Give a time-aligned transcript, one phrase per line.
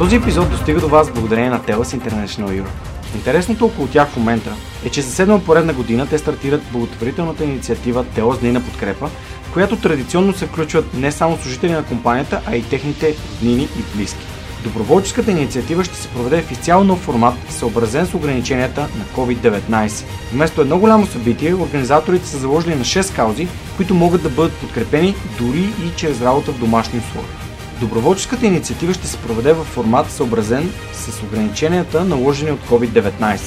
[0.00, 2.70] Този епизод достига до вас благодарение на TELUS International Europe.
[3.14, 4.52] Интересното около тях в момента
[4.84, 9.08] е, че за седма поредна година те стартират благотворителната инициатива TELUS Дни на подкрепа,
[9.42, 13.96] в която традиционно се включват не само служители на компанията, а и техните роднини и
[13.96, 14.26] близки.
[14.64, 20.04] Доброволческата инициатива ще се проведе в изцяло нов формат, съобразен с ограниченията на COVID-19.
[20.32, 25.14] Вместо едно голямо събитие, организаторите са заложили на 6 каузи, които могат да бъдат подкрепени
[25.38, 27.49] дори и чрез работа в домашни условия.
[27.80, 33.40] Доброволческата инициатива ще се проведе в формат съобразен с ограниченията наложени от COVID-19.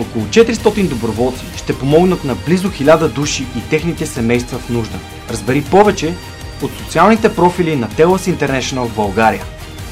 [0.00, 4.98] Около 400 доброволци ще помогнат на близо 1000 души и техните семейства в нужда.
[5.30, 6.14] Разбери повече
[6.62, 9.44] от социалните профили на TELUS International в България.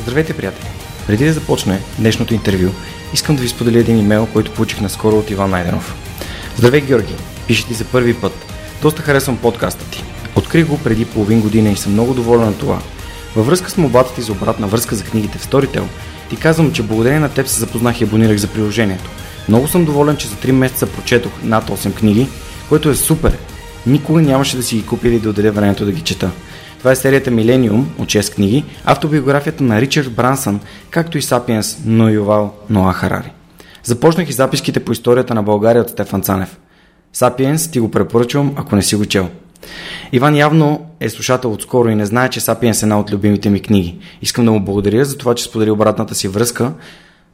[0.03, 0.67] Здравейте, приятели!
[1.07, 2.71] Преди да започне днешното интервю,
[3.15, 5.95] искам да ви споделя един имейл, който получих наскоро от Иван Найденов.
[6.57, 7.15] Здравей, Георги!
[7.47, 8.33] Пише ти за първи път.
[8.83, 10.05] Доста харесвам подкаста ти.
[10.37, 12.79] Открих го преди половин година и съм много доволен на това.
[13.37, 15.83] Във връзка с мобата ти за обратна връзка за книгите в Storytel,
[16.31, 19.11] ти казвам, че благодарение на теб се запознах и абонирах за приложението.
[19.49, 22.29] Много съм доволен, че за 3 месеца прочетох над 8 книги,
[22.69, 23.39] което е супер.
[23.87, 26.31] Никога нямаше да си ги купя или да отделя времето да ги чета.
[26.79, 30.61] Това е серията Милениум от 6 книги, автобиографията на Ричард Брансън,
[30.91, 33.33] както и Сапиенс, но Ювал Ноа Харари.
[33.85, 36.59] Започнах и записките по историята на България от Стефан Цанев.
[37.13, 39.29] Сапиенс ти го препоръчвам, ако не си го чел.
[40.13, 43.63] Иван явно е слушател отскоро и не знае, че Сапиенс е една от любимите ми
[43.63, 43.99] книги.
[44.23, 46.73] Искам да му благодаря за това, че сподели обратната си връзка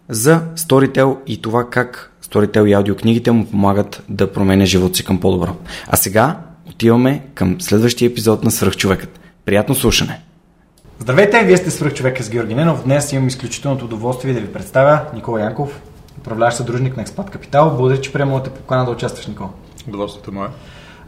[0.09, 5.21] за Storytel и това как Storytel и аудиокнигите му помагат да променя живота си към
[5.21, 5.57] по-добро.
[5.89, 6.37] А сега
[6.69, 9.21] отиваме към следващия епизод на Свръхчовекът.
[9.45, 10.21] Приятно слушане!
[10.99, 12.85] Здравейте, вие сте свръхчовека с Георги Ненов.
[12.85, 15.81] Днес имам изключителното удоволствие да ви представя Никола Янков,
[16.19, 17.75] управляващ съдружник на Експат Капитал.
[17.77, 19.49] Благодаря, че приема моята покана да участваш, Никола.
[19.89, 20.49] Удоволствието мое.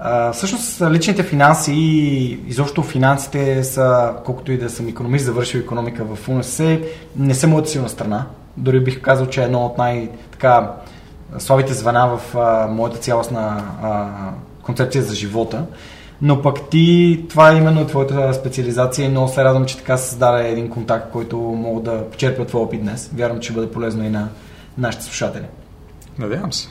[0.02, 6.04] А, всъщност личните финанси и изобщо финансите са, колкото и да съм економист, завършил економика
[6.04, 6.80] в УНСС,
[7.16, 8.26] не са моята силна страна.
[8.56, 10.72] Дори бих казал, че е едно от най-така
[11.38, 14.08] слабите звена в а, моята цялостна а,
[14.62, 15.64] концепция за живота.
[16.22, 20.48] Но пък ти, това е именно твоята специализация много се радвам, че така се създаде
[20.48, 23.10] един контакт, който мога да почерпя твой опит днес.
[23.14, 24.28] Вярвам, че ще бъде полезно и на
[24.78, 25.44] нашите слушатели.
[26.18, 26.68] Надявам се.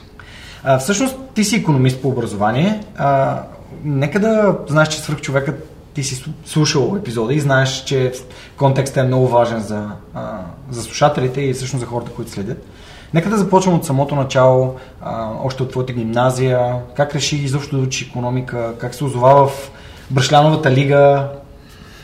[0.64, 2.80] А, всъщност ти си економист по образование.
[2.96, 3.38] А,
[3.84, 8.12] нека да знаеш, че свърх човекът ти си слушал епизода и знаеш, че
[8.56, 10.38] контекстът е много важен за, а,
[10.70, 12.66] за слушателите и всъщност за хората, които следят.
[13.14, 16.74] Нека да започвам от самото начало, а, още от твоята гимназия.
[16.96, 18.74] Как реши изобщо да учи економика?
[18.78, 19.70] Как се озова в
[20.10, 21.28] Брашляновата лига?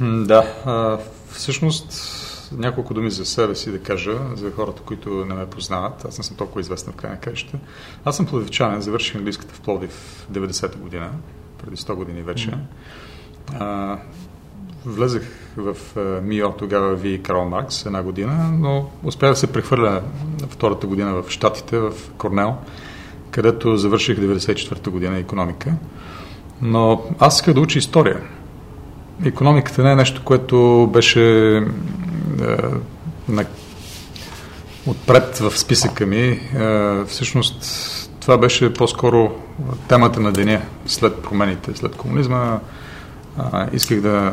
[0.01, 0.99] Да, а,
[1.33, 1.93] всъщност
[2.53, 6.05] няколко думи за себе си да кажа, за хората, които не ме познават.
[6.05, 7.59] Аз не съм толкова известен в край на краища.
[8.05, 11.11] Аз съм плодивчанин, завърших английската в Пловдив 90-та година,
[11.63, 12.51] преди 100 години вече.
[12.51, 13.61] Mm-hmm.
[13.61, 13.99] А,
[14.87, 15.23] влезах
[15.57, 15.77] в
[16.23, 20.03] МИО, тогава ви Карл Маркс, една година, но успях да се прехвърля
[20.49, 22.55] втората година в Штатите, в Корнел,
[23.31, 25.75] където завърших 94-та година економика.
[26.63, 28.23] Но аз исках да уча история.
[29.25, 31.63] Економиката не е нещо, което беше е,
[33.29, 33.45] на,
[34.87, 36.19] отпред в списъка ми.
[36.19, 36.41] Е,
[37.07, 37.65] всъщност
[38.21, 39.31] това беше по-скоро
[39.89, 42.59] темата на деня след промените, след комунизма
[43.39, 44.33] а, исках да,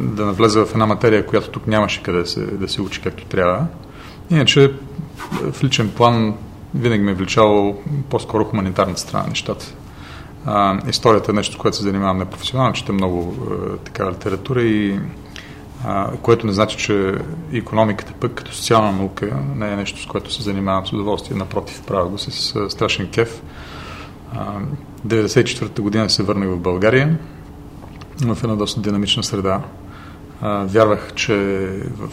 [0.00, 3.24] да навлеза в една материя, която тук нямаше къде да се, да се учи както
[3.24, 3.66] трябва.
[4.30, 4.72] Иначе
[5.52, 6.34] в личен план
[6.74, 9.74] винаги ме е влечало по-скоро хуманитарната страна на нещата.
[10.46, 15.00] А, историята е нещо, което се занимавам непрофесионално, чета много а, така литература и
[15.84, 17.14] а, което не значи, че
[17.52, 21.36] економиката пък като социална наука не е нещо, с което се занимавам с удоволствие.
[21.36, 22.30] Напротив, правя го с
[22.70, 23.42] страшен кеф.
[25.06, 27.18] 1994 година се върнах в България
[28.20, 29.60] в една доста динамична среда.
[30.40, 31.34] А, вярвах, че
[31.98, 32.10] в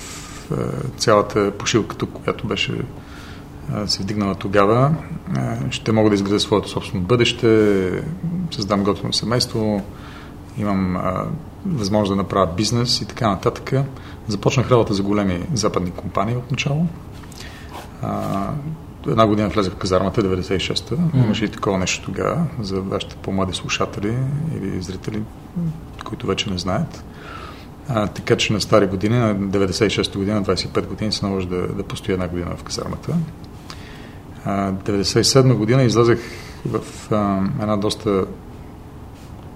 [0.51, 0.55] а,
[0.97, 3.00] цялата пошилка която беше а,
[3.85, 4.95] се вдигнала тогава,
[5.69, 8.03] ще мога да изградя своето собствено бъдеще,
[8.51, 9.81] създам готово семейство,
[10.57, 11.25] имам а,
[11.65, 13.73] възможност да направя бизнес и така нататък.
[14.27, 16.85] Започнах работа за големи западни компании от начало.
[18.01, 18.49] А,
[19.07, 20.95] една година влезах в казармата, 96-та.
[20.95, 21.25] Mm.
[21.25, 24.17] Имаше и такова нещо тогава за вашите по-млади слушатели
[24.57, 25.23] или зрители,
[26.05, 27.03] които вече не знаят.
[27.89, 31.83] А, така че на стари години, на 96-та година, 25 години, се наложи да, да
[31.83, 33.15] постоя една година в казармата.
[34.45, 36.19] А, 97 година излязах
[36.65, 36.81] в
[37.61, 38.25] една доста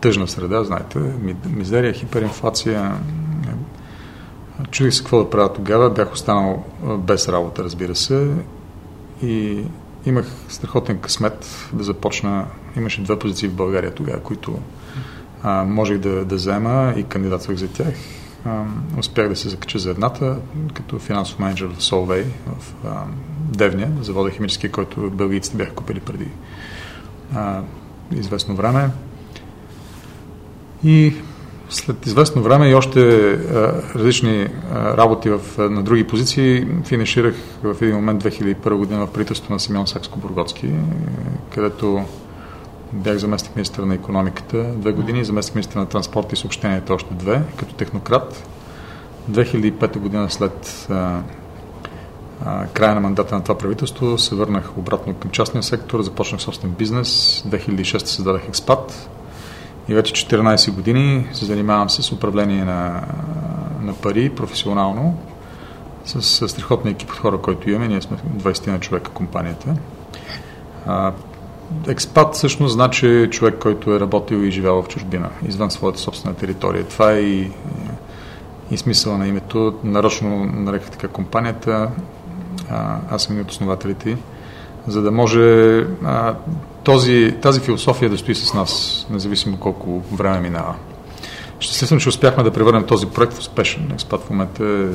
[0.02, 1.00] тъжна среда, знаете,
[1.50, 2.92] мизерия, хиперинфлация.
[4.72, 6.64] Чудих се какво да правя тогава, бях останал
[6.98, 8.32] без работа, разбира се,
[9.24, 9.64] и
[10.06, 12.46] имах страхотен късмет да започна.
[12.78, 14.60] Имаше две позиции в България тогава, които
[15.44, 17.94] а, можех да, да взема и кандидатствах за тях.
[18.46, 18.64] А,
[18.98, 20.38] успях да се закача за едната,
[20.74, 23.04] като финансов менеджер в Solvay, в а,
[23.46, 26.28] Девня, завода химически, който бългийците бяха купили преди
[27.36, 27.62] а,
[28.16, 28.90] известно време.
[30.84, 31.14] И
[31.70, 37.76] след известно време и още а, различни а, работи в, на други позиции финиширах в
[37.82, 40.74] един момент 2001 година в правителството на Симеон Сакско-Бургоцки,
[41.54, 42.06] където
[42.94, 47.42] бях заместник министър на економиката две години, заместник министър на транспорта и съобщенията още две,
[47.58, 48.48] като технократ.
[49.32, 50.88] 2005 година след
[52.74, 57.42] края на мандата на това правителство се върнах обратно към частния сектор, започнах собствен бизнес.
[57.48, 59.10] 2006 създадах Експат
[59.88, 63.04] и вече 14 години се занимавам с управление на,
[63.82, 65.18] на пари професионално
[66.06, 67.88] с, страхотния екип от хора, който имаме.
[67.88, 69.76] Ние сме 20 на човека компанията.
[71.88, 76.84] Експат всъщност значи човек, който е работил и живял в чужбина, извън своята собствена територия.
[76.84, 77.52] Това е и,
[78.72, 79.80] и смисъла на името.
[79.84, 81.90] Нарочно нареках така компанията.
[83.10, 84.18] Аз съм и от основателите
[84.88, 86.36] за да може а,
[86.84, 90.76] този, тази философия да стои с нас, независимо колко време минава.
[91.60, 93.92] Щастлив че успяхме да превърнем този проект в успешен.
[93.94, 94.86] Експат в момента е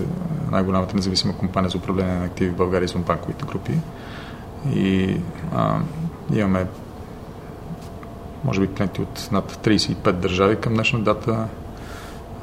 [0.53, 3.73] най-голямата независима компания за управление на активи в България извън банковите групи.
[4.75, 5.17] И
[5.55, 5.79] а,
[6.35, 6.67] имаме
[8.45, 11.47] може би клиенти от над 35 държави към днешна дата.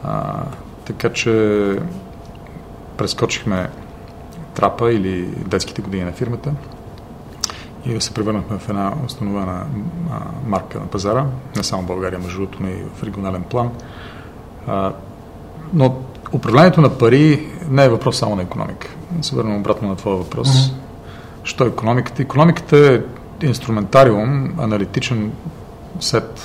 [0.03, 0.43] А,
[0.85, 1.31] така че
[2.97, 3.69] прескочихме
[4.57, 6.51] трапа или детските години на фирмата
[7.86, 9.65] и се превърнахме в една установена
[10.45, 11.25] марка на пазара,
[11.56, 13.69] не само в България, между другото, но и в регионален план.
[15.74, 15.95] Но
[16.33, 18.88] управлението на пари не е въпрос само на економика.
[19.21, 20.48] Се върнем обратно на твоя въпрос.
[20.48, 20.74] Mm-hmm.
[21.44, 22.21] Що е економиката?
[22.21, 22.77] Економиката
[23.44, 25.31] е инструментариум, аналитичен
[26.00, 26.42] сет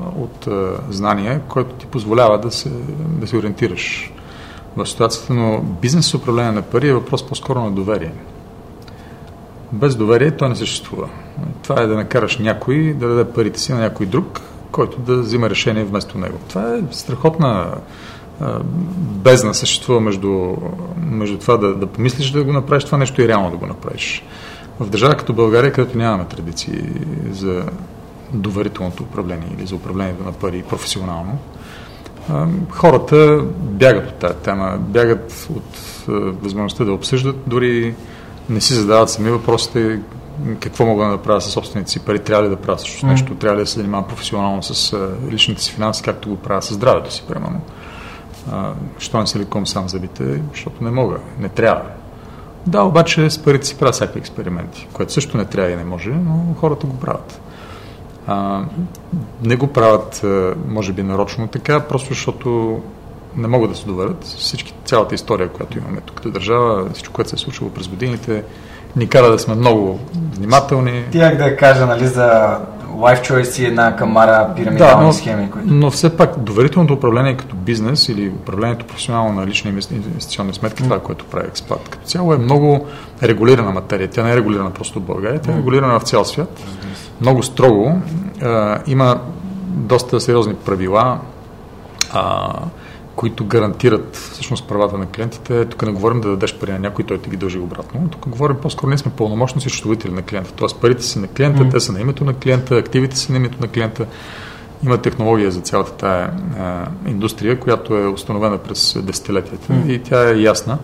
[0.00, 0.48] от
[0.90, 4.12] знания, който ти позволява да се, да се ориентираш
[4.84, 8.12] в ситуацията, но бизнес управление на пари е въпрос по-скоро на доверие.
[9.72, 11.08] Без доверие той не съществува.
[11.62, 14.40] Това е да накараш някой да даде парите си на някой друг,
[14.72, 16.38] който да взима решение вместо него.
[16.48, 17.74] Това е страхотна
[18.98, 20.56] бездна съществува между,
[20.96, 24.24] между това да, да помислиш да го направиш това нещо и реално да го направиш.
[24.80, 26.82] В държава като България, където нямаме традиции
[27.30, 27.64] за
[28.32, 31.38] доверителното управление или за управлението на пари професионално,
[32.70, 35.76] хората бягат от тази тема, бягат от
[36.42, 37.94] възможността да обсъждат дори
[38.48, 40.00] не си задават сами въпросите
[40.60, 43.08] какво мога да направя със собствените си пари, трябва ли да правя също mm.
[43.08, 46.74] нещо, трябва ли да се занимавам професионално с личните си финанси, както го правя с
[46.74, 47.60] здравето си, примерно.
[48.98, 51.82] Що не се леком сам зъбите, защото не мога, не трябва.
[52.66, 56.10] Да, обаче с парите си правя всякакви експерименти, което също не трябва и не може,
[56.10, 57.40] но хората го правят.
[58.28, 58.60] А,
[59.42, 60.24] не го правят,
[60.68, 62.80] може би, нарочно така, просто защото
[63.36, 64.24] не могат да се доверят.
[64.24, 68.44] Всички, цялата история, която имаме тук като държава, всичко, което се е случило през годините,
[68.96, 70.00] ни кара да сме много
[70.36, 71.04] внимателни.
[71.12, 72.58] Тях да кажа, нали, за
[72.96, 75.50] Life Choice и една камара пирамидални да, но, схеми.
[75.50, 75.68] Които...
[75.70, 80.84] Но все пак доверителното управление като бизнес или управлението професионално на лични инвестиционни сметки, mm.
[80.84, 82.86] това, което прави експат, като цяло е много
[83.22, 84.10] регулирана материя.
[84.10, 86.60] Тя не е регулирана просто в България, тя е регулирана в цял свят.
[87.20, 88.00] Много строго.
[88.42, 89.20] А, има
[89.66, 91.18] доста сериозни правила.
[92.12, 92.52] А,
[93.18, 95.64] които гарантират всъщност правата на клиентите.
[95.64, 98.08] Тук не говорим да дадеш пари на някой, той ти ги дължи обратно.
[98.08, 100.52] Тук говорим по-скоро, ние сме пълномощни счетоводители на клиента.
[100.52, 101.70] Тоест парите са на клиента, mm.
[101.70, 104.06] те са на името на клиента, активите са на името на клиента.
[104.84, 109.86] Има технология за цялата тая а, индустрия, която е установена през десетилетията mm.
[109.86, 110.78] и тя е ясна.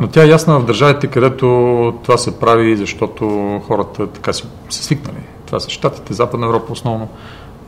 [0.00, 1.46] Но тя е ясна в държавите, където
[2.02, 3.26] това се прави, защото
[3.66, 5.22] хората така са, са свикнали.
[5.46, 7.08] Това са Штатите, Западна Европа основно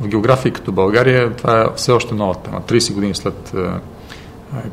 [0.00, 2.60] в географии като България това е все още нова тема.
[2.60, 3.70] 30 години след е, е,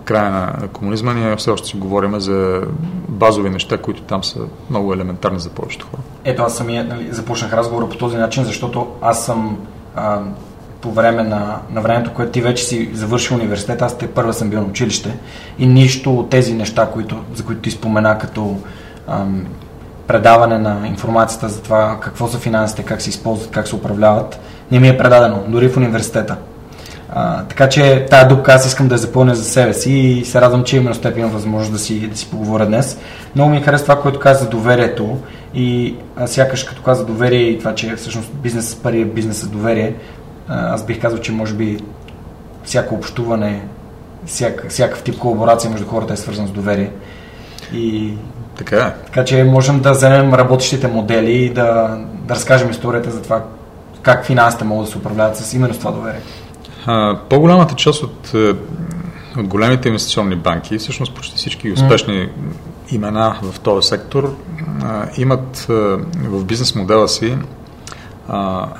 [0.03, 2.61] края на комунизма ние все още си говорим за
[3.09, 4.39] базови неща, които там са
[4.69, 6.01] много елементарни за повечето хора.
[6.23, 9.57] Ето аз самия нали, започнах разговора по този начин, защото аз съм
[10.81, 14.49] по време на, на времето, което ти вече си завършил университет, аз те първа съм
[14.49, 15.17] бил на училище
[15.59, 18.57] и нищо от тези неща, които, за които ти спомена като
[19.07, 19.45] ам,
[20.07, 24.39] предаване на информацията за това какво са финансите, как се използват, как се управляват,
[24.71, 26.35] не ми е предадено, дори в университета.
[27.13, 30.41] А, така че тази дупка аз искам да я запълня за себе си и се
[30.41, 32.99] радвам, че именно с теб имам възможност да си, да си поговоря днес.
[33.35, 35.17] Много ми харесва това, което каза за доверието
[35.53, 39.37] и а, сякаш като каза доверие и това, че всъщност бизнес с пари е бизнес
[39.37, 39.95] с доверие,
[40.49, 41.79] аз бих казал, че може би
[42.63, 43.61] всяко общуване,
[44.25, 46.91] всяк, всякакъв тип колаборация между хората е свързан с доверие.
[47.73, 48.13] И
[48.57, 48.93] така е.
[49.05, 53.43] Така че можем да вземем работещите модели и да, да разкажем историята за това
[54.01, 56.21] как финансите могат да се управляват с именно с това доверие.
[57.29, 58.55] По-голямата част от, е,
[59.39, 62.29] от големите инвестиционни банки, всъщност почти всички успешни mm.
[62.91, 64.35] имена в този сектор,
[65.17, 65.65] имат
[66.19, 67.37] в бизнес модела си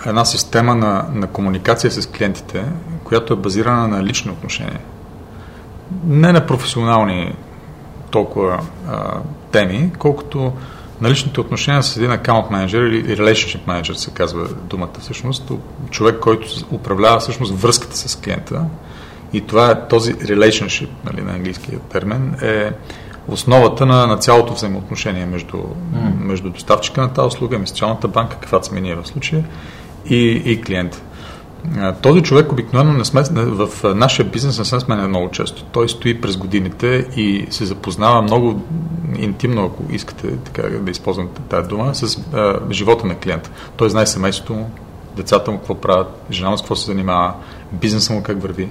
[0.06, 2.65] една система на, на комуникация с клиентите,
[3.03, 4.79] която е базирана на лични отношения.
[6.06, 7.36] Не на професионални
[8.12, 9.18] толкова а,
[9.51, 10.53] теми, колкото
[11.01, 15.51] на личните отношения с един аккаунт менеджер или relationship менеджер се казва думата всъщност,
[15.89, 18.65] човек, който управлява всъщност връзката с клиента
[19.34, 22.72] и това е този relationship, нали, на английския термин, е
[23.28, 26.20] основата на, на цялото взаимоотношение между, mm.
[26.20, 29.46] между доставчика на тази услуга, инвестиционната банка, каквато сме ние в случая,
[30.10, 31.02] и, и клиента.
[32.02, 35.64] Този човек обикновено не сме, в нашия бизнес не се сменя много често.
[35.64, 38.62] Той стои през годините и се запознава много
[39.18, 43.50] интимно, ако искате така да използвате тази дума, с а, живота на клиента.
[43.78, 44.72] Той знае семейството му,
[45.16, 47.34] децата му какво правят, жена му с какво се занимава,
[47.72, 48.70] бизнеса му как върви.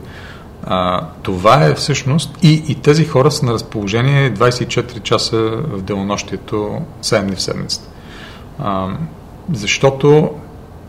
[0.70, 5.36] А, това е всъщност и, и тези хора са на разположение 24 часа
[5.68, 7.88] в денонощието, 7 дни в седмицата.
[8.58, 8.88] А,
[9.52, 10.30] защото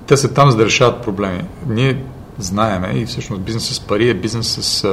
[0.08, 1.44] те са там за да решават проблеми.
[1.68, 2.04] Ние
[2.40, 4.86] знаеме и всъщност бизнес с пари е бизнес с,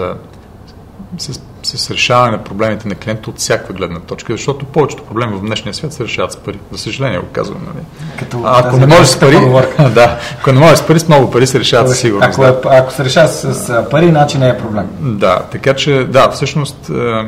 [1.18, 5.40] с, с решаване на проблемите на клиента от всяка гледна точка, защото повечето проблеми в
[5.40, 6.58] днешния свят се решават с пари.
[6.72, 7.60] За съжаление го казвам.
[7.66, 7.84] Нали?
[8.18, 9.36] Като а, ако не можеш с пари,
[9.94, 12.38] да, ако не можеш с пари, с много пари се решават със сигурност.
[12.38, 12.60] Ако, да.
[12.64, 14.86] ако се решава с, с пари, значи не е проблем.
[15.00, 17.24] Да, така че да, всъщност е, е,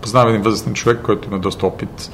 [0.00, 2.10] познавам един възрастен човек, който има доста опит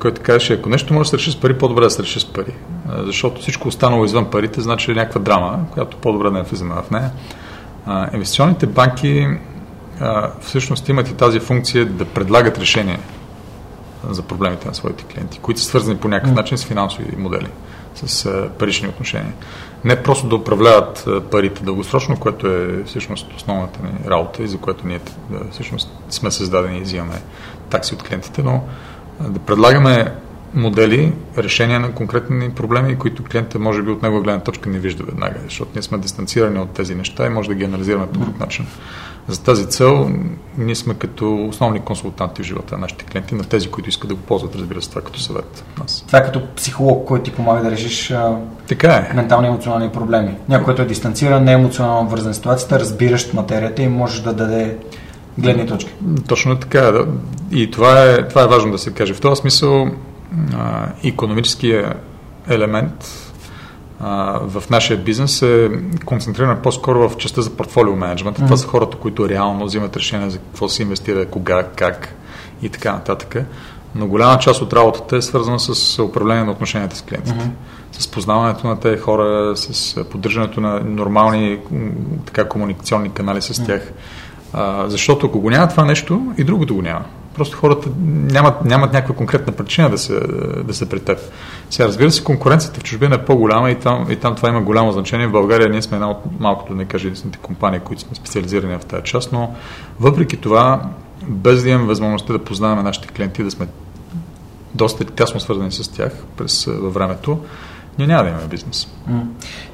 [0.00, 2.24] който казваше, ако нещо може да се реши с пари, по-добре да се реши с
[2.24, 2.52] пари.
[2.88, 7.10] Защото всичко останало извън парите значи някаква драма, която по-добре не е влизаме в нея.
[7.90, 9.26] А, инвестиционните банки
[10.00, 12.98] а, всъщност имат и тази функция да предлагат решения
[14.10, 17.48] за проблемите на своите клиенти, които са свързани по някакъв начин с финансови модели,
[17.94, 19.32] с а, парични отношения.
[19.84, 24.58] Не просто да управляват а, парите дългосрочно, което е всъщност основната ни работа и за
[24.58, 25.00] което ние
[25.50, 27.22] всъщност сме създадени и взимаме
[27.70, 28.62] такси от клиентите, но
[29.20, 30.14] да предлагаме
[30.54, 35.04] модели, решения на конкретни проблеми, които клиентът може би от него гледна точка не вижда
[35.04, 38.40] веднага, защото ние сме дистанцирани от тези неща и може да ги анализираме по друг
[38.40, 38.66] начин.
[39.28, 40.10] За тази цел
[40.58, 44.14] ние сме като основни консултанти в живота на нашите клиенти, на тези, които искат да
[44.14, 45.64] го ползват, разбира се, това като съвет.
[45.78, 46.04] Нас.
[46.06, 48.14] Това е като психолог, който ти помага да решиш
[48.68, 49.14] така е.
[49.14, 50.34] ментални и емоционални проблеми.
[50.48, 54.76] Някой, който е дистанциран, не е емоционално вързан ситуацията, разбиращ материята и може да даде
[55.38, 55.92] гледни точки.
[56.28, 56.80] Точно така.
[56.80, 57.06] Да.
[57.50, 59.14] И това е, това е важно да се каже.
[59.14, 59.88] В този смисъл
[60.54, 61.94] а, економическия
[62.48, 63.32] елемент
[64.00, 65.70] а, в нашия бизнес е
[66.04, 68.38] концентриран по-скоро в частта за портфолио менеджмент.
[68.38, 68.44] Mm-hmm.
[68.44, 72.14] Това са хората, които реално взимат решения за какво се инвестира, кога, как
[72.62, 73.36] и така нататък.
[73.94, 77.38] Но голяма част от работата е свързана с управление на отношенията с клиентите.
[77.38, 77.98] Mm-hmm.
[77.98, 81.58] С познаването на тези хора, с поддържането на нормални
[82.26, 83.82] така, комуникационни канали с тях.
[83.82, 87.04] Mm-hmm а, защото ако го няма това нещо, и другото го няма.
[87.38, 90.20] Просто хората нямат, нямат някаква конкретна причина да са,
[90.64, 91.18] да са при теб.
[91.70, 94.92] Сега, разбира се, конкуренцията в чужбина е по-голяма и там, и там това има голямо
[94.92, 95.26] значение.
[95.26, 98.78] В България ние сме една от малкото, да не кажа, единствените компании, които сме специализирани
[98.78, 99.54] в тази част, но
[100.00, 100.82] въпреки това,
[101.28, 103.66] без да имаме възможността да познаваме нашите клиенти, да сме
[104.74, 107.38] доста тясно свързани с тях през във времето,
[107.98, 108.88] ние няма да имаме бизнес.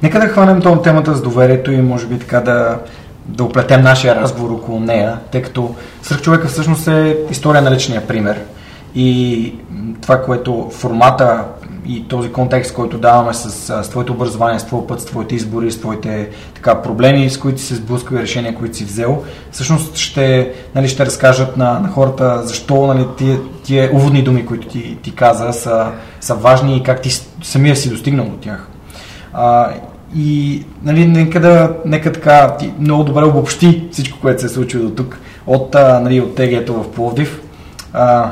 [0.02, 2.78] Нека да хванем това темата с доверието и може би така да
[3.26, 8.07] да оплетем нашия разговор около нея, тъй като Сръх човека всъщност е история на личния
[8.07, 8.40] пример.
[8.95, 9.54] И
[10.00, 11.45] това, което формата
[11.87, 13.50] и този контекст, който даваме с,
[13.85, 17.61] с твоето образование, с твоя път, с твоите избори, с твоите така, проблеми, с които
[17.61, 21.88] си се сблъскал и решения, които си взел, всъщност ще, нали, ще разкажат на, на
[21.88, 25.87] хората защо нали, тия, тия уводни думи, които ти, ти каза, са,
[26.21, 27.11] са важни и как ти
[27.43, 28.69] самия си достигнал до тях.
[29.33, 29.69] А,
[30.16, 34.85] и нали, нека, да, нека така ти много добре обобщи всичко, което се е случило
[34.85, 37.40] до тук от, а, нали, от тегието в Пловдив.
[37.92, 38.30] А,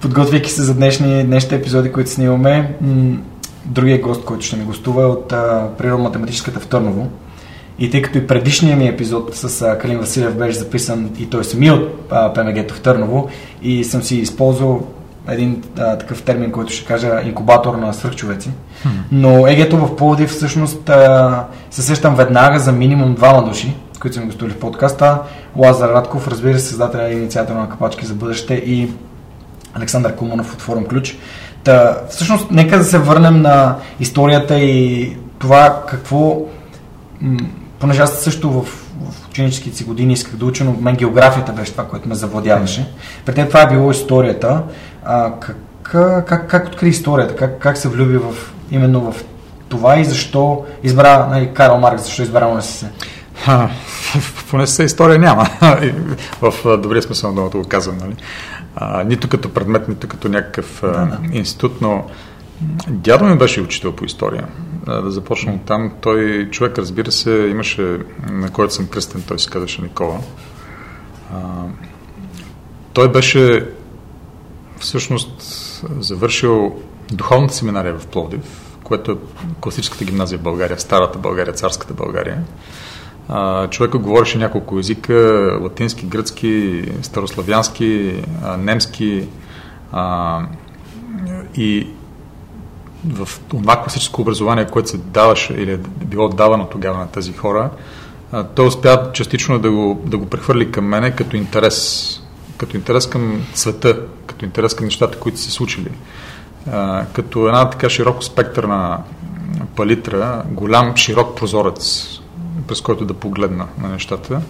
[0.00, 3.16] подготвяйки се за днешни, днешните епизоди, които снимаме, м-
[3.64, 5.28] другия гост, който ще ми гостува е от
[5.78, 7.08] природно-математическата в Търново.
[7.78, 11.44] И тъй като и предишният ми епизод с а, Калин Василев беше записан и той
[11.44, 13.28] сами от ПМГ-то в Търново
[13.62, 14.86] и съм си използвал
[15.28, 18.50] един а, такъв термин, който ще кажа инкубатор на свръхчовеци.
[19.12, 24.26] Но егето в Пловдив всъщност а, се сещам веднага за минимум двама души, които сме
[24.26, 25.18] гостували в подкаста.
[25.56, 28.90] Лазар Радков, разбира се, създателя и инициатор на Капачки за бъдеще и
[29.74, 31.18] Александър Куманов от Форум Ключ.
[31.64, 36.38] Та, всъщност, нека да се върнем на историята и това какво,
[37.78, 38.66] понеже аз също в,
[39.10, 42.92] в ученическите си години исках да уча, но мен географията беше това, което ме завладяваше.
[43.24, 44.62] При теб това е било историята.
[45.04, 45.56] А, как,
[46.26, 47.36] как, как откри историята?
[47.36, 48.34] Как, как се влюби в,
[48.70, 49.24] именно в
[49.68, 52.88] това и защо избра нали, Карл Маркс, защо избра УНСС?
[54.50, 55.46] Поне се история няма.
[56.40, 57.98] в добрия смисъл на думата го казвам.
[57.98, 58.14] Нали?
[58.76, 61.18] А, нито като предмет, нито като някакъв да, да.
[61.32, 62.04] институт, но
[62.88, 64.48] дядо ми беше учител по история.
[64.86, 65.92] А, да започнем там.
[66.00, 67.98] Той човек, разбира се, имаше,
[68.30, 70.20] на който съм кръстен, той се казваше Никола.
[71.34, 71.38] А,
[72.92, 73.68] той беше
[74.78, 75.42] всъщност
[76.00, 76.76] завършил
[77.12, 78.40] духовната семинария в Пловдив,
[78.84, 79.16] което е
[79.60, 82.44] класическата гимназия в България, старата България, царската България.
[83.70, 85.14] Човека говореше няколко езика,
[85.62, 88.22] латински, гръцки, старославянски,
[88.58, 89.28] немски
[91.56, 91.86] и
[93.06, 97.70] в това класическо образование, което се даваше или е било давано тогава на тези хора,
[98.54, 102.20] той успя частично да го, да го прехвърли към мене като интерес,
[102.56, 105.90] като интерес към света, като интерес към нещата, които се случили.
[107.12, 108.98] Като една така широко спектърна
[109.76, 112.06] палитра, голям широк прозорец,
[112.68, 114.40] през който да погледна на нещата.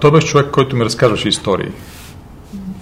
[0.00, 1.70] Той беше човек, който ми разказваше истории.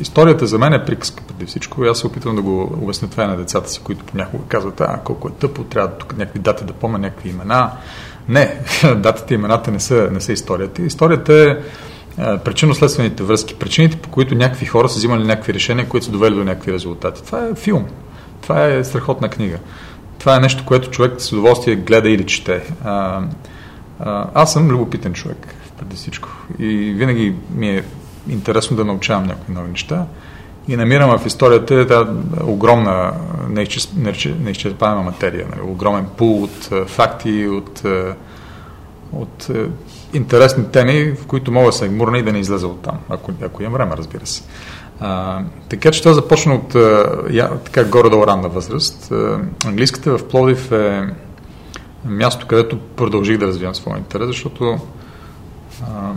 [0.02, 3.36] Историята за мен е приказка преди всичко аз се опитвам да го обясня това на
[3.36, 6.98] децата си, които понякога казват, а колко е тъпо, трябва тук някакви дати да помня,
[6.98, 7.70] някакви имена.
[8.28, 8.60] Не,
[8.96, 10.82] датите и имената не са, не са историята.
[10.82, 11.56] Историята е
[12.38, 16.44] причинно-следствените връзки, причините по които някакви хора са взимали някакви решения, които са довели до
[16.44, 17.22] някакви резултати.
[17.24, 17.86] Това е филм.
[18.40, 19.58] Това е страхотна книга.
[20.18, 22.72] Това е нещо, което човек с удоволствие гледа или чете.
[24.34, 26.28] Аз съм любопитен човек, преди всичко.
[26.58, 27.84] И винаги ми е
[28.28, 30.06] интересно да научавам някои нови неща.
[30.68, 32.10] И намирам в историята тази
[32.44, 33.12] огромна,
[34.38, 37.82] неизчерпаема материя, нали, огромен пул от факти, от,
[39.12, 39.48] от
[40.12, 43.32] интересни теми, в които мога да се гмурна и да не излезе от там, ако,
[43.42, 44.42] ако имам време, разбира се.
[45.00, 46.74] А, така че това започна от
[47.30, 49.12] я, така горе-долу ранна възраст.
[49.12, 51.08] А, английската в Пловдив е
[52.04, 54.78] място, където продължих да развивам своя интерес, защото
[55.82, 56.12] а,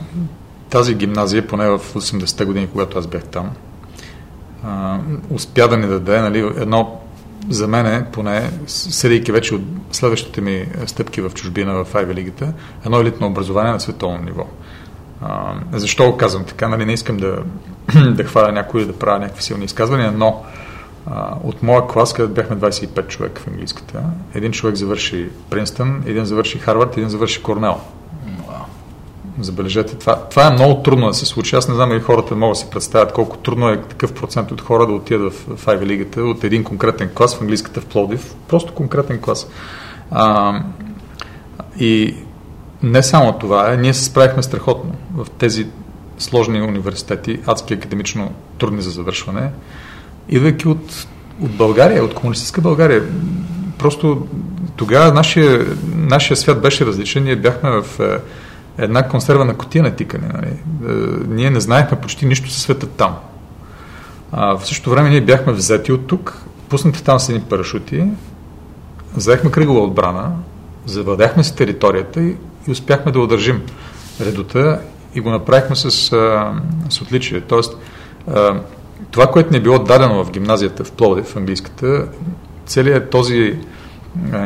[0.76, 3.52] тази гимназия, поне в 80-те години, когато аз бях там,
[4.64, 4.98] а,
[5.30, 7.02] успя да ни даде нали, едно
[7.50, 9.62] за мене, поне, седейки вече от
[9.92, 12.54] следващите ми стъпки в чужбина в Айви лигата,
[12.86, 14.46] едно елитно образование на световно ниво.
[15.22, 16.68] А, защо казвам така?
[16.68, 17.38] Нали, не искам да,
[18.12, 20.44] да хваля някой да правя някакви силни изказвания, но
[21.44, 26.60] от моя клас, където бяхме 25 човека в английската, един човек завърши Принстън, един завърши
[26.60, 27.80] Харвард, един завърши Корнел.
[29.40, 31.56] Забележете, това, това е много трудно да се случи.
[31.56, 34.62] Аз не знам дали хората могат да си представят колко трудно е такъв процент от
[34.62, 38.36] хора да отидат в, в Ivy лигата от един конкретен клас в английската в Плодив.
[38.48, 39.48] Просто конкретен клас.
[40.12, 40.60] А,
[41.80, 42.16] и
[42.84, 45.68] не само това, е, ние се справихме страхотно в тези
[46.18, 49.50] сложни университети, адски академично трудни за завършване
[50.30, 51.08] идвайки от,
[51.42, 53.04] от България, от комунистическа България.
[53.78, 54.28] Просто
[54.76, 57.24] тогава нашия, нашия свят беше различен.
[57.24, 58.18] Ние бяхме в е,
[58.78, 60.28] една консервна котия на тикане.
[60.34, 60.48] Нали?
[60.48, 60.94] Е,
[61.28, 63.16] ние не знаехме почти нищо за света там.
[64.32, 68.08] А, в същото време ние бяхме взети от тук, пуснати там с едни парашути,
[69.16, 70.32] взехме кръгова отбрана,
[70.86, 72.36] завладяхме си територията и,
[72.68, 73.62] и успяхме да удържим
[74.22, 74.82] редота
[75.16, 75.92] и го направихме с,
[76.90, 77.42] с отличие.
[77.42, 77.78] Тоест,
[79.12, 82.08] това, което ни е било дадено в гимназията в Пловдив, в английската,
[82.66, 83.60] целият този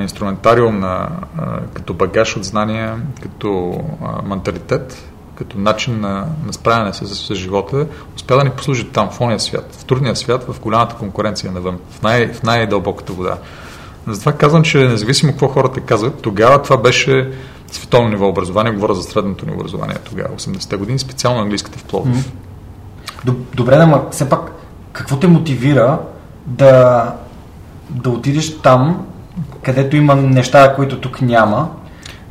[0.01, 1.09] инструментариум на,
[1.73, 3.81] като багаж от знания, като
[4.23, 9.21] менталитет, като начин на, на справяне с, с, живота, успя да ни послужи там, в
[9.21, 13.37] ония свят, в трудния свят, в голямата конкуренция навън, в, най, в най-дълбоката вода.
[14.07, 17.31] Затова казвам, че независимо какво хората казват, тогава това беше
[17.71, 22.31] световно ниво образование, говоря за средното ниво образование тогава, 80-те години, специално английската в Пловдив.
[23.53, 24.51] Добре, но все пак,
[24.93, 25.99] какво те мотивира
[26.45, 27.05] да,
[27.89, 29.05] да отидеш там,
[29.63, 31.69] където има неща, които тук няма,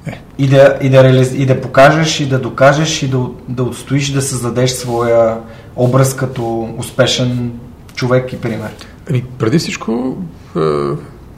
[0.06, 0.20] е.
[0.38, 1.32] и, да, и, да реализ...
[1.34, 5.36] и да покажеш, и да докажеш, и да, да отстоиш, да създадеш своя
[5.76, 7.52] образ като успешен
[7.94, 8.70] човек и пример?
[9.10, 10.16] Ами, преди всичко...
[10.56, 10.60] Е...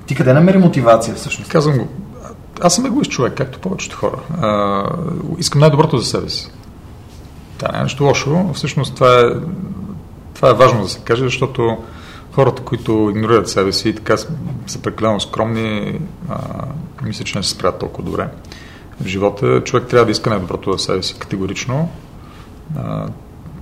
[0.06, 1.50] Ти къде намери мотивация всъщност?
[1.50, 1.88] Казвам го.
[2.62, 4.16] Аз съм егоист човек, както повечето хора.
[4.40, 4.84] А,
[5.38, 6.50] искам най-доброто за себе си.
[7.58, 8.50] Това не е нещо лошо.
[8.54, 9.24] Всъщност това е,
[10.34, 11.76] това е важно да се каже, защото
[12.32, 14.16] хората, които игнорират себе си и така
[14.66, 16.38] са прекалено скромни, а,
[17.02, 18.28] мисля, че не се справят толкова добре
[19.00, 19.64] в живота.
[19.64, 21.88] Човек трябва да иска най-доброто в себе си категорично.
[22.78, 23.06] А,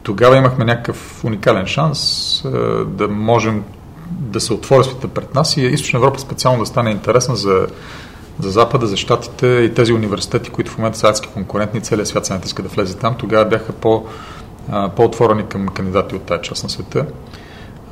[0.02, 2.48] тогава имахме някакъв уникален шанс а,
[2.84, 3.64] да можем
[4.10, 7.66] да се отвори света пред нас и Източна Европа специално да стане интересна за,
[8.40, 12.26] за Запада, за Штатите и тези университети, които в момента са адски конкурентни, целият свят
[12.26, 14.06] се натиска да влезе там, тогава бяха по,
[14.96, 17.06] по-отворени към кандидати от тази част на света.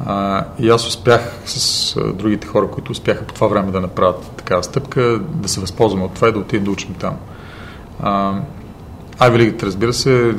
[0.04, 4.62] А, и аз успях с другите хора, които успяха по това време да направят такава
[4.62, 7.16] стъпка, да се възползваме от това и да отидем да учим там.
[9.18, 10.34] Айви Лигата, разбира се,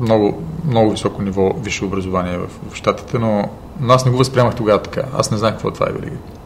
[0.00, 4.54] много, много високо ниво висше образование в, в Штатите, но, но аз не го възприемах
[4.54, 5.02] тогава така.
[5.18, 6.37] Аз не знаех какво е това Айви Лигата.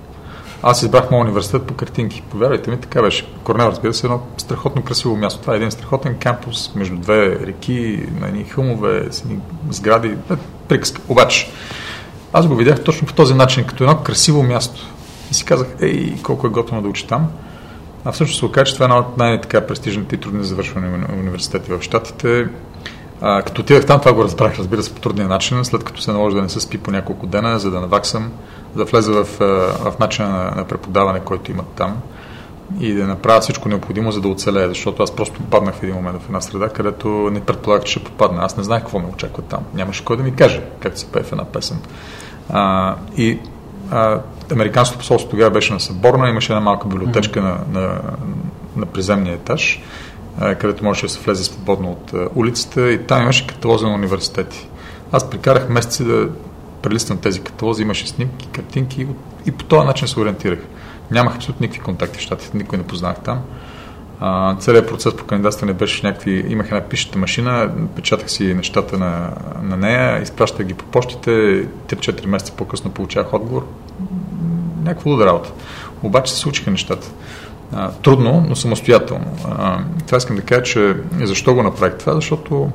[0.63, 2.23] Аз избрах моят университет по картинки.
[2.31, 3.27] Повярвайте ми, така беше.
[3.45, 5.41] Корнел, разбира се, едно страхотно красиво място.
[5.41, 9.39] Това е един страхотен кампус между две реки, на едни хълмове, с едни
[9.71, 10.09] сгради.
[10.09, 10.37] Е,
[10.69, 11.01] приказка.
[11.09, 11.51] Обаче,
[12.33, 14.81] аз го видях точно по този начин, като едно красиво място.
[15.31, 17.31] И си казах, ей, колко е готово да учи там.
[18.05, 21.83] А всъщност се оказа, че това е една от най-престижните и трудни завършване университети в
[21.83, 22.49] Штатите.
[23.21, 26.13] А, като отидах там, това го разбрах, разбира се, по трудния начин, след като се
[26.13, 28.31] наложи да не се спи по няколко дена, за да наваксам,
[28.77, 29.27] да влеза в,
[29.81, 32.03] в начина на, на преподаване, който имат там
[32.81, 36.23] и да направя всичко необходимо, за да оцелея, защото аз просто попаднах в един момент
[36.23, 38.45] в една среда, където не предполагах, че ще попадна.
[38.45, 39.61] Аз не знаех какво ме очаква там.
[39.75, 41.79] Нямаше кой да ми каже как се пее в една песен.
[42.51, 43.39] А, и
[43.91, 44.21] а,
[44.53, 47.73] Американското посолство тогава беше на Съборна, имаше една малка библиотечка mm-hmm.
[47.73, 48.01] на, на,
[48.77, 49.83] на приземния етаж,
[50.41, 53.95] а, където можеше да се влезе свободно от а, улицата и там имаше каталози на
[53.95, 54.69] университети.
[55.13, 56.29] Аз прикарах месеци да
[56.83, 59.07] прелиствам тези каталози, имаше снимки, картинки
[59.47, 60.59] и, по този начин се ориентирах.
[61.11, 63.43] Нямах абсолютно никакви контакти в щатите, никой не познах там.
[64.21, 66.45] А, целият процес по кандидатстване беше някакви...
[66.49, 69.31] Имах една пишета машина, печатах си нещата на,
[69.63, 71.31] на нея, изпращах ги по почтите,
[71.89, 73.67] 3-4 месеца по-късно получавах отговор.
[74.83, 75.53] Някаква луда работа.
[76.03, 77.11] Обаче се случиха нещата.
[77.73, 79.27] А, трудно, но самостоятелно.
[79.45, 82.15] А, това искам да кажа, че защо го направих това?
[82.15, 82.71] Защото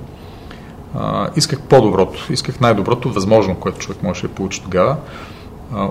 [1.00, 4.96] а, исках по-доброто, исках най-доброто възможно, което човек можеше да получи тогава.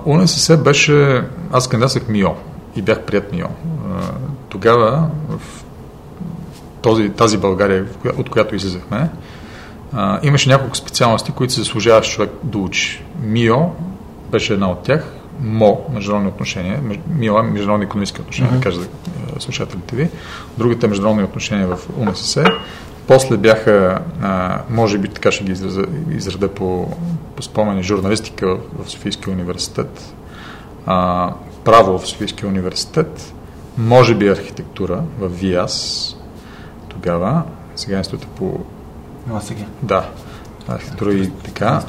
[0.05, 2.35] УНСС беше, аз кандидатствах МИО
[2.75, 3.47] и бях прият МИО.
[4.49, 5.63] Тогава в
[6.81, 7.85] този, тази България,
[8.17, 9.09] от която излизахме,
[10.23, 13.03] имаше няколко специалности, които се заслужаваш човек да учи.
[13.21, 13.71] МИО
[14.31, 18.57] беше една от тях, МО, международни отношения, МИО, международни економически отношения, mm-hmm.
[18.57, 18.81] да кажа
[19.39, 20.09] слушателите ви.
[20.57, 22.43] Другите е международни отношения в УНСС.
[23.07, 26.87] После бяха, а, може би така ще ги изразя, изреда по,
[27.35, 30.13] по спомени, журналистика в Софийския университет,
[30.85, 31.29] а,
[31.63, 33.33] право в Софийския университет,
[33.77, 36.15] може би архитектура в ВИАС
[36.89, 37.43] тогава,
[37.75, 38.59] сега института по...
[39.33, 39.63] А, сега?
[39.81, 40.09] Да,
[40.67, 41.81] архитектура и така.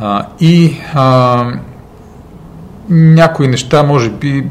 [0.00, 1.52] А, и а,
[2.88, 4.50] някои неща, може би,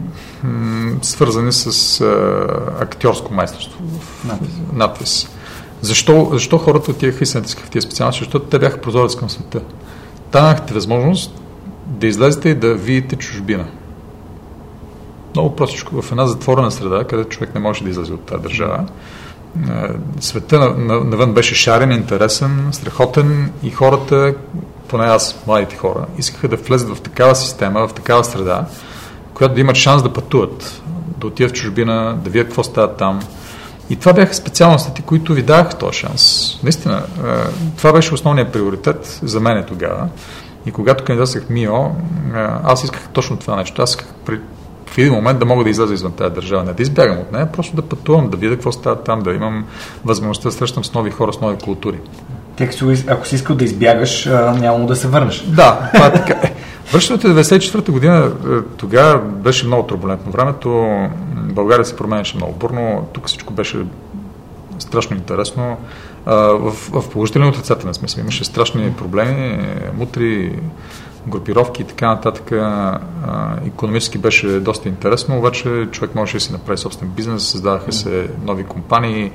[1.01, 2.47] свързани с а,
[2.79, 4.49] актьорско майсторство в надпис.
[4.73, 5.29] надпис.
[5.81, 8.19] Защо, защо хората отиваха и се натискаха в тези специалности?
[8.19, 9.61] Защото те бяха прозорец към света.
[10.31, 11.41] Танахте възможност
[11.85, 13.65] да излезете и да видите чужбина.
[15.35, 16.01] Много простичко.
[16.01, 18.85] В една затворена среда, където човек не може да излезе от тази държава,
[20.19, 24.33] света навън беше шарен, интересен, страхотен и хората,
[24.87, 28.65] поне аз, младите хора, искаха да влезат в такава система, в такава среда,
[29.37, 30.81] която да имат шанс да пътуват,
[31.17, 33.19] да отидат в чужбина, да видят какво става там.
[33.89, 36.53] И това бяха специалностите, които ви давах този шанс.
[36.63, 37.29] Наистина, е,
[37.77, 40.07] това беше основният приоритет за мен тогава.
[40.65, 43.81] И когато кандидатствах МИО, е, аз исках точно това нещо.
[43.81, 44.39] Аз исках при,
[44.85, 47.51] в един момент да мога да изляза извън тази държава, не да избягам от нея,
[47.51, 49.65] просто да пътувам, да видя какво става там, да имам
[50.05, 51.99] възможността да срещам с нови хора, с нови култури.
[52.57, 52.69] Тъй
[53.07, 54.25] ако си искал да избягаш,
[54.59, 55.41] няма да се върнеш.
[55.41, 56.49] Да, това е така.
[56.91, 60.87] Връщането 94-та година, е, тогава беше много турбулентно времето.
[61.35, 63.07] България се променяше много бурно.
[63.13, 63.77] Тук всичко беше
[64.79, 65.77] страшно интересно.
[66.25, 68.21] В, в положителен отрицателен смисъл.
[68.21, 69.67] Имаше страшни проблеми,
[69.97, 70.59] мутри,
[71.27, 72.51] групировки и така нататък.
[73.67, 78.63] Економически беше доста интересно, обаче човек можеше да си направи собствен бизнес, създадаха се нови
[78.63, 79.31] компании,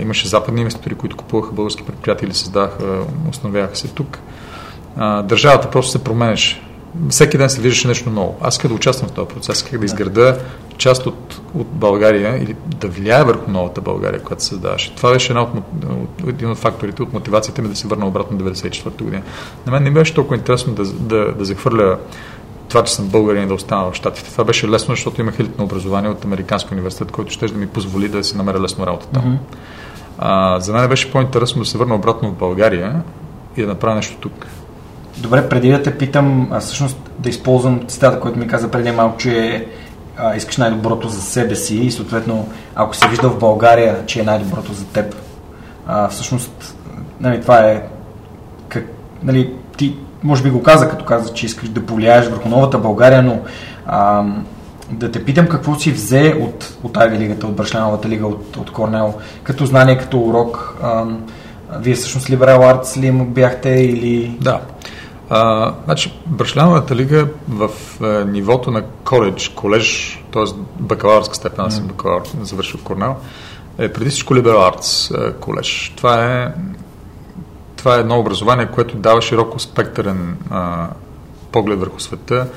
[0.00, 4.18] имаше западни инвеститори, които купуваха български предприятия или създадаха, установяваха се тук.
[5.24, 6.62] Държавата просто се променеше
[7.08, 8.36] всеки ден се виждаше нещо ново.
[8.40, 10.38] Аз исках да участвам в този процес, исках да изграда
[10.76, 14.94] част от, от България или да влияе върху новата България, която се създаваше.
[14.94, 15.50] Това беше една от,
[15.90, 19.22] от, един от факторите, от мотивацията ми да се върна обратно 94-та година.
[19.66, 21.98] На мен не беше толкова интересно да, да, да захвърля
[22.72, 24.30] това, че съм българин и да остана в Штатите.
[24.30, 28.08] Това беше лесно, защото имах елитно образование от Американски университет, който ще да ми позволи
[28.08, 29.22] да си намеря лесно работа там.
[29.22, 29.56] Mm-hmm.
[30.18, 33.02] А, за мен беше по-интересно да се върна обратно в България
[33.56, 34.46] и да направя нещо тук.
[35.18, 39.18] добре, преди да те питам, а, всъщност да използвам цитата, която ми каза преди малко,
[39.18, 39.66] че
[40.16, 44.24] а, искаш най-доброто за себе си и съответно, ако се вижда в България, че е
[44.24, 45.14] най-доброто за теб,
[45.86, 46.76] а, всъщност,
[47.20, 47.82] нали, това е
[48.68, 48.84] как,
[49.22, 53.22] нали, ти може би го каза, като каза, че искаш да повлияеш върху новата България,
[53.22, 53.40] но
[53.86, 54.24] а,
[54.90, 58.72] да те питам какво си взе от, от Айви лигата, от Брашляновата лига, от, от
[58.72, 60.76] Корнел, като знание, като урок.
[60.82, 61.04] А,
[61.78, 64.36] вие всъщност либерал артс ли бяхте или...
[64.40, 64.60] Да.
[65.30, 67.70] А, значи, Брашляновата лига в
[68.02, 70.42] а, нивото на коледж, колеж, т.е.
[70.80, 73.14] бакалавърска степен, аз съм бакалавър, завършил Корнел,
[73.78, 75.92] е преди всичко либерал артс колеж.
[75.96, 76.48] Това е
[77.82, 80.88] това е едно образование, което дава широко спектърен а,
[81.52, 82.48] поглед върху света,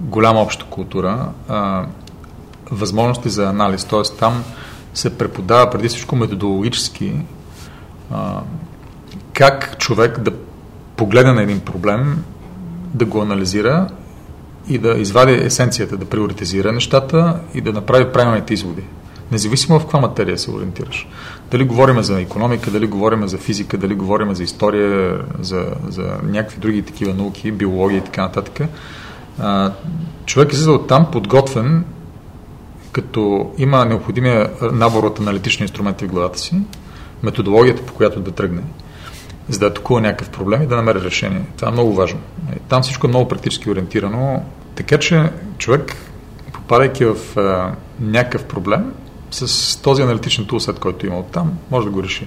[0.00, 1.84] голяма обща култура, а,
[2.70, 3.84] възможности за анализ.
[3.84, 4.02] Т.е.
[4.18, 4.44] там
[4.94, 7.12] се преподава преди всичко методологически
[8.10, 8.40] а,
[9.32, 10.30] как човек да
[10.96, 12.24] погледне на един проблем,
[12.94, 13.88] да го анализира
[14.68, 18.82] и да извади есенцията, да приоритизира нещата и да направи правилните изводи.
[19.32, 21.08] Независимо в каква материя се ориентираш.
[21.52, 26.60] Дали говорим за економика, дали говорим за физика, дали говорим за история, за, за някакви
[26.60, 28.68] други такива науки, биология и така нататък,
[29.38, 29.72] а,
[30.26, 31.84] човек излиза от там подготвен,
[32.92, 36.54] като има необходимия набор от аналитични инструменти в главата си,
[37.22, 38.62] методологията, по която да тръгне,
[39.48, 41.42] за да атакува някакъв проблем и да намери решение.
[41.56, 42.20] Това е много важно.
[42.68, 44.42] Там всичко е много практически ориентирано,
[44.74, 45.96] така че човек,
[46.52, 48.92] попадайки в а, някакъв проблем,
[49.32, 52.26] с този аналитичен тулсет, който има оттам, може да го реши.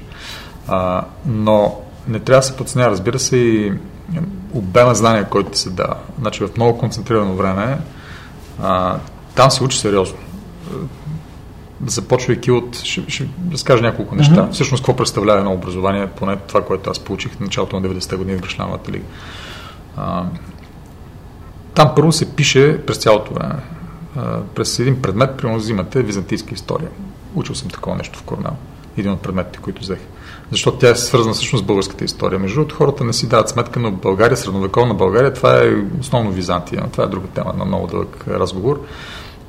[0.67, 3.73] А, но не трябва да се подценя, разбира се, и
[4.53, 5.95] обема знания, който ти се дава.
[6.19, 7.77] Значи в много концентрирано време
[8.61, 8.97] а,
[9.35, 10.17] там се учи сериозно.
[11.85, 12.77] Започвайки от...
[12.83, 14.35] Ще, ще разкажа няколко неща.
[14.35, 14.51] Mm-hmm.
[14.51, 18.37] Всъщност, какво представлява едно образование, поне това, което аз получих в началото на 90-те години
[18.37, 19.05] в Брашляновата лига.
[19.97, 20.23] А,
[21.73, 23.55] там първо се пише през цялото време
[24.55, 26.89] през един предмет, примерно взимате византийска история.
[27.35, 28.53] Учил съм такова нещо в Корнел.
[28.97, 29.99] Един от предметите, които взех.
[30.51, 32.39] Защото тя е свързана всъщност с българската история.
[32.39, 36.83] Между другото, хората не си дават сметка, но България, средновековна България, това е основно Византия.
[36.91, 38.85] Това е друга тема на много дълъг разговор.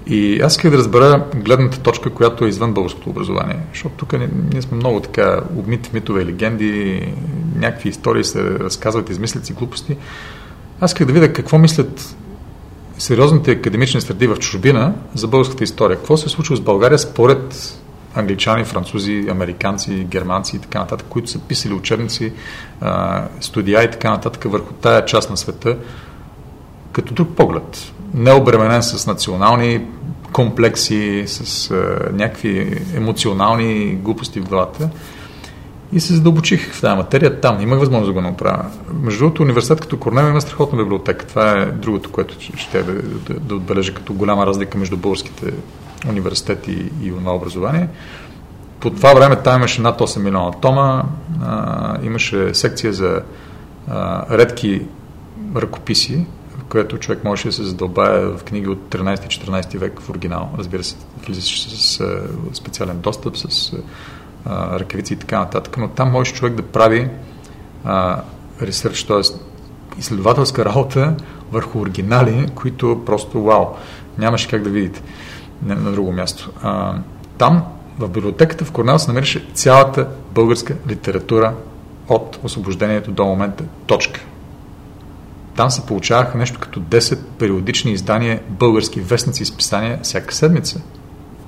[0.07, 3.59] И аз исках да разбера гледната точка, която е извън българското образование.
[3.73, 4.13] Защото тук
[4.53, 7.03] ние сме много така обмити в митове и легенди,
[7.57, 9.97] някакви истории се разказват, измислят си глупости.
[10.81, 12.17] Аз исках да видя какво мислят
[12.99, 15.97] сериозните академични среди в чужбина за българската история.
[15.97, 17.75] Какво се случило с България според
[18.15, 22.33] англичани, французи, американци, германци и така нататък, които са писали учебници,
[23.41, 25.77] студия и така нататък върху тая част на света,
[26.93, 27.93] като друг поглед.
[28.15, 29.81] Не обременен с национални
[30.33, 31.75] комплекси, с
[32.13, 34.91] някакви емоционални глупости в главата,
[35.93, 37.61] и се задълбочих в тази материя там.
[37.61, 38.65] Имах възможност да го направя.
[39.03, 41.27] Между другото, университет като Корнел има страхотна библиотека.
[41.27, 45.53] Това е другото, което ще да, да, да отбележа като голяма разлика между българските
[46.09, 47.89] университети и на образование.
[48.81, 51.03] По това време там имаше над 8 милиона тома,
[51.43, 53.23] а, имаше секция за
[53.89, 54.83] а, редки
[55.57, 56.27] ръкописи,
[56.59, 60.51] в което човек можеше да се задълбае в книги от 13-14 век в оригинал.
[60.59, 60.97] Разбира се,
[61.27, 62.23] влизаш с, с
[62.53, 63.73] специален достъп, с
[64.51, 67.09] ръкавици и така нататък, но там можеш човек да прави
[68.63, 69.21] ресърч, т.е.
[69.99, 71.15] изследователска работа
[71.53, 73.67] върху оригинали, които просто вау,
[74.19, 75.03] нямаше как да видите
[75.63, 76.51] на, на друго място.
[76.63, 76.95] А,
[77.39, 77.65] там,
[77.99, 81.55] в библиотеката в Корнел се намираше цялата българска литература
[82.09, 83.65] от освобождението до момента.
[83.87, 84.21] Точка.
[85.57, 90.81] Там се получаваха нещо като 10 периодични издания български вестници и списания всяка седмица.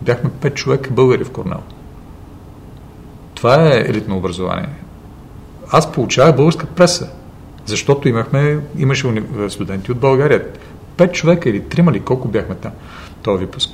[0.03, 1.61] Бяхме 5 човека българи в Корнел.
[3.39, 4.69] Това е елитно образование.
[5.71, 7.09] Аз получавах българска преса,
[7.67, 10.47] защото имахме, имаше студенти от България.
[10.97, 12.73] Пет човека или трима ли, колко бяхме там,
[13.23, 13.71] този випуск.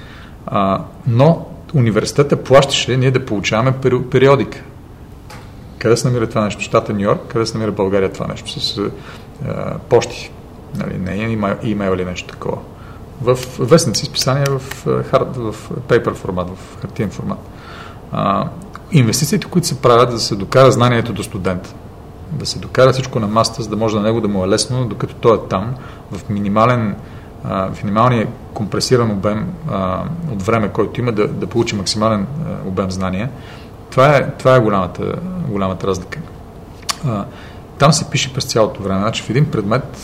[0.46, 3.72] А, но университета плащаше ние да получаваме
[4.11, 4.62] периодика.
[5.79, 6.62] Къде се намира това нещо?
[6.62, 8.61] Штата Нью Йорк, къде се намира България това нещо?
[8.61, 8.81] С
[9.48, 10.31] а, почти.
[10.77, 12.59] Нали, не има, имейл или нещо такова.
[13.22, 17.38] В вестници, списания в, в, в paper формат, в хартиен формат.
[18.12, 18.48] А,
[18.92, 21.75] инвестициите, които се правят, да се докара знанието до студента.
[22.33, 24.87] Да се докара всичко на масата, за да може на него да му е лесно,
[24.87, 25.75] докато той е там,
[26.12, 26.94] в минимален
[27.44, 32.90] в минималния компресиран обем а, от време, който има, да, да получи максимален а, обем
[32.90, 33.31] знания.
[33.90, 35.14] Това е, това е голямата,
[35.49, 36.18] голямата разлика.
[37.07, 37.25] А,
[37.79, 39.01] там се пише през цялото време.
[39.01, 39.99] Значи в един предмет,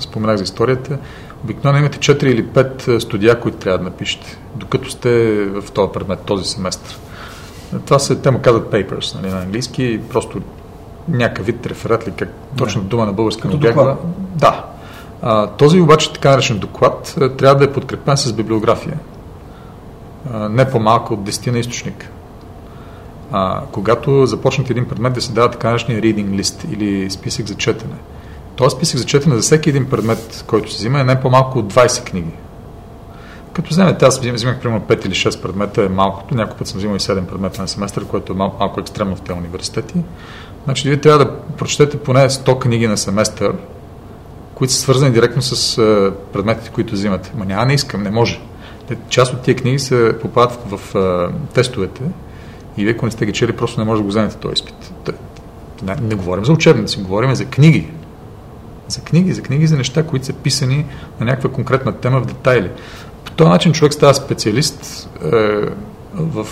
[0.00, 0.98] споменах за историята,
[1.44, 6.20] обикновено имате 4 или 5 студия, които трябва да напишете, докато сте в този предмет,
[6.20, 6.98] този семестър.
[7.84, 10.40] Това се, те му казват papers нали, на английски, просто
[11.08, 12.88] някакъв вид реферат ли, как точно Да.
[12.88, 13.98] дума на български не доклад.
[14.34, 14.64] Да.
[15.22, 18.98] А, този обаче така наречен доклад а, трябва да е подкрепен с библиография.
[20.32, 22.10] А, не по-малко от 10 на източник.
[23.32, 27.54] А, когато започнете един предмет да се дава така наречен reading list или списък за
[27.54, 27.94] четене.
[28.56, 31.74] Този списък за четене за всеки един предмет, който се взима, е не по-малко от
[31.74, 32.32] 20 книги.
[33.52, 36.34] Като вземете, аз взимах, примерно 5 или 6 предмета, е малкото.
[36.34, 39.20] Някой път съм взимал и 7 предмета на семестър, което е малко, малко екстремно в
[39.20, 39.94] тези университети.
[40.64, 43.54] Значи, вие трябва да прочетете поне 100 книги на семестър,
[44.54, 47.32] които са свързани директно с а, предметите, които взимате.
[47.36, 48.40] Ма няма, не искам, не може.
[49.08, 52.02] Част от тия книги се попадат в а, тестовете
[52.76, 54.92] и вие, ако не сте ги чели, просто не може да го вземете този изпит.
[55.82, 57.88] Не, не говорим за учебници, говорим за книги.
[58.88, 60.86] За книги, за книги, за неща, които са писани
[61.20, 62.70] на някаква конкретна тема в детайли.
[63.40, 65.28] Този начин човек става специалист е,
[66.14, 66.46] в,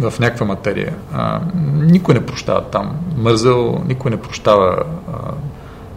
[0.00, 0.94] в някаква материя.
[1.12, 1.40] А,
[1.74, 5.12] никой не прощава там мързъл, никой не прощава а,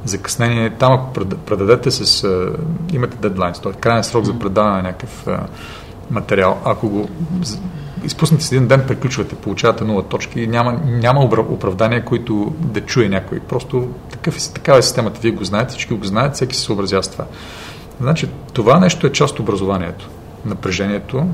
[0.05, 0.69] закъснение.
[0.69, 2.23] Там, ако пред- предадете с...
[2.23, 2.49] А,
[2.93, 3.71] имате дедлайн, т.е.
[3.71, 5.39] крайен срок за предаване на някакъв а,
[6.11, 6.61] материал.
[6.65, 7.09] Ако го
[8.03, 13.09] изпуснете с един ден, приключвате, получавате 0 точки и няма, няма оправдания, които да чуе
[13.09, 13.39] някой.
[13.39, 15.19] Просто такъв, е- такава е системата.
[15.23, 17.25] Вие го знаете, всички го знаят, всеки се съобразява с това.
[18.01, 20.09] Значи, това нещо е част от образованието.
[20.45, 21.27] Напрежението,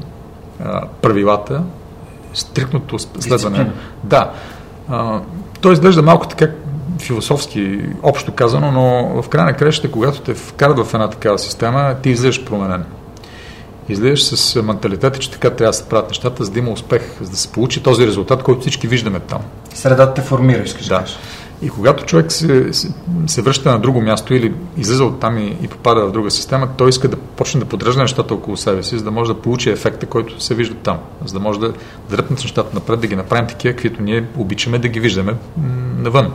[1.01, 1.63] правилата,
[2.33, 3.57] стрикното следване.
[3.57, 3.73] Дисциплина.
[4.03, 4.31] Да.
[4.89, 5.19] А,
[5.61, 6.47] то изглежда малко така
[6.99, 11.95] философски, общо казано, но в края на кращата, когато те вкарат в една такава система,
[12.03, 12.85] ти излизаш променен.
[13.89, 17.29] Излизаш с менталитета, че така трябва да се правят нещата, за да има успех, за
[17.29, 19.41] да се получи този резултат, който всички виждаме там.
[19.73, 20.99] Средата те формира, искаш Да.
[20.99, 21.17] кажеш.
[21.61, 22.93] И когато човек се, се,
[23.27, 26.67] се връща на друго място или излиза от там и, и попада в друга система,
[26.77, 29.69] той иска да почне да подрежда нещата около себе си, за да може да получи
[29.69, 30.97] ефекта, който се вижда там.
[31.25, 31.73] За да може да
[32.09, 35.35] дръпнат нещата напред, да ги направим такива, каквито ние обичаме да ги виждаме
[35.97, 36.31] навън.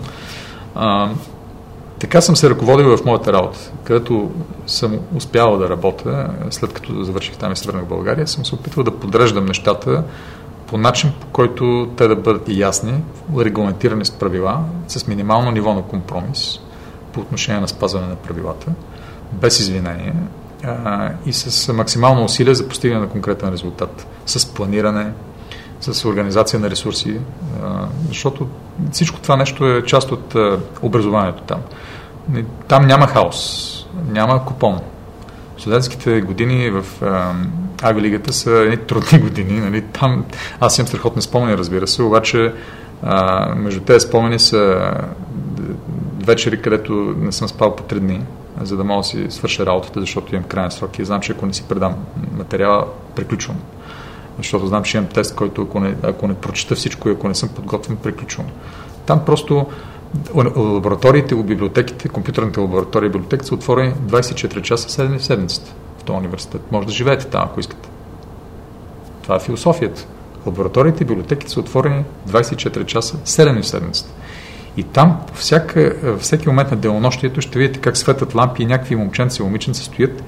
[0.75, 1.11] А,
[1.99, 4.31] така съм се ръководил в моята работа, където
[4.67, 8.55] съм успявал да работя, след като завърших там и се върнах в България, съм се
[8.55, 10.05] опитвал да подреждам нещата
[10.73, 13.03] по начин, по който те да бъдат ясни,
[13.39, 16.61] регламентирани с правила, с минимално ниво на компромис
[17.13, 18.67] по отношение на спазване на правилата,
[19.33, 20.15] без извинение
[20.65, 25.13] а, и с максимално усилие за постигане на конкретен резултат, с планиране,
[25.81, 27.21] с организация на ресурси,
[27.63, 28.49] а, защото
[28.93, 31.61] всичко това нещо е част от а, образованието там.
[32.69, 34.81] Там няма хаос, няма купон.
[35.59, 37.33] Студентските години в а,
[37.83, 39.61] Авилигата са едни трудни години.
[39.61, 39.83] Нали?
[39.83, 40.25] Там
[40.61, 42.53] аз имам страхотни спомени, разбира се, обаче
[43.03, 44.91] а, между тези спомени са
[46.25, 48.21] вечери, където не съм спал по три дни,
[48.61, 51.47] за да мога да си свърша работата, защото имам крайен срок и знам, че ако
[51.47, 51.95] не си предам
[52.37, 53.57] материала, приключвам.
[54.39, 57.35] Защото знам, че имам тест, който ако не, ако не прочета всичко и ако не
[57.35, 58.47] съм подготвен, приключвам.
[59.07, 59.67] Там просто
[60.57, 66.05] лабораториите, библиотеките, компютърните лаборатории и библиотеки са отворени 24 часа 7 дни в седмицата в
[66.05, 66.61] този университет.
[66.73, 67.89] Може да живеете там, ако искате.
[69.23, 70.07] Това е философията.
[70.47, 74.11] Лабораториите и библиотеките са отворени 24 часа 7 дни в седмицата.
[74.77, 78.97] И там, по всяка, всеки момент на денонощието, ще видите как светят лампи и някакви
[78.97, 80.23] момченци и момиченца стоят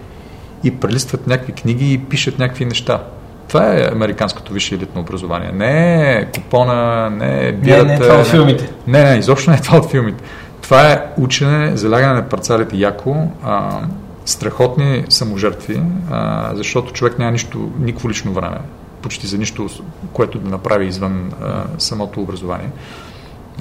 [0.65, 3.03] и прелистват някакви книги и пишат някакви неща.
[3.49, 5.53] Това е американското висше елитно образование.
[5.53, 7.85] Не е купона, не е бирата.
[7.85, 8.71] не е това от филмите.
[8.87, 10.25] Не, не, изобщо не е това от филмите.
[10.63, 13.81] Това е учене, залягане на парцалите яко, а,
[14.25, 18.59] страхотни саможертви, а, защото човек няма нищо, никакво лично време,
[19.03, 19.69] почти за нищо,
[20.13, 22.71] което да направи извън а, самото образование.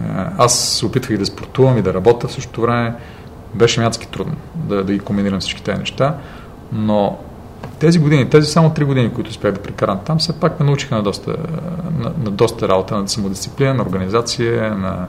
[0.10, 2.96] А, аз се опитвах да спортувам и да работя в същото време.
[3.54, 6.18] Беше мядски трудно да, да ги комбинирам всички тези неща,
[6.72, 7.18] но
[7.80, 10.96] тези години, тези само три години, които успях да прекарам там, все пак ме научиха
[10.96, 11.36] на доста,
[12.00, 15.08] на, на доста работа, на самодисциплина, на организация, на,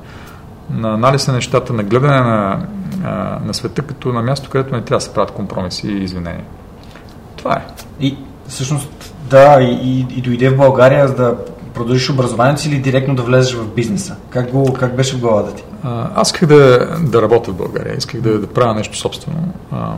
[0.70, 2.66] на анализ на нещата, на гледане на,
[3.04, 6.44] а, на света като на място, където не трябва да се правят компромиси и извинения.
[7.36, 7.66] Това е.
[8.00, 8.16] И
[8.48, 11.36] всъщност, да, и, и, и дойде в България, за да
[11.74, 14.16] продължиш образованието си или директно да влезеш в бизнеса?
[14.30, 15.64] Как, го, как беше в главата ти?
[15.82, 19.48] А, аз исках да, да работя в България, исках да, да правя нещо собствено.
[19.72, 19.94] А,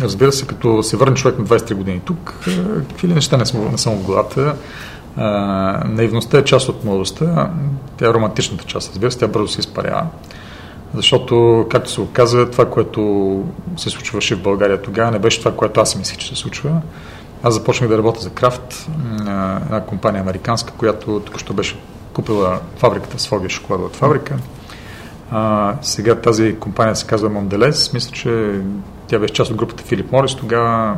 [0.00, 2.34] разбира се, като се върне човек на 23 години тук,
[2.88, 4.54] какви ли неща не съм, не съм в главата.
[5.16, 5.24] А,
[5.88, 7.50] наивността е част от младостта,
[7.96, 10.06] тя е романтичната част, разбира се, тя бързо се изпарява.
[10.94, 13.44] Защото, както се оказа, това, което
[13.76, 16.80] се случваше в България тогава, не беше това, което аз си мислих, че се случва.
[17.42, 18.88] Аз започнах да работя за Крафт,
[19.20, 21.78] една компания американска, която току-що беше
[22.12, 24.36] купила фабриката с Фогия шоколадова фабрика.
[25.30, 27.92] А, сега тази компания се казва Монделес.
[27.92, 28.60] Мисля, че
[29.06, 30.34] тя беше част от групата Филип Морис.
[30.34, 30.96] Тогава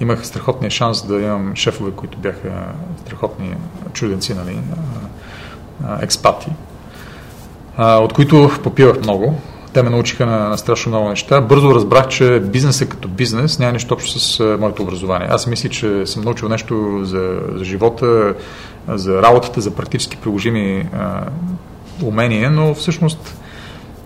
[0.00, 2.66] имах страхотния шанс да имам шефове, които бяха
[3.04, 3.54] страхотни
[3.92, 4.58] чуденци, нали,
[6.00, 6.50] експати.
[7.78, 9.40] От които попивах много.
[9.72, 11.40] Те ме научиха на, на страшно много неща.
[11.40, 15.28] Бързо разбрах, че бизнесът като бизнес няма нищо общо с а, моето образование.
[15.30, 18.34] Аз мисля, че съм научил нещо за, за живота,
[18.88, 21.22] за работата, за практически приложими а,
[22.02, 23.36] умения, но всъщност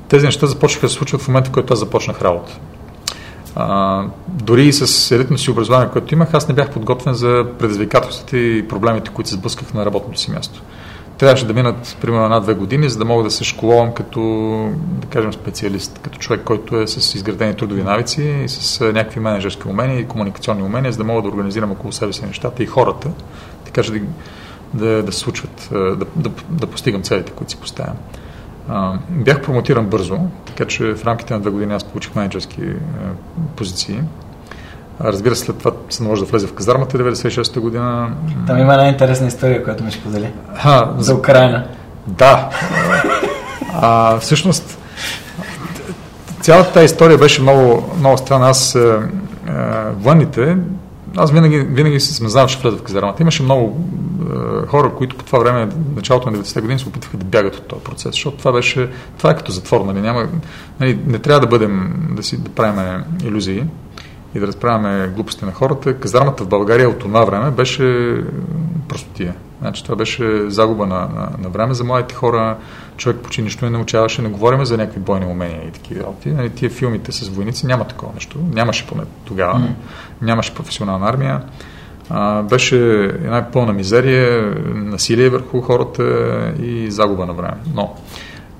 [0.08, 2.58] тези неща започнаха да се случват в момента, в който аз започнах работа.
[3.56, 8.38] А, дори и с елитно си образование, което имах, аз не бях подготвен за предизвикателствата
[8.38, 10.62] и проблемите, които се сблъсках на работното си място.
[11.18, 14.20] Трябваше да минат примерно една-две години, за да мога да се школувам като,
[14.80, 19.68] да кажем, специалист, като човек, който е с изградени трудови навици и с някакви менеджерски
[19.68, 23.10] умения и комуникационни умения, за да мога да организирам около себе си нещата и хората,
[23.64, 24.00] така че да,
[24.74, 27.96] да, да случват, да, да, да постигам целите, които си поставям.
[29.10, 32.74] Бях промотиран бързо, така че в рамките на две години аз получих менеджерски а,
[33.56, 34.00] позиции.
[35.00, 38.10] Разбира се, след това се наложи да влезе в казармата 96-та година.
[38.46, 40.32] Там има една интересна история, която ми сподели.
[40.62, 41.66] А, за Украина.
[42.06, 42.50] Да.
[43.74, 44.78] А, всъщност,
[46.40, 48.48] цялата тази история беше много, много странна.
[48.48, 49.08] Аз, а,
[49.98, 50.56] военните,
[51.16, 53.22] аз винаги, винаги съм знал, че влезе в казармата.
[53.22, 53.86] Имаше много
[54.34, 57.66] а, хора, които по това време, началото на 90-те години, се опитваха да бягат от
[57.66, 60.28] този процес, защото това беше, това е като затвор, нали, няма,
[60.80, 63.64] нали, не трябва да бъдем, да си да правим иллюзии
[64.34, 65.94] и да разправяме глупости на хората.
[65.94, 68.16] Казармата в България от това време беше
[68.88, 69.34] простотия.
[69.60, 72.56] Значи, това беше загуба на, на, на време за младите хора.
[72.96, 74.22] Човек почти нищо не научаваше.
[74.22, 76.28] Не говорим за някакви бойни умения и такива работи.
[76.28, 78.38] Нали, тия филмите с войници няма такова нещо.
[78.52, 79.58] Нямаше поне тогава.
[79.58, 79.68] Mm.
[80.22, 81.42] Нямаше професионална армия.
[82.10, 86.02] А, беше една пълна мизерия, насилие върху хората
[86.62, 87.56] и загуба на време.
[87.74, 87.94] Но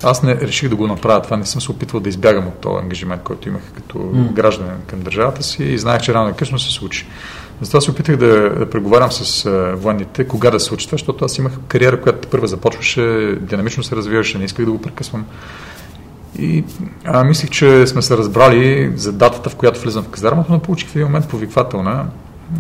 [0.03, 2.83] аз не реших да го направя това, не съм се опитвал да избягам от този
[2.83, 4.33] ангажимент, който имах като mm.
[4.33, 7.07] гражданин към държавата си и знаех, че рано и късно се случи.
[7.61, 11.25] Затова се опитах да, да преговарям с а, военните, кога да се случи това, защото
[11.25, 15.27] аз имах кариера, която първа започваше, динамично се развиваше, не исках да го прекъсвам.
[16.39, 16.65] И
[17.05, 20.89] а, мислих, че сме се разбрали за датата, в която влизам в казармата, но получих
[20.89, 22.07] в един момент повиквателна,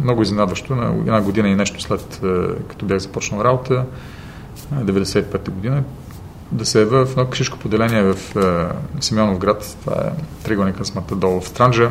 [0.02, 2.20] много изненадващо, на една година и нещо след
[2.68, 3.84] като бях започнал работа,
[4.74, 5.82] 95-та година,
[6.52, 11.16] да се ява в едно кшишко поделение в е, Симеонов град, това е тригълника смъртта
[11.16, 11.90] долу в Странджа,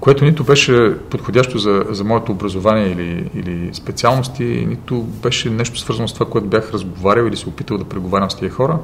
[0.00, 6.08] което нито беше подходящо за, за моето образование или, или специалности, нито беше нещо свързано
[6.08, 8.78] с това, което бях разговарял или се опитал да преговарям с тия хора.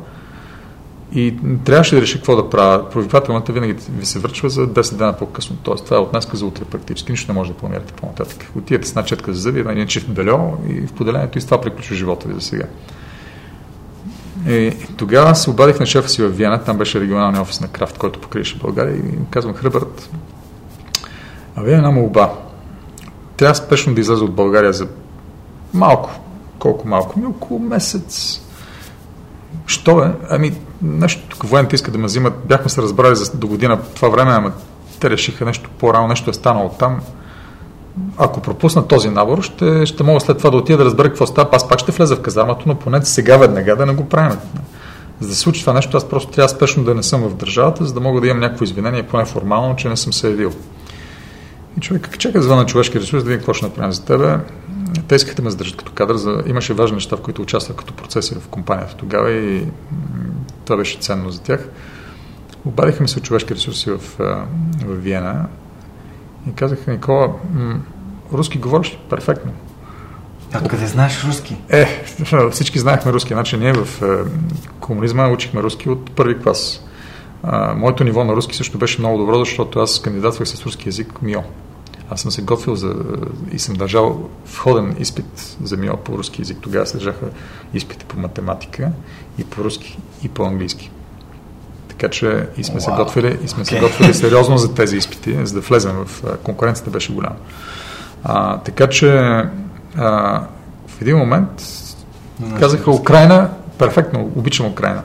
[1.14, 2.90] И трябваше да реши какво да правя.
[2.90, 5.56] Провиквателната винаги ви се връчва за 10 дена по-късно.
[5.62, 7.12] Тоест, това е от днес за утре практически.
[7.12, 8.50] Нищо не може да планирате по-нататък.
[8.56, 11.60] Отидете с една четка за зъби, един чифт бельо и в поделението и с това
[11.60, 12.64] приключва живота ви за сега.
[14.48, 17.98] И тогава се обадих на шефа си в Виена, там беше регионалния офис на Крафт,
[17.98, 20.10] който покриеше България и казвам, Хръбърт,
[21.56, 22.32] а вие една молба.
[23.36, 24.88] Трябва спешно да излезе от България за
[25.74, 26.10] малко.
[26.58, 27.18] Колко малко?
[27.18, 28.40] Ми около месец.
[29.66, 30.12] Що е?
[30.30, 32.34] Ами, нещо тук военните искат да ме взимат.
[32.46, 34.52] Бяхме се разбрали за до година това време, ама
[35.00, 37.00] те решиха нещо по-рано, нещо е станало там
[38.18, 41.48] ако пропусна този набор, ще, ще мога след това да отида да разбера какво става.
[41.52, 44.38] Аз пак ще влеза в казармата, но поне сега веднага да не го правим.
[45.20, 47.84] За да се случи това нещо, аз просто трябва спешно да не съм в държавата,
[47.84, 50.52] за да мога да имам някакво извинение, поне формално, че не съм се явил.
[51.78, 54.38] И човек, чека звън на човешки ресурс, да видим какво ще направим за тебе.
[55.08, 56.16] Те искаха да ме задържат като кадър.
[56.16, 56.42] За...
[56.46, 59.66] Имаше важни неща, в които участвах като процесор в компанията тогава и
[60.64, 61.68] това беше ценно за тях.
[62.64, 64.34] Обадиха ми се от човешки ресурси в, в
[64.86, 65.46] Виена
[66.50, 67.80] и казаха, Никола, м-
[68.32, 69.52] руски говориш Перфектно.
[70.62, 71.56] Откъде знаеш руски?
[71.68, 71.86] Е,
[72.50, 73.34] всички знаехме руски.
[73.34, 74.30] Значи ние в е,
[74.80, 76.84] комунизма учихме руски от първи клас.
[77.42, 81.22] А, моето ниво на руски също беше много добро, защото аз кандидатвах с руски язик
[81.22, 81.42] МИО.
[82.10, 82.94] Аз съм се готвил за,
[83.52, 86.58] и съм държал входен изпит за МИО по руски язик.
[86.60, 87.26] Тогава се държаха
[87.74, 88.90] изпити по математика
[89.38, 90.90] и по руски, и по английски.
[91.98, 92.84] Така че и сме, wow.
[92.84, 93.68] се, готвили, и сме okay.
[93.68, 97.36] се готвили сериозно за тези изпити, за да влезем в конкуренцията беше голяма.
[98.24, 99.10] А, така че
[99.96, 100.40] а,
[100.86, 101.62] в един момент
[102.58, 105.02] казаха Украина, перфектно, обичам Украина.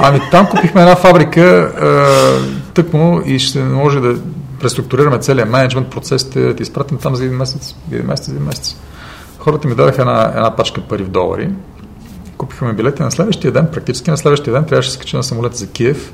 [0.00, 4.14] Ами там купихме една фабрика а, тъкмо и ще може да
[4.60, 8.76] преструктурираме целият менеджмент, процесите, да изпратим там за един месец, един месец, един месец.
[9.38, 11.50] Хората ми дадаха една, една пачка пари в долари
[12.38, 15.54] Купихме билети на следващия ден, практически на следващия ден трябваше да се кача на самолет
[15.54, 16.12] за Киев,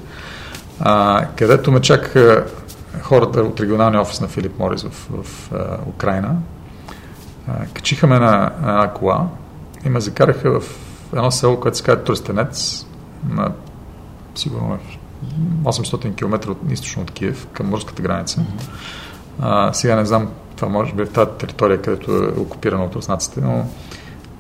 [0.81, 2.47] а, където ме чакаха
[3.03, 6.37] хората от регионалния офис на Филип Морис в, в, а, Украина.
[7.49, 9.29] А, качиха ме на, на една кола
[9.85, 10.65] и ме закараха в
[11.13, 12.87] едно село, което се казва Тръстенец,
[13.29, 13.53] на
[14.35, 14.79] сигурно
[15.63, 18.43] 800 км от, източно от Киев, към морската граница.
[19.41, 22.95] А, сега не знам, това може би е в тази територия, където е окупирана от
[22.95, 23.67] руснаците, но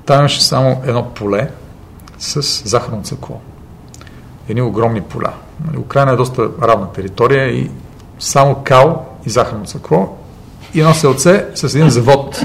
[0.06, 1.50] там имаше само едно поле,
[2.24, 3.40] с захарно цъкло.
[4.48, 5.32] едни огромни поля.
[5.66, 7.70] Нали, Украина е доста равна територия и
[8.18, 10.16] само кал и захарно цъкло
[10.74, 12.40] и едно селце с един завод.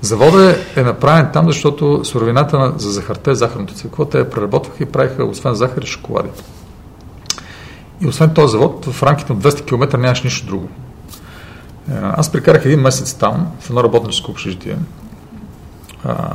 [0.00, 4.04] Завода е направен там, защото суровината на, за захарта е захарното цвекло.
[4.04, 6.28] Те я преработваха и правиха, освен захар и шоколади.
[8.00, 10.68] И освен този завод, в рамките на 200 км нямаш нищо друго.
[11.90, 14.76] Е, аз прекарах един месец там, в едно работническо общежитие.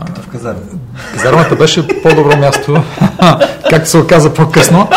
[0.05, 0.59] Като в казарма.
[1.13, 2.83] Казармата беше по-добро място,
[3.69, 4.89] както се оказа по-късно.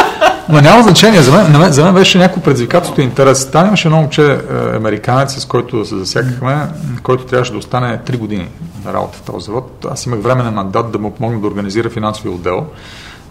[0.48, 1.22] Но няма значение.
[1.22, 3.50] За мен, за мен беше някакво предизвикателство и интерес.
[3.50, 6.66] Там имаше едно момче, е, американец, с който се засякахме,
[7.02, 8.48] който трябваше да остане 3 години
[8.84, 9.86] на работа в този завод.
[9.90, 12.66] Аз имах време на мандат да му помогна да организира финансовия отдел,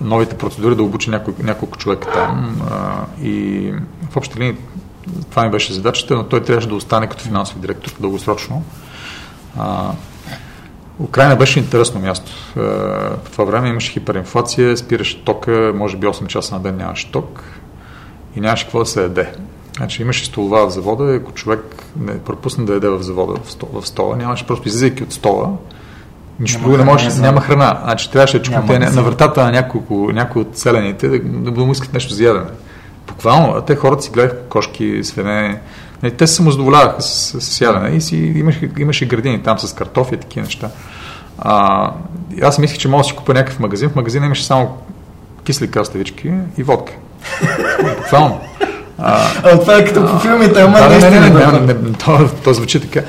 [0.02, 2.62] новите процедури, да обучи няколко, няколко човека там.
[3.24, 3.74] И
[4.12, 4.56] в общи линии
[5.30, 8.64] това ми беше задачата, но той трябваше да остане като финансов директор дългосрочно.
[11.00, 12.32] Украина беше интересно място.
[12.58, 12.62] Е,
[13.24, 17.44] по това време имаше хиперинфлация, спираше тока, може би 8 часа на ден нямаше ток
[18.36, 19.34] и нямаше какво да се яде.
[19.78, 23.82] Значи имаше столова в завода, ако човек не пропусне да яде в завода, в стола,
[23.82, 25.50] в стола нямаше просто излизайки от стола,
[26.40, 27.80] нищо друго не може, няма храна.
[27.84, 31.94] Значи трябваше да чукате на, вратата на няколко, някои от селените да, да, му искат
[31.94, 32.46] нещо за ядене.
[33.08, 35.62] Буквално, а те хората си гледаха кошки, свине,
[36.04, 40.16] Нали, те се самозадоволяваха с, с, ядене и си имаше, имаше градини там с картофи
[40.16, 40.70] и такива неща.
[41.38, 41.92] А,
[42.42, 43.90] аз мислех, че мога да си купа някакъв магазин.
[43.90, 44.78] В магазина имаше само
[45.44, 46.94] кисли краставички и водка.
[47.98, 48.42] Буквално.
[48.98, 51.94] А, а, това е като по филмите, ама да, не, не, не, не, не, не,
[51.94, 53.02] то, то звучи така.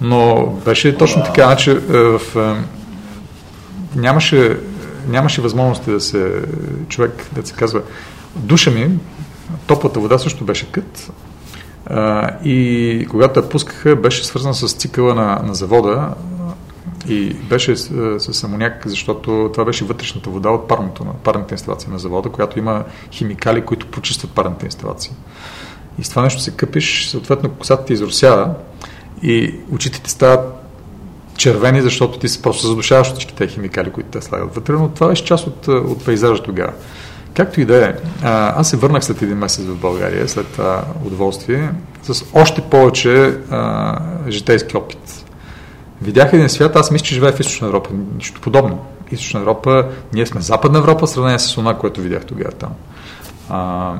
[0.00, 2.20] Но беше точно така, значи в,
[3.96, 4.56] нямаше,
[5.08, 6.42] нямаше възможности да се,
[6.88, 7.80] човек, да се казва,
[8.36, 8.90] душа ми,
[9.66, 11.10] топлата вода също беше кът,
[12.44, 16.14] и когато я пускаха, беше свързан с цикъла на, на завода
[17.08, 21.90] и беше с, с амоняк, защото това беше вътрешната вода от парното, на парната инсталация
[21.90, 25.12] на завода, която има химикали, които почистват парната инсталация.
[25.98, 28.54] И с това нещо се къпиш, съответно косата ти изросява
[29.22, 30.54] и очите ти стават
[31.36, 35.08] червени, защото ти се просто задушаваш всички тези химикали, които те слагат вътре, но това
[35.08, 36.72] беше част от, от пейзажа тогава.
[37.36, 41.70] Както и да е, аз се върнах след един месец в България, след това удоволствие,
[42.02, 45.24] с още повече а, житейски опит.
[46.02, 47.90] Видях един свят, аз мисля, че живея в Източна Европа.
[48.16, 48.84] Нищо подобно.
[49.10, 52.70] Източна Европа, ние сме Западна Европа, в сравнение с това, което видях тогава там.
[53.48, 53.92] А,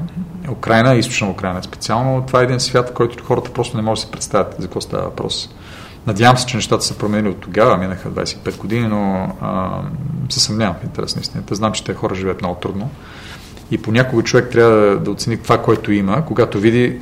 [0.51, 4.11] Украина, Източна Украина специално, това е един свят, който хората просто не могат да се
[4.11, 5.51] представят за какво става въпрос.
[6.07, 9.81] Надявам се, че нещата са променили от тогава, минаха 25 години, но а,
[10.29, 11.55] се съмнявам в интерес на истината.
[11.55, 12.91] Знам, че те хора живеят много трудно.
[13.71, 16.99] И понякога човек трябва да, да оцени това, което има, когато види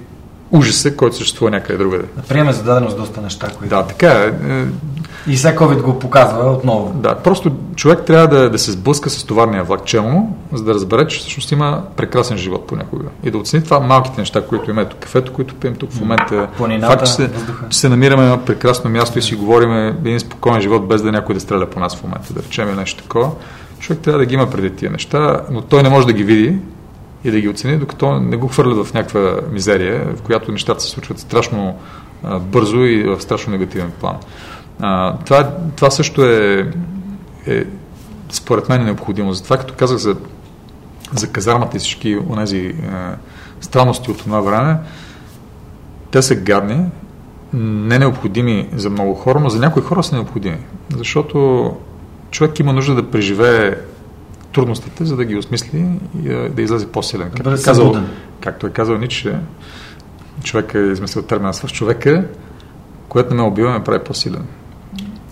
[0.50, 2.04] ужаса, който съществува някъде другаде.
[2.16, 3.76] Да приеме зададеност доста неща, които...
[3.76, 4.32] Да, така е.
[5.26, 6.92] И сега COVID го показва отново.
[6.94, 11.08] Да, просто човек трябва да, да се сблъска с товарния влак челно, за да разбере,
[11.08, 13.04] че всъщност има прекрасен живот понякога.
[13.24, 16.48] И да оцени това малките неща, които има ето кафето, които пием тук в момента.
[16.56, 17.30] Планината, Факт, че се,
[17.70, 21.34] че се намираме на прекрасно място и си говорим един спокоен живот, без да някой
[21.34, 23.30] да стреля по нас в момента, да речем нещо такова
[23.85, 26.59] човек трябва да ги има преди тия неща, но той не може да ги види
[27.24, 30.89] и да ги оцени, докато не го хвърля в някаква мизерия, в която нещата се
[30.89, 31.78] случват страшно
[32.22, 34.16] а, бързо и в страшно негативен план.
[34.80, 36.70] А, това, това също е,
[37.47, 37.64] е
[38.30, 39.32] според мен е необходимо.
[39.32, 40.16] Затова, като казах за,
[41.12, 42.74] за казармата и всички онези е,
[43.61, 44.76] странности от това време,
[46.11, 46.85] те са гадни,
[47.53, 50.59] не необходими за много хора, но за някои хора са необходими.
[50.97, 51.70] Защото
[52.35, 53.74] човек има нужда да преживее
[54.53, 55.87] трудностите, за да ги осмисли
[56.24, 57.30] и да излезе по-силен.
[57.30, 57.97] Както, е казал,
[58.41, 59.37] както е казал Ниче,
[60.43, 62.24] човек е измислил термина свърш човека,
[63.09, 64.47] което не ме убива, ме прави по-силен.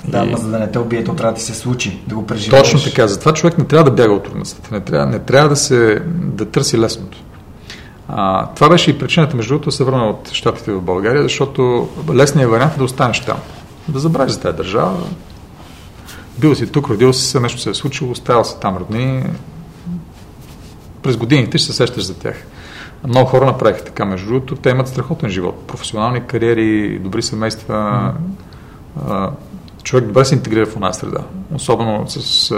[0.04, 0.30] Да, и...
[0.30, 2.62] но за да не те убие, то трябва да ти се случи, да го преживееш.
[2.62, 3.06] Точно така.
[3.06, 4.74] Затова човек не трябва да бяга от трудностите.
[4.74, 7.18] Не трябва, не трябва да, се, да търси лесното.
[8.08, 12.50] А, това беше и причината, между другото, се върна от щатите в България, защото лесният
[12.50, 13.38] вариант е да останеш там.
[13.88, 14.96] Да забравиш за тази държава,
[16.38, 19.24] бил си тук, родил си се, нещо се е случило, оставил си там родни.
[21.02, 22.46] През годините ще се сещаш за тях.
[23.08, 24.56] Много хора направиха така, между другото.
[24.56, 25.66] Те имат страхотен живот.
[25.66, 28.12] Професионални кариери, добри семейства.
[28.98, 29.30] Mm.
[29.82, 31.20] Човек добре се интегрира в една среда.
[31.54, 32.54] Особено с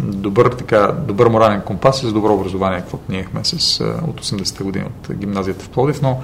[0.00, 4.64] добър, така, добър морален компас и с добро образование, каквото ние имахме с, от 80-те
[4.64, 6.02] години от гимназията в Плодив.
[6.02, 6.22] Но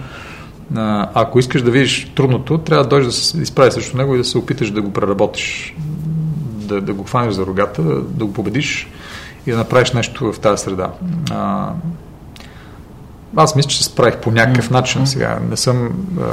[1.14, 4.24] ако искаш да видиш трудното, трябва да дойдеш да се изправиш срещу него и да
[4.24, 5.76] се опиташ да го преработиш
[6.62, 8.90] да, да го хванеш за рогата, да, го победиш
[9.46, 10.90] и да направиш нещо в тази среда.
[11.30, 11.70] А,
[13.36, 14.72] аз мисля, че се справих по някакъв mm-hmm.
[14.72, 15.38] начин сега.
[15.50, 15.90] Не съм
[16.20, 16.24] а,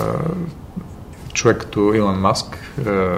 [1.33, 2.57] човек като Илон Маск,
[2.87, 3.17] а,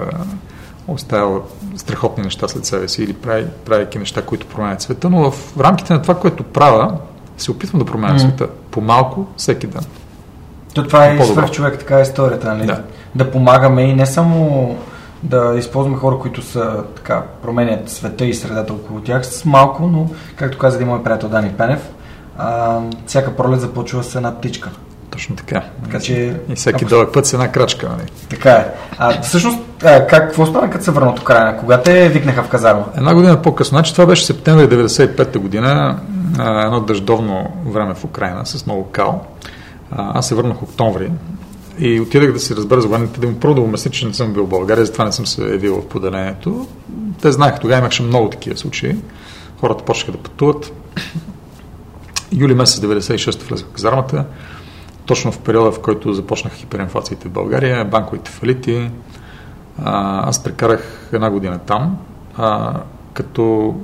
[0.88, 1.42] оставил
[1.76, 5.92] страхотни неща след себе си или прави, правейки неща, които променят света, но в рамките
[5.92, 6.98] на това, което правя,
[7.38, 9.82] се опитвам да променя света по-малко всеки ден.
[10.74, 12.66] То това е свърх човек, така е историята, нали?
[12.66, 12.82] Да.
[13.14, 14.76] да помагаме и не само
[15.22, 20.10] да използваме хора, които са така, променят света и средата около тях с малко, но,
[20.36, 21.90] както каза един мой приятел Дани Пенев,
[22.38, 24.70] а, всяка пролет започва с една птичка.
[25.10, 25.62] Точно така.
[25.84, 26.90] така че, и всеки ако...
[26.90, 27.88] дълъг път с една крачка.
[27.88, 28.08] Нали?
[28.30, 28.66] Така е.
[28.98, 31.56] А, всъщност, а, как, какво стана като се върна от Украина?
[31.58, 32.84] Кога те викнаха в казарма?
[32.96, 33.76] Една година по-късно.
[33.76, 35.98] Значи това беше септември 95 година,
[36.38, 39.26] а, едно дъждовно време в Украина с много кал.
[39.90, 41.10] А, аз се върнах октомври
[41.78, 44.44] и отидах да си разбера за военните, да му пробвам да че не съм бил
[44.44, 46.66] в България, затова не съм се явил в поделението.
[47.22, 48.96] Те знаеха, тогава имаше много такива случаи.
[49.60, 50.72] Хората почнаха да пътуват.
[52.32, 54.24] Юли месец 96 влезах в казармата,
[55.06, 58.90] точно в периода, в който започнаха хиперинфлациите в България, банковите фалити.
[59.84, 61.98] Аз прекарах една година там,
[62.36, 62.80] а,
[63.12, 63.74] като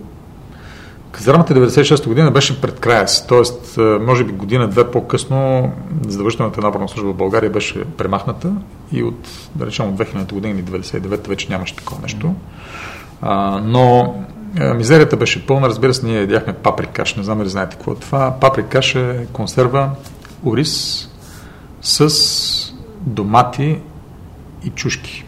[1.13, 3.81] Казармата 96-та година беше пред края си, т.е.
[3.83, 5.73] може би година-две по-късно
[6.07, 8.53] задължителната наборна служба в България беше премахната
[8.93, 12.35] и от, да речем, от 2000 година или 99-та вече нямаше такова нещо.
[13.23, 14.15] А, но
[14.75, 18.35] мизерията беше пълна, разбира се, ние ядяхме паприкаш, не знам ли знаете какво е това.
[18.41, 19.91] Паприкаш е консерва,
[20.45, 21.05] ориз
[21.83, 22.09] с
[23.01, 23.79] домати
[24.65, 25.25] и чушки.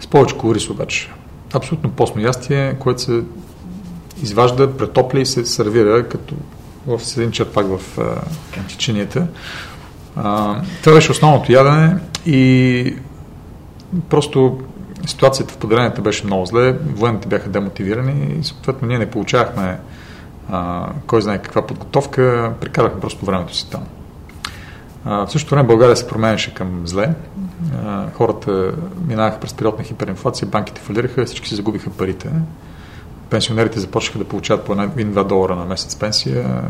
[0.00, 1.10] С повече ориз обаче.
[1.54, 3.22] Абсолютно постно ястие, което се
[4.22, 6.34] изважда, претопля и се сервира като
[6.86, 7.98] в един черпак в
[8.78, 9.26] чинията.
[10.82, 11.96] Това беше основното ядене
[12.26, 12.96] и
[14.08, 14.60] просто
[15.06, 19.78] ситуацията в поделенията беше много зле, военните бяха демотивирани и съответно ние не получавахме
[20.50, 23.82] а, кой знае каква подготовка, прекарахме просто времето си там.
[25.04, 27.14] А, в същото време България се променяше към зле.
[27.86, 28.72] А, хората
[29.08, 32.30] минаваха през период на хиперинфлация, банките фалираха, всички си загубиха парите
[33.30, 36.62] пенсионерите започнаха да получават по 1-2 долара на месец пенсия.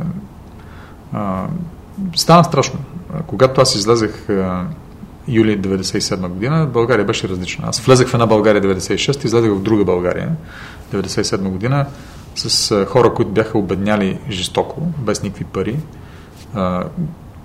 [2.16, 2.78] Стана страшно.
[3.26, 4.66] Когато аз излезах а,
[5.28, 7.68] юли 97 година, България беше различна.
[7.68, 10.36] Аз влезах в една България 96 и излезах в друга България
[10.92, 11.86] 97 година
[12.34, 15.76] с хора, които бяха обедняли жестоко, без никакви пари.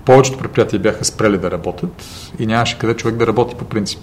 [0.04, 2.04] Повечето предприятия бяха спрели да работят
[2.38, 4.00] и нямаше къде човек да работи по принцип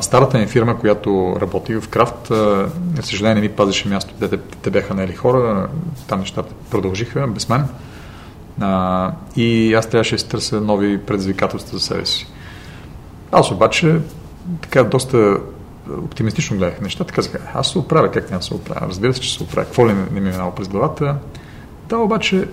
[0.00, 4.94] старата ми фирма, която работи в Крафт, за съжаление ми пазеше място, те, те, бяха
[4.94, 5.68] наели хора,
[6.08, 7.68] там нещата продължиха без мен.
[8.60, 12.26] А, и аз трябваше да си търся нови предизвикателства за себе си.
[13.32, 14.00] Аз обаче
[14.62, 15.38] така доста
[16.04, 17.12] оптимистично гледах нещата.
[17.12, 18.86] Казах, аз се оправя, как няма се оправя?
[18.88, 19.66] Разбира се, че се оправя.
[19.66, 21.16] Какво ли не ми е минало през главата?
[21.88, 22.48] Да, обаче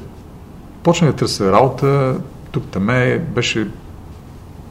[0.83, 2.15] почнах да търся работа.
[2.51, 2.87] Тук там
[3.19, 3.67] беше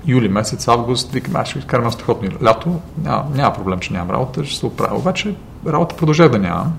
[0.06, 4.44] юли месец, август, викам, аз ще изкарам страхотно лято, няма, няма проблем, че нямам работа,
[4.44, 4.96] ще се оправя.
[4.96, 5.34] Обаче
[5.66, 6.72] работа продължава да нямам.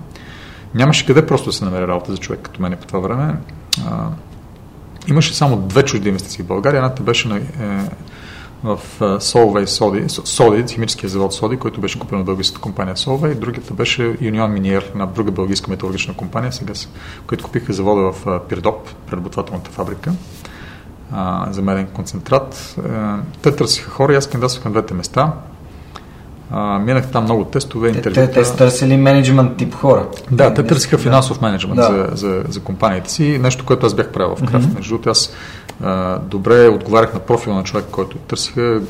[0.76, 3.36] Нямаше къде просто да се намери работа за човек като мен по това време.
[3.88, 4.08] А,
[5.08, 6.78] имаше само две чужди инвестиции в България.
[6.78, 7.42] Едната беше на, е,
[8.64, 13.36] в Solvay Соди, Соди, химическия завод Соди, който беше купен от българската компания Solvay.
[13.36, 16.74] Другата беше Union Minier на друга българска металургична компания, сега,
[17.28, 20.14] които купиха завода в Пирдоп, преработвателната фабрика
[21.14, 22.76] а, за меден концентрат.
[22.78, 25.34] А, е, те търсиха хора и аз кандидатствах на двете места.
[26.52, 28.28] А, минах там много тестове, интервюта.
[28.28, 30.08] Те, те, те търсили менеджмент тип хора.
[30.32, 31.84] Да, те търсиха финансов менеджмент да.
[31.84, 33.40] за, за, за компаниите си.
[33.42, 34.68] Нещо, което аз бях правил в Крафт.
[34.68, 34.76] Mm-hmm.
[34.76, 35.34] Между другото, аз
[35.84, 38.82] а, добре отговарях на профила на човек, който търсиха.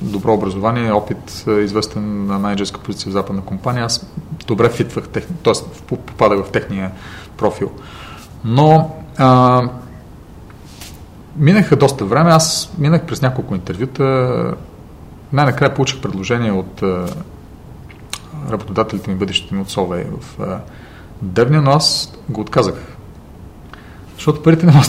[0.00, 3.84] Добро образование, опит, известен на менеджерска позиция в западна компания.
[3.84, 4.06] Аз
[4.46, 5.52] добре фитвах, т.е.
[5.86, 6.90] попадах в техния
[7.36, 7.70] профил.
[8.44, 9.62] Но а,
[11.36, 14.54] Минаха доста време, аз минах през няколко интервюта.
[15.32, 16.82] Най-накрая получих предложение от
[18.50, 20.38] работодателите ми, бъдещите ми от Солвей в
[21.22, 22.74] Девня, но аз го отказах.
[24.14, 24.80] Защото парите не ме.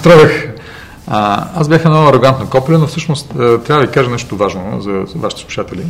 [1.07, 5.05] А, аз бях едно арогантно копеле, но всъщност трябва да ви кажа нещо важно за,
[5.15, 5.85] вашите слушатели.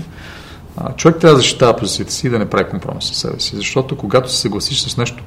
[0.77, 3.55] А, човек трябва да защитава позицията си и да не прави компромис с себе си,
[3.55, 5.23] защото когато се съгласиш с нещо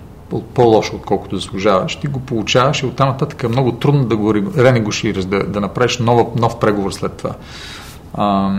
[0.54, 5.24] по-лошо, отколкото заслужаваш, ти го получаваш и оттам нататък е много трудно да го ренегошираш,
[5.24, 7.30] да, да направиш нова, нов преговор след това.
[8.14, 8.50] А,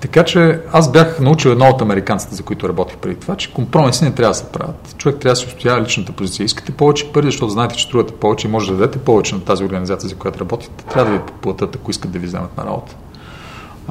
[0.00, 4.04] така че аз бях научил едно от американците, за които работих преди това, че компромиси
[4.04, 4.94] не трябва да се правят.
[4.98, 6.44] Човек трябва да се устоява личната позиция.
[6.44, 9.64] Искате повече пари, защото знаете, че струвате повече и може да дадете повече на тази
[9.64, 10.84] организация, за която работите.
[10.84, 12.96] Трябва да ви платят, ако искат да ви вземат на работа.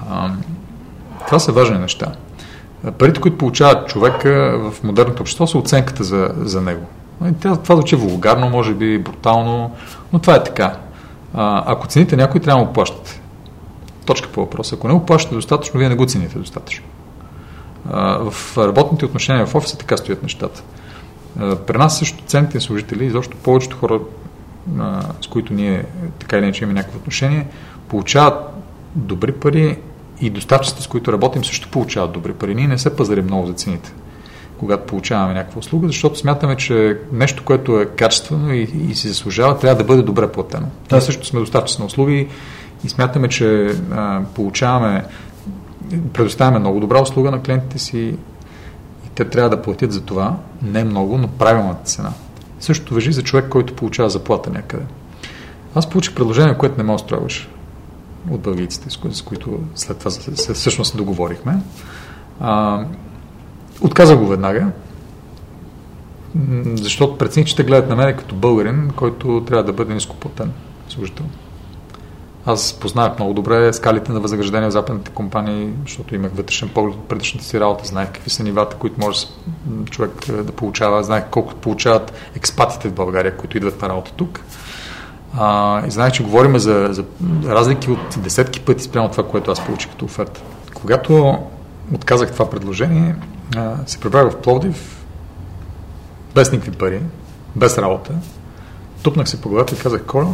[0.09, 0.31] А,
[1.25, 2.11] това са важни неща.
[2.91, 6.85] Парите, които получава човека в модерното общество, са оценката за, за него.
[7.41, 9.71] Това звучи вулгарно, може би брутално,
[10.13, 10.77] но това е така.
[11.33, 13.21] А, ако цените някой, трябва да му плащате.
[14.05, 14.75] Точка по въпроса.
[14.75, 16.85] Ако не го плащате достатъчно, вие не го цените достатъчно.
[17.91, 20.63] А, в работните отношения в офиса така стоят нещата.
[21.39, 23.99] А, при нас също ценните служители, изобщо повечето хора
[24.79, 25.85] а, с които ние
[26.19, 27.47] така или иначе имаме някакво отношение,
[27.87, 28.33] получават
[28.95, 29.77] добри пари
[30.21, 32.55] и доставчиците, с които работим, също получават добри пари.
[32.55, 33.93] Ние не се пазарим много за цените,
[34.57, 39.59] когато получаваме някаква услуга, защото смятаме, че нещо, което е качествено и, и си заслужава,
[39.59, 40.67] трябва да бъде добре платено.
[40.89, 40.95] Да.
[40.95, 42.27] Ние също сме доставчици на услуги
[42.83, 45.03] и смятаме, че а, получаваме,
[46.13, 47.99] предоставяме много добра услуга на клиентите си
[49.05, 52.13] и те трябва да платят за това, не много, но правилната цена.
[52.59, 54.83] Същото въжи за човек, който получава заплата някъде.
[55.75, 57.49] Аз получих предложение, което не ме устроиваше
[58.31, 60.11] от бългийците, с, които след това
[60.53, 61.57] всъщност договорихме.
[62.39, 62.83] А,
[63.81, 64.71] отказах го веднага,
[66.65, 70.51] защото прецених, че те гледат на мен като българин, който трябва да бъде нископлатен
[70.89, 71.25] служител.
[72.45, 77.07] Аз познавах много добре скалите на възнаграждение в западните компании, защото имах вътрешен поглед от
[77.07, 79.25] предишната си работа, знаех какви са нивата, които може
[79.89, 84.39] човек да получава, знаех колко получават експатите в България, които идват на работа тук.
[85.33, 87.03] А, и знаех, че говорим за, за
[87.45, 90.41] разлики от десетки пъти спрямо това, което аз получих като оферта.
[90.73, 91.37] Когато
[91.93, 93.15] отказах това предложение,
[93.55, 95.05] а, се прибрах в Пловдив
[96.35, 97.01] без никакви пари,
[97.55, 98.13] без работа.
[99.03, 100.27] Тупнах се по главата и казах, Коля,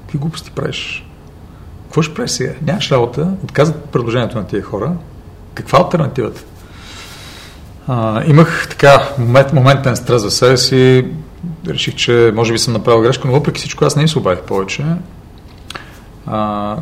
[0.00, 1.06] какви глупости правиш?
[1.82, 2.52] Какво ще правиш сега?
[2.62, 4.92] Нямаш работа, отказват предложението на тия хора.
[5.54, 6.44] Каква е альтернативата?
[7.88, 11.06] А, имах така момент, моментен стрес за себе си,
[11.68, 14.84] реших, че може би съм направил грешка, но въпреки всичко аз не се обадих повече.
[16.26, 16.76] А,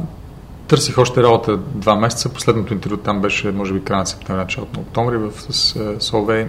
[0.69, 2.29] търсих още работа два месеца.
[2.29, 6.47] Последното интервю там беше, може би, края на септември, началото на октомври в, с Солвей.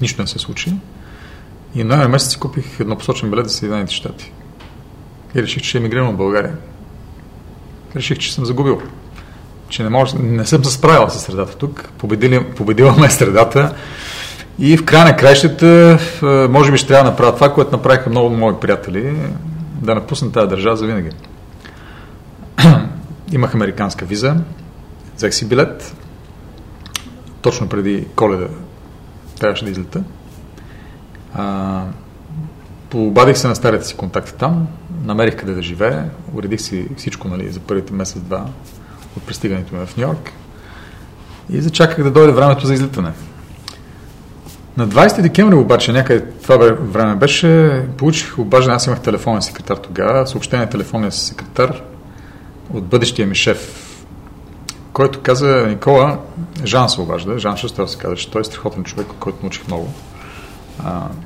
[0.00, 0.72] Нищо не се случи.
[1.74, 4.32] И ноември месец купих еднопосочен билет за Съединените щати.
[5.34, 6.56] И реших, че емигрирам в България.
[7.96, 8.82] Реших, че съм загубил.
[9.68, 11.88] Че не, може, не съм се справил с средата тук.
[11.98, 13.74] Победили, победила ме средата.
[14.62, 15.98] И в края на краищата,
[16.50, 19.16] може би ще трябва да направя това, което направиха много мои приятели,
[19.82, 21.10] да напусна тази държава за винаги.
[23.32, 24.36] Имах американска виза,
[25.16, 25.96] взех си билет,
[27.42, 28.46] точно преди коледа
[29.40, 30.02] трябваше да излета.
[31.34, 31.84] А,
[33.34, 34.66] се на старите си контакти там,
[35.04, 36.02] намерих къде да живее,
[36.34, 38.46] уредих си всичко нали, за първите месец-два
[39.16, 40.30] от пристигането ми в Нью Йорк
[41.50, 43.12] и зачаках да дойде времето за излитане.
[44.76, 50.26] На 20 декември обаче, някъде това време беше, получих обаждане, аз имах телефонен секретар тогава,
[50.26, 51.82] съобщение на телефонния секретар
[52.74, 53.90] от бъдещия ми шеф,
[54.92, 56.18] който каза, Никола,
[56.64, 59.88] Жан се обажда, Жан Шестел се казва, че той е страхотен човек, който научих много.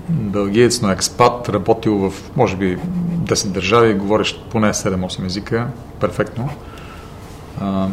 [0.08, 5.66] Бългиец, но експат, работил в, може би, 10 държави, говорещ поне 7-8 езика,
[6.00, 6.48] перфектно.
[7.60, 7.88] А,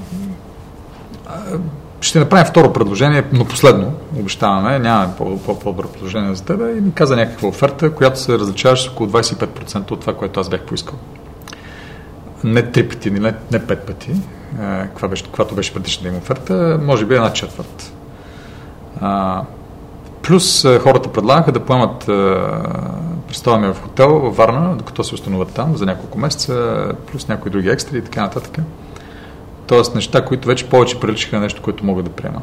[2.02, 7.16] ще направим второ предложение, но последно, обещаваме, нямаме по-добро предложение за теб и ми каза
[7.16, 11.00] някаква оферта, която се различаваше с около 25% от това, което аз бях поискал.
[12.44, 14.12] Не три пъти, не, не пет пъти,
[14.58, 17.94] каква беше, каквато беше предишната им оферта, може би една четвърт.
[20.22, 22.10] Плюс хората предлагаха да поемат
[23.28, 27.70] представяме в хотел във Варна, докато се установят там за няколко месеца, плюс някои други
[27.70, 28.58] екстри и така нататък.
[29.72, 32.42] Тоест неща, които вече повече приличаха на нещо, което мога да приема.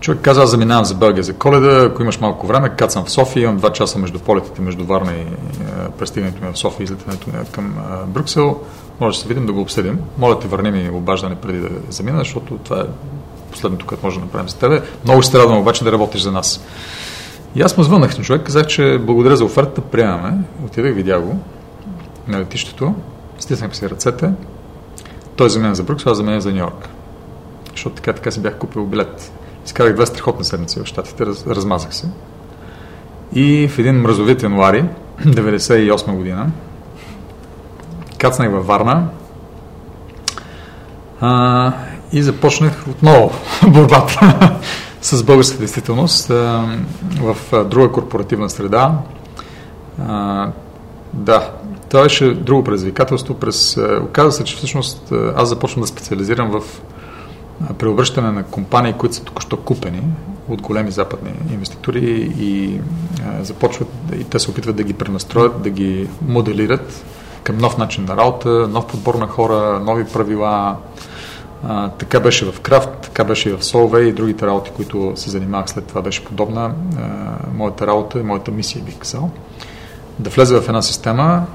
[0.00, 3.42] Човек каза, аз заминавам за Белгия за коледа, ако имаш малко време, кацам в София,
[3.42, 5.26] имам два часа между полетите, между Варна и е,
[5.98, 8.60] пристигането ми в София и излетането ми към е, Брюксел.
[9.00, 9.98] Може да се видим, да го обсъдим.
[10.18, 12.84] Моля те, върни ми обаждане преди да замина, защото това е
[13.50, 14.82] последното, което може да направим за тебе.
[15.04, 16.60] Много се радвам обаче да работиш за нас.
[17.54, 20.38] И аз му звъннах на човек, казах, че благодаря за офертата, приемаме.
[20.64, 21.38] Отидах, видя го
[22.28, 22.94] на летището,
[23.38, 24.30] стиснах си ръцете,
[25.36, 26.88] той за мен за Брюксел, аз за мен за Нью Йорк.
[27.70, 29.32] Защото така, така си бях купил билет.
[29.66, 32.08] Изкарах две страхотни седмици в Штатите, раз, размазах се.
[33.32, 34.84] И в един мразовит януари,
[35.20, 36.50] 98 година,
[38.18, 39.08] кацнах във Варна
[41.20, 41.72] а,
[42.12, 43.32] и започнах отново
[43.68, 44.50] борбата
[45.00, 46.64] с българската действителност а,
[47.20, 48.98] в друга корпоративна среда.
[50.08, 50.48] А,
[51.12, 51.50] да,
[51.88, 53.34] това беше друго предизвикателство.
[53.34, 56.62] През, е, оказа се, че всъщност е, аз започвам да специализирам в
[57.70, 60.02] е, преобръщане на компании, които са току-що купени
[60.48, 62.80] от големи западни инвеститори и
[63.42, 63.88] започват
[64.20, 67.04] и те се опитват да ги пренастроят, да ги моделират
[67.42, 70.76] към нов начин на работа, нов подбор на хора, нови правила.
[71.68, 75.30] А, така беше в Крафт, така беше и в Solvay и другите работи, които се
[75.30, 76.74] занимавах след това беше подобна.
[76.98, 77.02] А,
[77.54, 79.30] моята работа и моята мисия бих казал.
[80.18, 81.46] Да влезе в една система,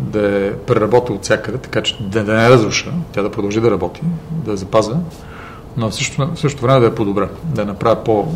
[0.00, 3.70] да е преработа от всякъде, така че да, да не разруша, тя да продължи да
[3.70, 4.96] работи, да я запазя,
[5.76, 8.28] но в същото, в същото време да я подобря, да я направя по,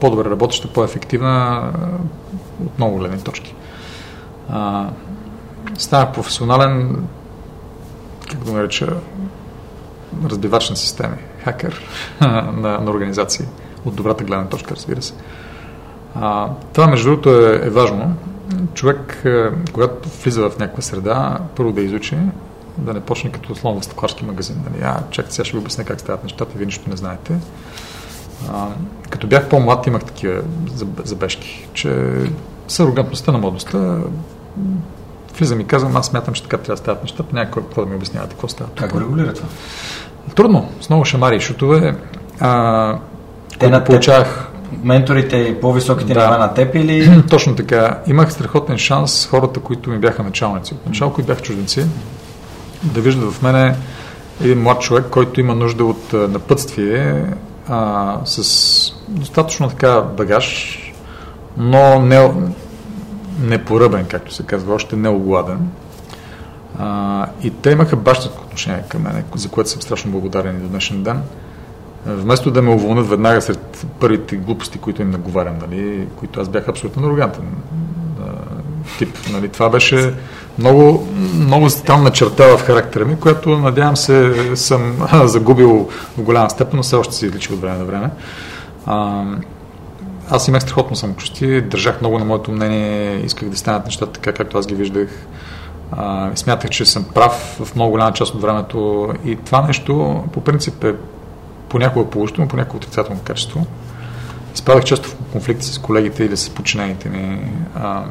[0.00, 1.62] по-добре работеща, по-ефективна
[2.64, 3.54] от много гледни точки.
[4.50, 4.88] а,
[5.78, 7.04] станах професионален,
[8.30, 8.96] как да нареча,
[10.24, 11.80] разбивач на системи, хакер
[12.20, 13.46] на, на организации,
[13.84, 15.14] от добрата гледна точка, разбира се.
[16.14, 18.16] А, това, между другото, е, е важно.
[18.74, 22.16] Човек, е, когато влиза в някаква среда, първо да изучи,
[22.78, 24.56] да не почне като условно в стъкларски магазин.
[24.70, 24.82] Нали?
[24.84, 27.32] А, чакайте, сега ще ви обясня как стават нещата, вие нищо не знаете.
[28.52, 28.66] А,
[29.10, 30.42] като бях по-млад, имах такива
[31.04, 32.06] забежки, че
[32.68, 33.98] с арогантността на младостта
[35.38, 37.96] влизам и казвам, аз смятам, че така трябва да стават нещата, някой какво да ми
[37.96, 38.70] обяснявате, какво става.
[38.74, 39.48] Как го регулира това?
[40.34, 41.96] Трудно, с много шамари и шутове.
[42.40, 42.98] А,
[43.58, 44.49] Те на получавах
[44.82, 46.20] менторите и по-високите да.
[46.20, 47.22] нива на теб или?
[47.30, 47.98] Точно така.
[48.06, 50.74] Имах страхотен шанс хората, които ми бяха началници.
[50.74, 51.86] От начало, които бяха чужденци,
[52.82, 53.76] да виждат в мене
[54.40, 57.24] един млад човек, който има нужда от напътствие
[57.68, 60.78] а, с достатъчно така багаж,
[61.56, 62.32] но не,
[63.40, 65.68] не поръбен, както се казва, още не огладен.
[66.78, 70.68] А, и те имаха бащатко отношение към мен, за което съм страшно благодарен и до
[70.68, 71.22] днешен ден.
[72.06, 76.68] Вместо да ме уволнят веднага след първите глупости, които им наговарям, нали, които аз бях
[76.68, 77.44] абсолютно арогантен
[78.98, 79.16] тип.
[79.32, 80.14] Нали, това беше
[80.58, 85.88] много, много там черта в характера ми, която надявам се съм загубил
[86.18, 88.10] в голяма степен, но все още се излича от време на време.
[88.86, 89.24] А,
[90.30, 94.58] аз имах страхотно самочувствие, държах много на моето мнение, исках да станат нещата така, както
[94.58, 95.08] аз ги виждах.
[95.92, 100.40] А, смятах, че съм прав в много голяма част от времето и това нещо по
[100.40, 100.94] принцип е
[101.70, 103.66] понякога положително, понякога отрицателно качество.
[104.54, 107.52] Изпадах често в конфликти с колегите или с подчинените ми.
[107.74, 108.04] А,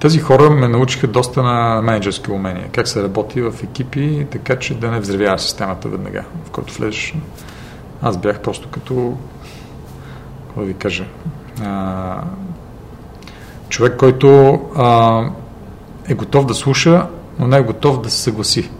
[0.00, 4.74] тези хора ме научиха доста на менеджерски умения, как се работи в екипи, така че
[4.74, 7.14] да не взривява системата веднага, в който влезеш.
[8.02, 9.16] Аз бях просто като,
[10.46, 11.04] какво да ви кажа,
[11.64, 12.22] а,
[13.68, 15.22] човек, който а,
[16.08, 17.06] е готов да слуша,
[17.38, 18.70] но не е готов да се съгласи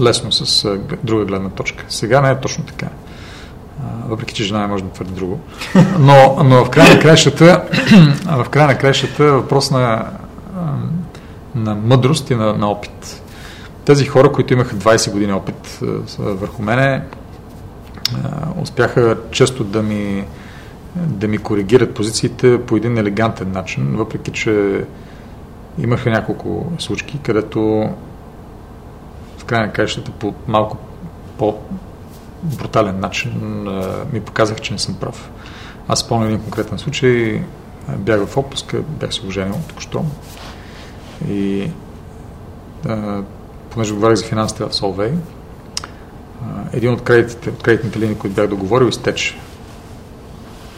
[0.00, 1.84] лесно с друга гледна точка.
[1.88, 2.88] Сега не е точно така.
[4.08, 5.40] Въпреки, че жена може да твърди друго.
[5.98, 7.64] Но, но в края на краищата,
[8.26, 10.06] в края на краищата е въпрос на,
[11.54, 13.22] на мъдрост и на, на опит.
[13.84, 15.78] Тези хора, които имаха 20 години опит
[16.18, 17.02] върху мене,
[18.62, 20.24] успяха често да ми,
[20.96, 24.84] да ми коригират позициите по един елегантен начин, въпреки че
[25.78, 27.90] имаха няколко случки, където
[29.46, 30.76] край на краищата по малко
[31.38, 33.62] по-брутален начин
[34.12, 35.30] ми показах, че не съм прав.
[35.88, 37.42] Аз спомням един конкретен случай,
[37.98, 40.04] бях в отпуск, бях се оженил току-що
[41.28, 41.70] и
[42.88, 43.22] а,
[43.70, 45.12] понеже говорих за финансите в Солвей,
[46.72, 49.38] един от кредитите, от кредитните линии, които бях договорил, изтече.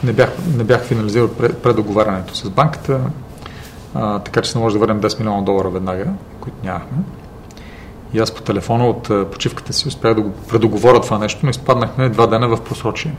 [0.04, 1.28] Не бях, не бях финализирал
[1.62, 3.00] предоговарянето с банката,
[3.94, 6.06] а, така че се може да върнем 10 милиона долара веднага,
[6.40, 6.98] които нямахме.
[8.14, 12.09] И аз по телефона от почивката си успях да го предоговоря това нещо, но изпаднахме
[12.09, 13.14] два дена в просрочие.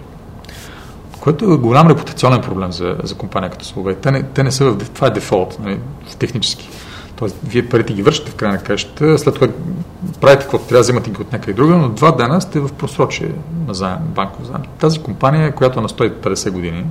[1.19, 3.95] Което е голям репутационен проблем за, за компания като Словей.
[3.95, 4.89] Те не, те не са в...
[4.89, 5.79] Това е дефолт, нали,
[6.19, 6.69] технически.
[7.15, 9.47] Тоест, вие парите ги вършите в край на кащата, след това
[10.21, 13.31] правите каквото трябва, вземате ги от някъде друга, но два дена сте в просрочие
[13.67, 14.61] на заем, банков заем.
[14.79, 16.85] Тази компания, която е на 150 години,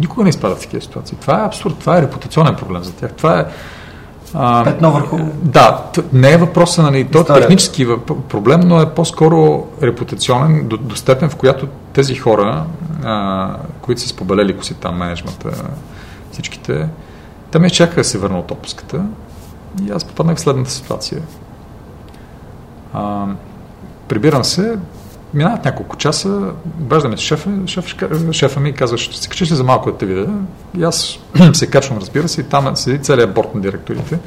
[0.00, 1.18] никога не изпада в такива ситуации.
[1.20, 3.12] Това е абсурд, това е репутационен проблем за тях.
[3.12, 3.44] Това е
[4.34, 5.18] а, Петно върху.
[5.42, 7.86] Да, не е въпроса, нали, то е технически
[8.28, 12.64] проблем, но е по-скоро репутационен до, до степен, в която тези хора,
[13.04, 15.50] а, които са спобелели коси там, менеджмента,
[16.32, 16.88] всичките,
[17.50, 19.04] те ме чакаха да се върна от отпуската
[19.86, 21.22] и аз попаднах в следната ситуация.
[22.92, 23.26] А,
[24.08, 24.78] прибирам се,
[25.34, 27.96] минават няколко часа, обаждаме се шефа, шеф,
[28.32, 30.26] шефа ми казва, ще се качиш ли за малко да те видя?
[30.78, 31.18] И аз
[31.52, 34.18] се качвам, разбира се, и там седи целият борт на директорите.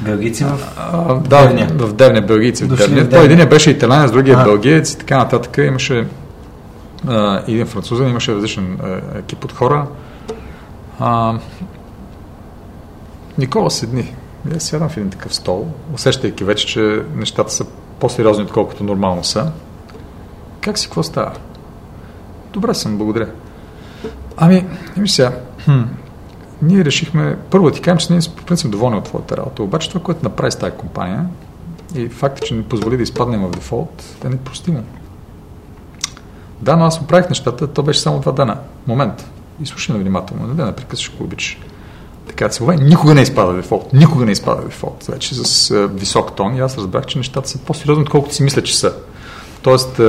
[0.00, 1.68] Белгийци в а, Да, Девня.
[1.74, 3.08] в Девня, белгийци в Девня.
[3.08, 5.58] Той един беше италянец, другия е белгиец и така нататък.
[5.58, 6.06] Имаше
[7.08, 9.86] а, един французен, имаше различен а, екип от хора.
[11.00, 11.34] А,
[13.38, 14.14] Никола седни.
[14.52, 17.64] И аз сядам в един такъв стол, усещайки вече, че нещата са
[18.00, 19.52] по-сериозни, отколкото нормално са.
[20.66, 21.32] Как си, какво става?
[22.52, 23.28] Добре съм, благодаря.
[24.36, 25.82] Ами, виж сега, хм,
[26.62, 30.00] ние решихме, първо ти кажем, че ние по принцип доволни от твоята работа, обаче това,
[30.00, 31.26] което направи с тази компания
[31.94, 34.82] и факта, че ни позволи да изпаднем в дефолт, е непростимо.
[36.60, 38.58] Да, но аз оправих нещата, то беше само два дена.
[38.86, 39.26] Момент.
[39.62, 41.58] И слушай внимателно, не да не прекъсваш, ако обичаш.
[42.28, 43.92] Така, Словения никога не изпада дефолт.
[43.92, 45.04] Никога не изпада дефолт.
[45.08, 48.76] Вече с висок тон и аз разбрах, че нещата са по-сериозни, отколкото си мисля, че
[48.76, 48.94] са.
[49.62, 50.00] Тоест,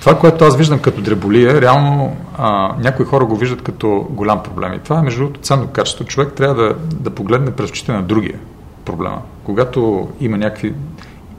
[0.00, 4.72] това, което аз виждам като дреболия, реално а, някои хора го виждат като голям проблем.
[4.72, 6.04] И това е между другото ценно качество.
[6.04, 8.38] Човек трябва да, да погледне през очите на другия
[8.84, 9.22] проблема.
[9.44, 10.74] Когато има някакви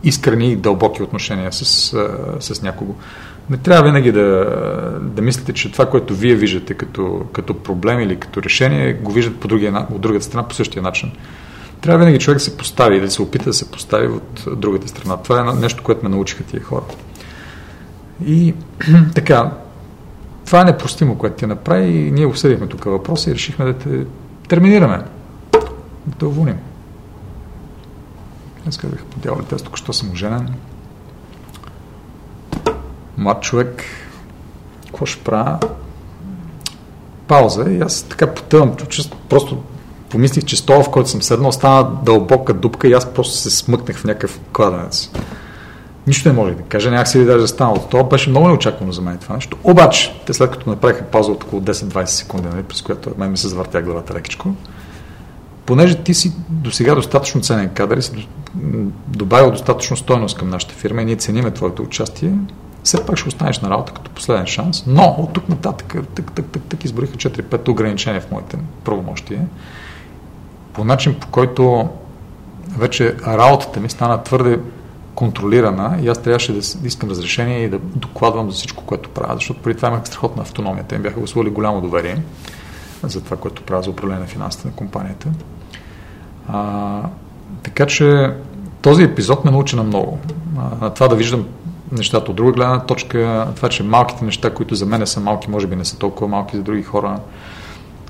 [0.04, 1.66] искрени и дълбоки отношения с,
[2.40, 2.96] с някого.
[3.50, 4.46] Не трябва винаги да,
[5.02, 9.40] да мислите, че това, което вие виждате като, като проблем или като решение, го виждат
[9.40, 11.12] по другия, от другата страна по същия начин.
[11.82, 15.18] Трябва винаги човек да се постави, да се опита да се постави от другата страна.
[15.18, 16.84] Това е нещо, което ме научиха тия хора.
[18.26, 18.54] И
[19.16, 19.52] така,
[20.46, 24.06] това е непростимо, което ти направи и ние обсъдихме тук въпроса и решихме да те
[24.48, 25.04] терминираме.
[26.06, 26.58] Да те уволним.
[28.68, 30.54] Аз казах, подявали, аз тук що съм оженен.
[33.18, 33.84] Млад човек.
[34.86, 35.60] Какво ще правя?
[37.28, 38.76] Пауза и аз така потъвам,
[39.30, 39.64] просто
[40.10, 43.98] помислих, че стола, в който съм седнал, стана дълбока дупка и аз просто се смъкнах
[43.98, 45.10] в някакъв кладенец.
[46.08, 48.04] Нищо не може да кажа, нямах си даже да стана от това.
[48.04, 49.58] Беше много неочаквано за мен това нещо.
[49.64, 53.38] Обаче, те след като направиха пауза от около 10-20 секунди, нали, през която мен ми
[53.38, 54.54] се завъртя главата лекичко,
[55.66, 58.28] понеже ти си до сега достатъчно ценен кадър и си
[59.08, 62.34] добавил достатъчно стойност към нашата фирма и ние цениме твоето участие,
[62.84, 66.46] все пак ще останеш на работа като последен шанс, но от тук нататък тък, тък,
[66.52, 69.48] тък, тък изброиха 4-5 ограничения в моите правомощия,
[70.74, 71.90] по начин по който
[72.78, 74.60] вече работата ми стана твърде
[75.20, 79.62] контролирана и аз трябваше да искам разрешение и да докладвам за всичко, което правя, защото
[79.62, 80.84] преди това имах страхотна автономия.
[80.84, 82.22] Те ми бяха гласували голямо доверие
[83.04, 85.28] за това, което правя за управление на финансите на компанията.
[86.48, 87.02] А,
[87.64, 88.34] така че
[88.82, 90.20] този епизод ме научи на много.
[90.82, 91.46] На това да виждам
[91.92, 95.68] нещата от друга гледна точка, това, че малките неща, които за мен са малки, може
[95.68, 97.20] би не са толкова малки за други хора,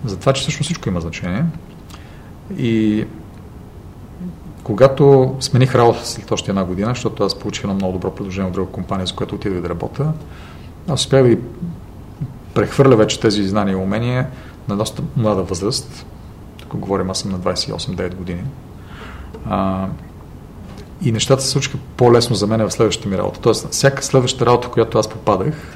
[0.06, 1.46] за това, че всъщност всичко има значение.
[2.58, 3.06] И
[4.70, 8.54] когато смених работа след още една година, защото аз получих едно много добро предложение от
[8.54, 10.12] друга компания, за която отидох да работя,
[10.88, 11.38] аз успях да
[12.54, 14.28] прехвърля вече тези знания и умения
[14.68, 16.06] на доста млада възраст.
[16.58, 18.44] Тук говорим, аз съм на 28-9 години.
[19.50, 19.88] А,
[21.02, 23.40] и нещата се случиха по-лесно за мен в следващата ми работа.
[23.40, 25.76] Тоест, всяка следваща работа, която аз попадах,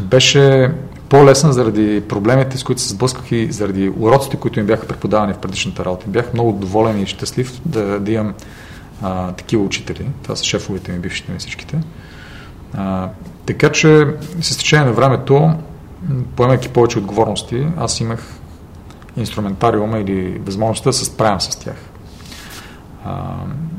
[0.00, 0.74] беше
[1.10, 5.38] по-лесна заради проблемите, с които се сблъсках и заради уроците, които ми бяха преподавани в
[5.38, 6.04] предишната работа.
[6.08, 8.34] Бях много доволен и щастлив да, да имам
[9.02, 10.06] а, такива учители.
[10.22, 11.80] Това са шефовете ми, бившите ми всичките.
[12.74, 13.08] А,
[13.46, 14.06] така че,
[14.40, 15.50] с течение на времето,
[16.36, 18.40] поемайки повече отговорности, аз имах
[19.16, 21.76] инструментариума или възможността да се справям с тях.
[23.04, 23.34] А,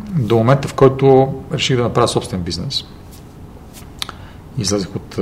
[0.09, 2.83] до момента, в който реших да направя собствен бизнес.
[4.61, 5.15] Излезах от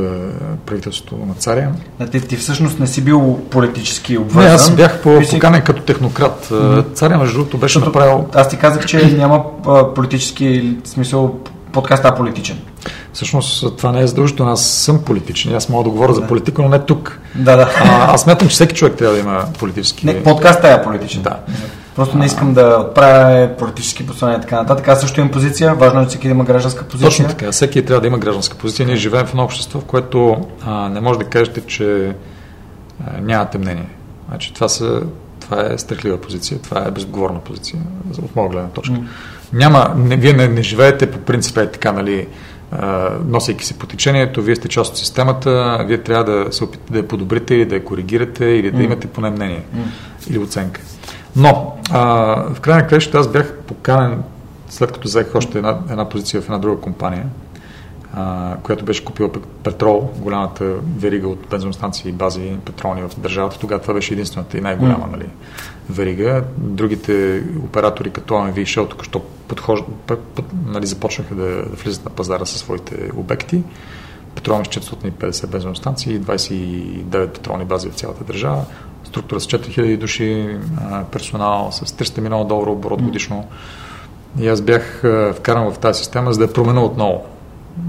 [0.66, 1.72] правителството на царя.
[2.00, 4.50] А ти, ти всъщност не си бил политически обвързан?
[4.50, 5.32] Не, аз бях по, си...
[5.32, 6.48] поканен като технократ.
[6.52, 6.94] Mm-hmm.
[6.94, 8.26] Царя, между другото, беше Защото, направил...
[8.34, 9.44] Аз ти казах, че няма
[9.96, 11.36] политически смисъл
[11.72, 12.58] подкаст е политичен.
[13.14, 14.52] Всъщност това не е задължително.
[14.52, 15.56] Аз съм политичен.
[15.56, 16.16] Аз мога да говоря да.
[16.16, 17.20] за политика, но не тук.
[17.36, 17.70] Да, да.
[17.78, 20.06] А, аз смятам, че всеки човек трябва да има политически.
[20.06, 21.22] Не, подкаста е политичен.
[21.22, 21.40] Да.
[22.00, 24.88] Просто не искам да отправя политически послания и така нататък.
[24.88, 25.76] Аз също имам позиция.
[25.76, 27.10] Важно е всеки да има гражданска позиция.
[27.10, 27.52] Точно така.
[27.52, 28.86] Всеки трябва да има гражданска позиция.
[28.86, 32.16] Ние живеем в едно общество, в което а, не може да кажете, че
[33.08, 33.90] а, нямате мнение.
[34.30, 35.02] Значи, това, са,
[35.40, 37.80] това е страхлива позиция, това е безговорна позиция,
[38.24, 38.96] от моя гледна точка.
[38.96, 39.04] Mm.
[39.54, 42.28] Няма, не, вие не, не живеете по принцип е така, нали,
[43.26, 47.00] носейки се по течението, вие сте част от системата, вие трябва да се опитате да
[47.00, 50.30] я подобрите или да я коригирате или да имате поне мнение mm.
[50.30, 50.82] или оценка.
[51.36, 52.00] Но, а,
[52.54, 54.24] в крайна краща аз бях поканен,
[54.70, 57.26] след като взех още една, една позиция в една друга компания,
[58.14, 59.30] а, която беше купила
[59.64, 63.60] петрол, голямата верига от бензиностанции и бази петролни в държавата.
[63.60, 65.12] Тогава това беше единствената и най-голяма mm.
[65.12, 65.30] нали,
[65.90, 66.44] верига.
[66.58, 69.80] Другите оператори като ОМВ и Shell току-що подхож...
[70.66, 73.64] нали, започнаха да, да влизат на пазара със своите обекти.
[74.36, 78.66] Петролни с 450 бензиностанции и 29 петролни бази в цялата държава
[79.04, 80.58] структура с 4000 души,
[81.12, 83.48] персонал с 300 милиона долара оборот годишно.
[84.40, 85.04] И аз бях
[85.36, 87.26] вкаран в тази система, за да я променя отново,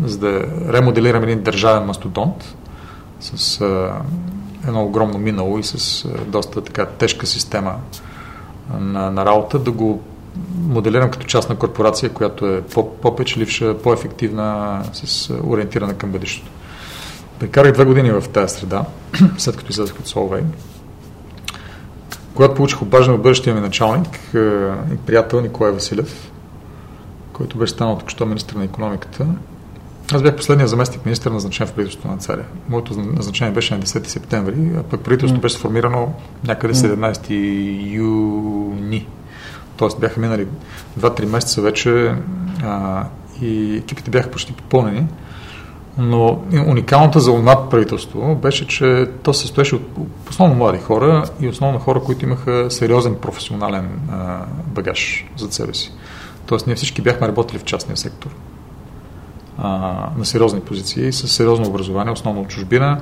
[0.04, 2.56] за да ремоделирам един държавен мастодонт
[3.20, 3.60] с
[4.66, 7.74] едно огромно минало и с доста така тежка система
[8.78, 10.02] на, на работа, да го
[10.68, 12.62] моделирам като частна корпорация, която е
[13.02, 16.50] по-печеливша, по-ефективна, с ориентирана към бъдещето.
[17.38, 18.84] Прекарах две години в тази среда,
[19.38, 20.42] след като излезах от Solvay.
[22.34, 24.38] Когато получих обаждане от бъдещия ми началник е,
[24.94, 26.30] и приятел Николай Василев,
[27.32, 29.26] който беше станал тук що министър на економиката,
[30.12, 32.44] аз бях последния заместник министър назначен в правителството на царя.
[32.68, 35.42] Моето назначение беше на 10 септември, а пък правителството mm.
[35.42, 36.12] беше сформирано
[36.44, 37.30] някъде 17
[37.92, 39.08] юни.
[39.76, 40.46] Тоест бяха минали
[41.00, 42.14] 2-3 месеца вече
[42.62, 43.04] а,
[43.42, 45.06] и екипите бяха почти попълнени.
[46.00, 49.82] Но уникалното за това правителство беше, че то се състоеше от
[50.30, 55.92] основно млади хора и основно хора, които имаха сериозен професионален а, багаж за себе си.
[56.46, 58.30] Тоест ние всички бяхме работили в частния сектор
[59.58, 59.68] а,
[60.18, 63.00] на сериозни позиции, с сериозно образование, основно от чужбина.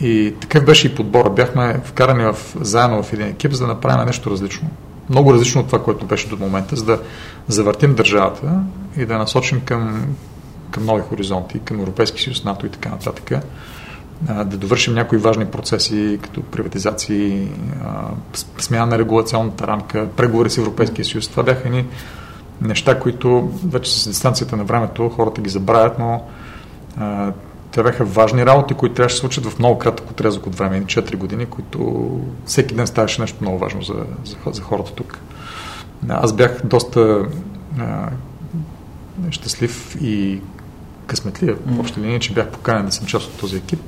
[0.00, 1.30] И такъв беше и подбора.
[1.30, 4.68] Бяхме вкарани в, заедно в един екип, за да направим нещо различно.
[5.10, 7.00] Много различно от това, което беше до момента, за да
[7.48, 8.60] завъртим държавата
[8.96, 10.06] и да насочим към,
[10.70, 13.32] към нови хоризонти, към Европейски съюз, НАТО и така нататък.
[14.22, 17.48] Да довършим някои важни процеси, като приватизации,
[18.58, 21.28] смяна на регулационната рамка, преговори с Европейския съюз.
[21.28, 21.86] Това бяха ни
[22.60, 26.22] неща, които вече с дистанцията на времето хората ги забравят, но
[27.70, 30.84] те бяха важни работи, които трябваше да се случат в много кратък отрезък от време,
[30.84, 32.10] 4 години, които
[32.44, 33.94] всеки ден ставаше нещо много важно за,
[34.24, 35.18] за, за хората тук.
[36.08, 37.26] Аз бях доста
[37.78, 38.08] а,
[39.30, 40.40] щастлив и
[41.08, 43.80] късметлив в обща линия, че бях поканен да съм част от този екип.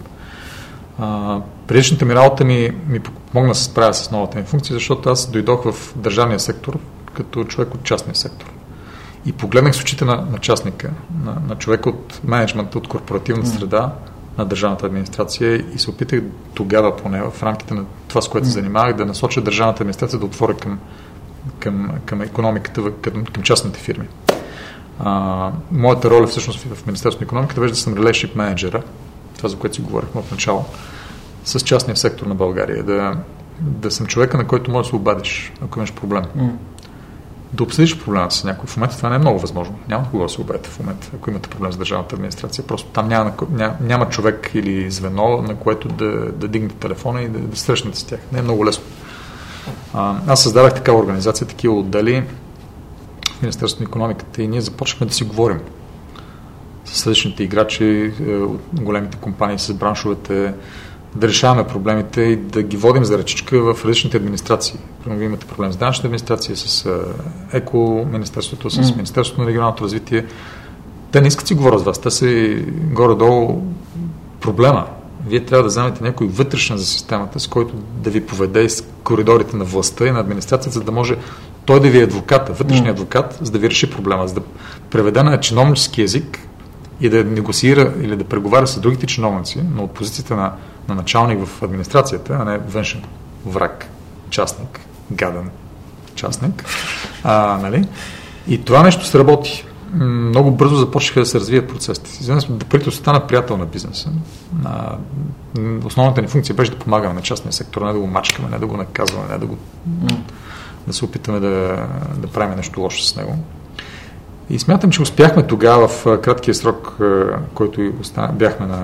[1.67, 5.31] предишната ми работа ми, ми помогна да се справя с новата ми функция, защото аз
[5.31, 6.79] дойдох в държавния сектор
[7.15, 8.53] като човек от частния сектор.
[9.27, 10.91] И погледнах с очите на, на частника,
[11.25, 13.93] на, на човека от менеджмента, от корпоративната среда
[14.39, 16.21] на държавната администрация и се опитах
[16.55, 20.27] тогава поне в рамките на това, с което се занимавах, да насоча държавната администрация да
[20.27, 20.79] отворя към,
[21.59, 24.07] към, към економиката, към, към частните фирми.
[25.05, 28.83] А, моята роля всъщност в Министерството на економиката беше да съм relationship менеджера,
[29.37, 30.65] това за което си говорихме от начало,
[31.45, 32.83] с частния сектор на България.
[32.83, 33.17] Да,
[33.61, 36.25] да съм човека, на който можеш да се обадиш, ако имаш проблем.
[36.37, 36.51] Mm
[37.53, 38.67] да обсъдиш проблема с някой.
[38.67, 39.79] В момента това не е много възможно.
[39.89, 42.67] Няма кого да се обадите в момента, ако имате проблем с държавната администрация.
[42.67, 47.29] Просто там няма, няма, няма човек или звено, на което да, да дигнете телефона и
[47.29, 48.21] да, да срещнете с тях.
[48.33, 48.85] Не е много лесно.
[49.95, 52.25] А, аз създадах такава организация, такива отдели
[53.41, 55.61] в Министерството на економиката и ние започнахме да си говорим
[56.85, 60.55] с различните играчи е, от големите компании, с браншовете,
[61.15, 64.79] да решаваме проблемите и да ги водим за ръчичка в различните администрации.
[65.07, 66.91] Вие имате проблем с данъчната администрация, с
[67.53, 68.93] ЕКО, Министерството, с.
[68.93, 70.27] Министерството на регионалното развитие.
[71.13, 72.01] Те не искат си говорят с вас.
[72.01, 72.57] Те са
[72.93, 73.63] горе-долу
[74.41, 74.87] проблема.
[75.27, 79.57] Вие трябва да вземете някой вътрешен за системата, с който да ви поведе из коридорите
[79.57, 81.17] на властта и на администрацията, за да може
[81.65, 83.01] той да ви е адвоката, вътрешният mm.
[83.01, 84.41] адвокат, за да ви реши проблема, за да
[84.91, 86.39] преведе на чиновнически язик
[87.01, 90.53] и да негосира или да преговаря с другите чиновници, но от позицията на
[90.91, 93.03] на началник в администрацията, а не външен
[93.47, 93.87] враг,
[94.31, 94.81] частник,
[95.11, 95.51] гаден
[96.15, 96.65] частник.
[97.25, 97.89] А, нали?
[98.49, 99.67] И това нещо се работи.
[99.95, 102.11] Много бързо започнаха да се развият процесите.
[102.21, 102.47] Изведнъж
[102.85, 104.11] да стана приятел на бизнеса.
[104.65, 104.97] А,
[105.85, 108.67] основната ни функция беше да помагаме на частния сектор, не да го мачкаме, не да
[108.67, 109.59] го наказваме, не да го
[110.87, 113.39] да се опитаме да, да правим нещо лошо с него.
[114.51, 116.99] И смятам, че успяхме тогава в краткия срок,
[117.55, 117.93] който
[118.33, 118.79] бяхме на,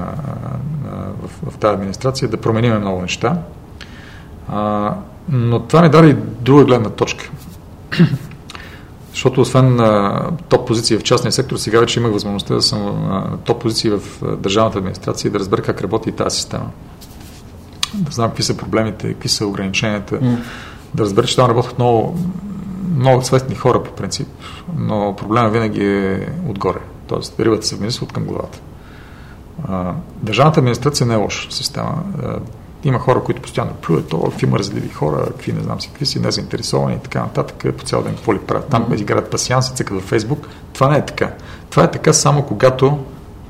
[0.84, 3.38] на, в, в тази администрация, да променим много неща.
[4.48, 4.94] А,
[5.28, 7.30] но това ми даде и друга гледна точка.
[9.10, 13.38] Защото освен на топ позиция в частния сектор, сега вече имах възможността да съм на
[13.44, 14.00] топ позиции в
[14.36, 16.70] държавната администрация и да разбера как работи и тази система.
[17.94, 20.20] Да знам какви са проблемите, какви са ограниченията.
[20.20, 20.36] Mm.
[20.96, 22.18] Да разбера, че там работят много
[22.96, 24.28] много цветни хора по принцип,
[24.76, 26.78] но проблема винаги е отгоре.
[27.06, 28.58] Тоест, рибата се вниз от към главата.
[30.22, 32.02] Държавната администрация не е лоша система.
[32.84, 36.20] Има хора, които постоянно плюят, то какви мързливи хора, какви не знам си, какви си
[36.20, 38.68] незаинтересовани и така нататък, по цял ден какво ли правят.
[38.68, 39.00] Там mm-hmm.
[39.00, 40.48] играят пасианси, цъкат във Фейсбук.
[40.72, 41.32] Това не е така.
[41.70, 42.98] Това е така само когато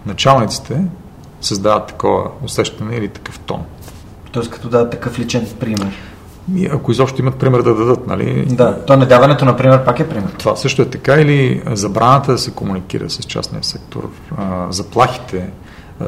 [0.07, 0.85] началниците
[1.41, 3.65] създават такова усещане или такъв тон.
[4.33, 5.93] Тоест като дадат такъв личен пример
[6.73, 8.06] ако изобщо имат пример да дадат.
[8.06, 8.47] Нали?
[8.47, 10.31] Да, то недаването, например, пак е пример.
[10.39, 14.10] Това също е така или забраната да се комуникира с частния сектор,
[14.70, 15.51] заплахите,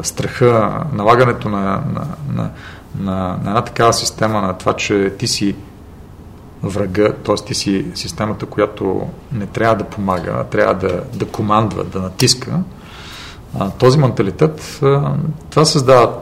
[0.02, 2.50] страха, налагането на, на, на,
[2.98, 5.54] на, на една такава система, на това, че ти си
[6.62, 7.34] врага, т.е.
[7.34, 12.60] ти си системата, която не трябва да помага, а трябва да, да командва, да натиска,
[13.78, 14.80] този менталитет,
[15.50, 16.12] това създава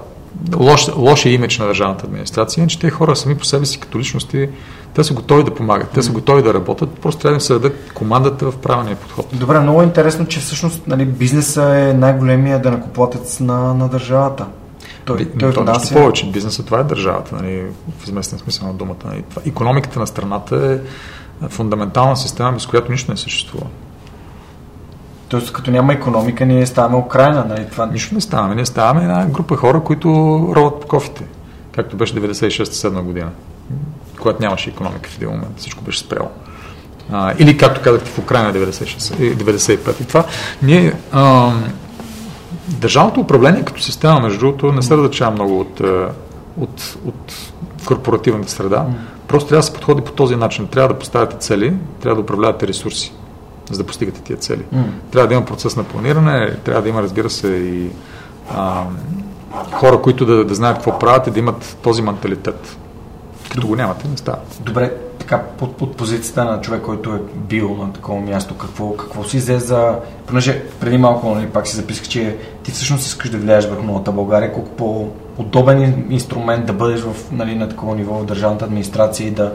[0.57, 4.49] лош, лошия имидж на държавната администрация, че те хора сами по себе си като личности,
[4.95, 7.53] те са готови да помагат, те са готови да работят, просто трябва да им се
[7.53, 9.27] дадат командата в правилния подход.
[9.33, 14.47] Добре, много е интересно, че всъщност нали, бизнеса е най-големия данакоплатец на, на държавата.
[15.05, 16.31] Той, Би, той то нещо повече.
[16.31, 17.63] Бизнесът това е държавата, нали,
[17.99, 18.97] в известен смисъл на думата.
[19.05, 19.25] Нали.
[19.31, 20.81] Това, економиката на страната
[21.43, 23.67] е фундаментална система, без която нищо не съществува.
[25.28, 27.66] Тоест, като няма економика, ние ставаме Украина, нали?
[27.70, 27.86] Това...
[27.86, 28.55] Нищо не ставаме.
[28.55, 30.09] Ние ставаме една група хора, които
[30.57, 31.24] роват по кофите,
[31.74, 33.31] както беше 96-7 година,
[34.20, 35.59] когато нямаше економика в един момент.
[35.59, 36.28] Всичко беше спряло.
[37.12, 40.01] А, или както казахте в Украина 96, 95.
[40.01, 40.24] И това
[40.62, 41.53] ние а,
[42.69, 45.81] държавното управление като система, между другото, не се различава много от,
[46.61, 47.53] от, от
[47.86, 48.86] корпоративната среда.
[49.28, 50.66] Просто трябва да се подходи по този начин.
[50.66, 53.12] Трябва да поставяте цели, трябва да управлявате ресурси,
[53.70, 54.62] за да постигате тия цели.
[55.10, 57.90] Трябва да има процес на планиране, трябва да има, разбира се, и
[58.51, 58.84] а,
[59.72, 62.76] хора, които да, да знаят какво правят и да имат този менталитет.
[63.52, 64.38] Като го нямате, не става.
[64.60, 69.24] Добре, така, под, под позицията на човек, който е бил на такова място, какво, какво
[69.24, 69.98] си взе за...
[70.26, 74.12] Понеже преди малко нали, пак си записах, че ти всъщност искаш да влияеш върху новата
[74.12, 79.30] България, колко по-удобен инструмент да бъдеш в, нали, на такова ниво в държавната администрация и
[79.30, 79.52] да,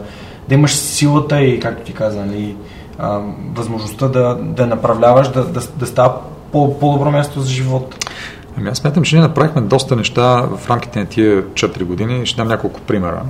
[0.48, 2.56] да имаш силата и, както ти каза, нали,
[2.98, 3.20] а,
[3.54, 6.14] възможността да, да направляваш, да, да, да става
[6.52, 8.06] по, по-добро място за живот.
[8.58, 12.26] Ами аз смятам, че ние направихме доста неща в рамките на тия 4 години.
[12.26, 13.22] Ще дам няколко примера.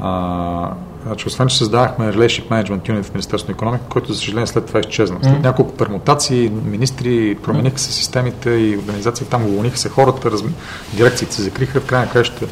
[0.00, 0.70] А,
[1.06, 4.66] значи, освен, че създавахме Relationship Management Unit в Министерството на економика, който, за съжаление, след
[4.66, 5.18] това изчезна.
[5.22, 10.40] След няколко пермутации, министри промениха се системите и организации, там уволниха се хората, раз...
[10.94, 12.46] дирекциите се закриха, в крайна краща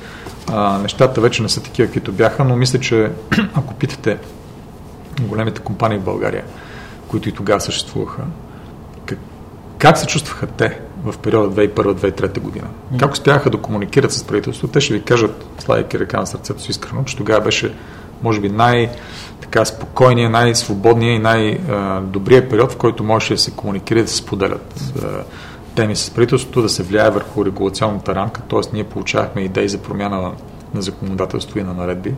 [0.83, 3.11] нещата вече не са такива, каквито бяха, но мисля, че
[3.55, 4.19] ако питате
[5.23, 6.45] големите компании в България,
[7.09, 8.23] които и тогава съществуваха,
[9.07, 9.19] как,
[9.79, 12.67] как се чувстваха те в периода 2001-2003 година.
[12.99, 16.71] Как успяха да комуникират с правителството, те ще ви кажат, слайки ръка на сърцето си
[16.71, 17.75] искрено, че тогава беше,
[18.23, 18.91] може би, най-
[19.41, 24.17] така спокойния, най-свободния и най-добрия период, в който можеше да се комуникира и да се
[24.17, 24.95] споделят
[25.75, 28.61] теми с правителството, да се влияе върху регулационната рамка, т.е.
[28.73, 30.33] ние получавахме идеи за промяна
[30.75, 32.15] на законодателство и на наредби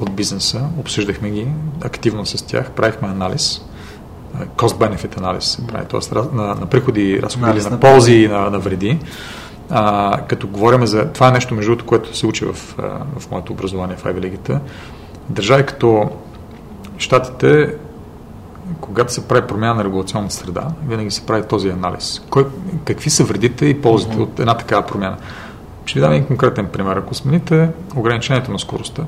[0.00, 1.48] от бизнеса, обсъждахме ги
[1.84, 3.62] активно с тях, правихме анализ,
[4.56, 6.36] cost-benefit анализ се прави, т.е.
[6.36, 8.98] На, на приходи разходи, на, на ползи и на, на вреди.
[9.70, 11.12] А, като говорим за...
[11.12, 12.52] Това е нещо, между другото, което се учи в,
[13.18, 14.58] в моето образование в Ivy League.
[15.28, 16.10] Държави като
[16.98, 17.74] Штатите,
[18.80, 22.22] когато се прави промяна на регулационната среда, винаги се прави този анализ.
[22.30, 22.46] Кой,
[22.84, 24.22] какви са вредите и ползите mm-hmm.
[24.22, 25.16] от една такава промяна?
[25.84, 26.96] Ще ви дам един конкретен пример.
[26.96, 29.02] Ако смените ограничението на скоростта,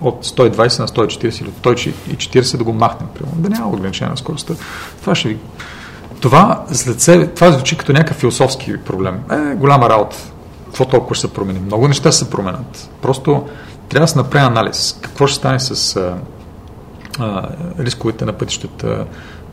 [0.00, 4.16] от 120 на 140 или от 140 да го махнем, примерно, да няма ограничение на
[4.16, 4.54] скоростта.
[5.00, 5.38] Това ще ви...
[6.20, 9.20] Това, след себе, това звучи като някакъв философски проблем.
[9.30, 10.16] Е, голяма работа.
[10.64, 11.58] Какво толкова ще се промени?
[11.58, 12.90] Много неща се променят.
[13.02, 13.46] Просто
[13.88, 14.98] трябва да се направи анализ.
[15.02, 16.16] Какво ще стане с а,
[17.18, 17.48] а,
[17.78, 19.04] рисковете на пътищата,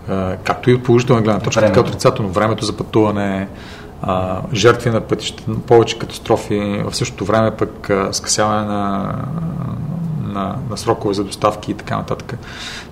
[0.10, 3.48] а, както и от положителна гледна точка, така отрицателно времето за пътуване,
[4.02, 9.14] а, жертви на пътищата, повече катастрофи, в същото време пък а, скъсяване на
[10.34, 12.38] на, на срокове за доставки и така нататък.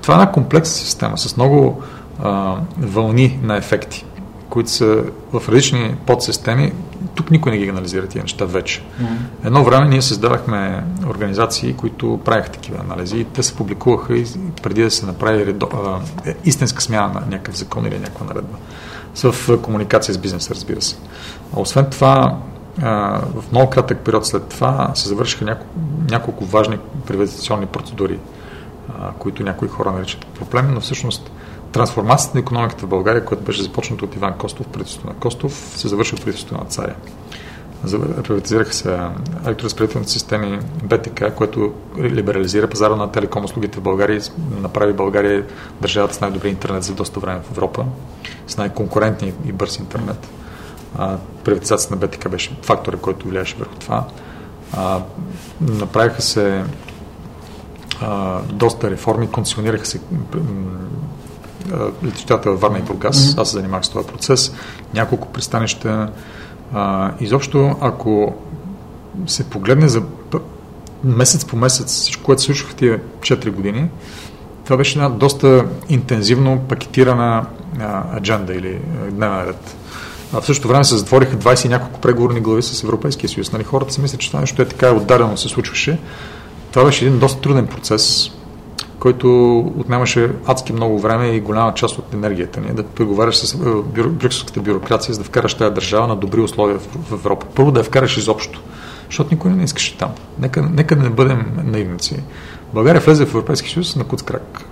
[0.01, 1.83] Това е една комплексна система с много
[2.23, 4.05] а, вълни на ефекти,
[4.49, 5.03] които са
[5.33, 6.73] в различни подсистеми.
[7.15, 8.81] Тук никой не ги анализира тия неща вече.
[8.81, 9.45] Mm-hmm.
[9.45, 14.25] Едно време ние създавахме организации, които правиха такива анализи и те се публикуваха и
[14.63, 15.99] преди да се направи редо, а,
[16.45, 18.57] истинска смяна на някакъв закон или някаква наредба.
[19.15, 20.95] В комуникация с бизнеса, разбира се.
[21.57, 22.37] А освен това,
[22.77, 25.75] в много кратък период след това се завършиха няколко,
[26.09, 26.77] няколко важни
[27.07, 28.19] приватизационни процедури,
[29.19, 31.31] които някои хора наричат проблеми, но всъщност
[31.71, 35.87] трансформацията на економиката в България, която беше започната от Иван Костов, правителството на Костов, се
[35.87, 36.95] завърши от правителството на Царя.
[38.23, 38.99] Приватизираха се
[39.45, 44.21] електроразпределителните системи БТК, което либерализира пазара на телеком услугите в България
[44.61, 45.45] направи България
[45.81, 47.85] държавата с най-добри интернет за доста време в Европа,
[48.47, 50.29] с най-конкурентни и бърз интернет
[51.43, 54.05] приватизацията на БТК беше фактора, който влияеше върху това.
[54.73, 54.99] А,
[55.61, 56.63] направиха се
[58.01, 59.99] а, доста реформи, концесионираха се
[62.03, 63.17] летищата във Варна и Бургас.
[63.17, 63.41] Mm-hmm.
[63.41, 64.53] Аз се занимавах с този процес.
[64.93, 66.09] Няколко пристанища.
[66.73, 68.35] А, изобщо, ако
[69.27, 70.03] се погледне за
[71.03, 73.89] месец по месец всичко, което случва в тия 4 години,
[74.63, 77.45] това беше една доста интензивно пакетирана
[78.17, 78.81] адженда или
[79.11, 79.75] дневен ред.
[80.33, 83.51] А в същото време се затвориха 20 и няколко преговорни глави с Европейския съюз.
[83.51, 85.99] Нали, хората си мислят, че това нещо е така отдадено се случваше.
[86.71, 88.31] Това беше един доста труден процес,
[88.99, 92.73] който отнемаше адски много време и голяма част от енергията ни.
[92.73, 97.11] Да преговаряш с бюро, брюкселската бюрокрация, за да вкараш тази държава на добри условия в
[97.11, 97.45] Европа.
[97.55, 98.61] Първо да я вкараш изобщо,
[99.05, 100.11] защото никой не искаше там.
[100.39, 102.23] Нека, нека да не бъдем наивници.
[102.73, 104.65] България влезе в Европейския съюз на куц крак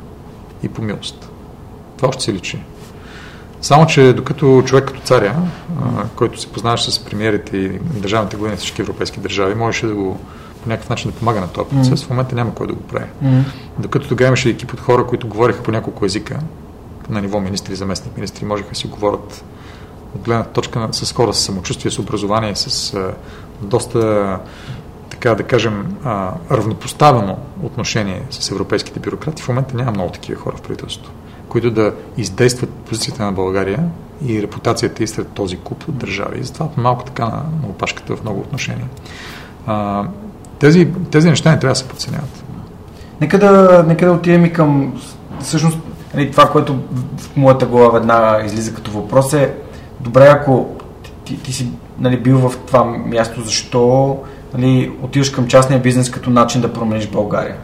[0.63, 1.29] и по милост.
[1.97, 2.59] Това още се личи.
[3.61, 5.35] Само, че докато човек като царя,
[5.81, 9.93] а, който се познаваше с премиерите и държавните глави на всички европейски държави, можеше да
[9.93, 10.19] го
[10.63, 12.05] по някакъв начин да помага на този процес, mm.
[12.05, 13.05] в момента няма кой да го прави.
[13.23, 13.43] Mm.
[13.79, 16.39] Докато тогава имаше екип от хора, които говориха по няколко езика,
[17.09, 19.43] на ниво министри, заместник министри, можеха да си говорят
[20.15, 23.13] от гледна точка на, с хора с самочувствие, с образование, с а,
[23.61, 24.39] доста
[25.09, 29.43] така да кажем, а, равнопоставено отношение с европейските бюрократи.
[29.43, 31.11] В момента няма много такива хора в правителството
[31.49, 33.79] които да издействат позицията на България
[34.25, 36.43] и репутацията и сред този куп от държави.
[36.43, 38.87] Затова малко така на, на опашката в много отношения.
[39.67, 40.03] А,
[40.59, 42.43] тези, тези неща не трябва да се подценяват.
[43.21, 45.01] Нека да, нека да отидем и към
[45.39, 45.77] всъщност
[46.13, 46.79] нали, това, което
[47.17, 49.53] в моята глава веднага излиза като въпрос е
[49.99, 50.75] добре, ако
[51.23, 54.17] ти, ти си нали, бил в това място, защо
[54.57, 57.55] нали, отиваш към частния бизнес като начин да промениш България?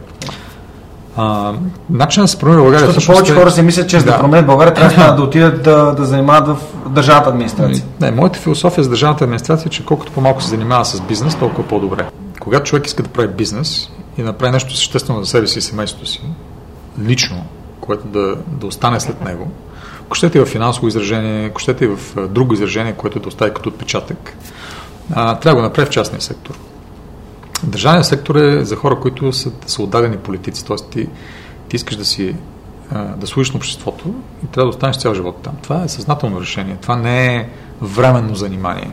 [1.16, 1.54] А,
[1.90, 2.86] начин да се промени България.
[2.86, 5.92] Защото повече хора си мислят, че за да, да променят България трябва да отидат да,
[5.92, 6.56] да занимават в
[6.88, 7.84] държавната администрация.
[8.00, 11.68] Не, моята философия за държавната администрация е, че колкото по-малко се занимава с бизнес, толкова
[11.68, 12.06] по-добре.
[12.40, 15.62] Когато човек иска да прави бизнес и да направи нещо съществено за себе си и
[15.62, 16.22] семейството си,
[17.04, 17.44] лично,
[17.80, 19.50] което да, да остане след него,
[20.06, 23.54] ако щете и в финансово изражение, ако щете и в друго изражение, което да остави
[23.54, 24.36] като отпечатък,
[25.12, 26.58] а, трябва да го направи в частния сектор.
[27.62, 30.76] Държавният сектор е за хора, които са, са отдадени политици, т.е.
[30.76, 31.08] Ти,
[31.68, 32.36] ти искаш да си
[33.16, 34.14] да служиш на обществото
[34.44, 35.54] и трябва да останеш цял живот там.
[35.62, 36.76] Това е съзнателно решение.
[36.82, 37.48] Това не е
[37.82, 38.90] временно занимание.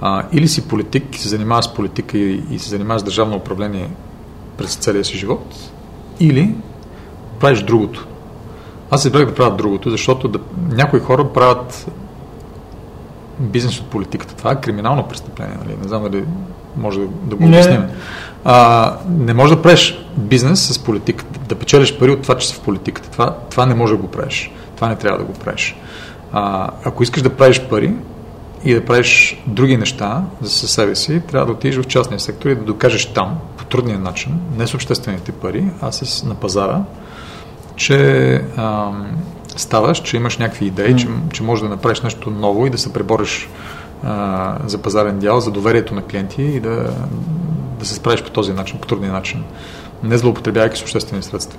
[0.00, 3.90] А, или си политик, се занимаваш с политика и, и се занимаваш с държавно управление
[4.56, 5.54] през целия си живот,
[6.20, 6.54] или
[7.40, 8.06] правиш другото.
[8.90, 10.38] Аз избрах да правя другото, защото да,
[10.70, 11.90] някои хора правят
[13.38, 14.34] бизнес от политиката.
[14.34, 15.56] Това е криминално престъпление.
[15.64, 15.76] Нали?
[15.82, 16.24] Не знам дали
[16.76, 17.82] може да, да го обясним.
[18.44, 22.54] А, не може да правиш бизнес с политиката, да печелиш пари от това, че си
[22.54, 23.10] в политиката.
[23.10, 24.50] Това, това не може да го правиш.
[24.76, 25.76] Това не трябва да го правиш.
[26.32, 27.94] А, ако искаш да правиш пари
[28.64, 32.54] и да правиш други неща за себе си, трябва да отидеш в частния сектор и
[32.54, 36.82] да докажеш там, по трудния начин, не с обществените пари, а с на пазара,
[37.76, 39.16] че ам,
[39.56, 40.96] ставаш, че имаш някакви идеи, mm.
[40.96, 43.48] че, че можеш да направиш нещо ново и да се пребориш
[44.66, 46.90] за пазарен дял, за доверието на клиенти и да,
[47.78, 49.44] да се справиш по този начин, по трудния начин,
[50.02, 51.58] не злоупотребявайки с обществени средства.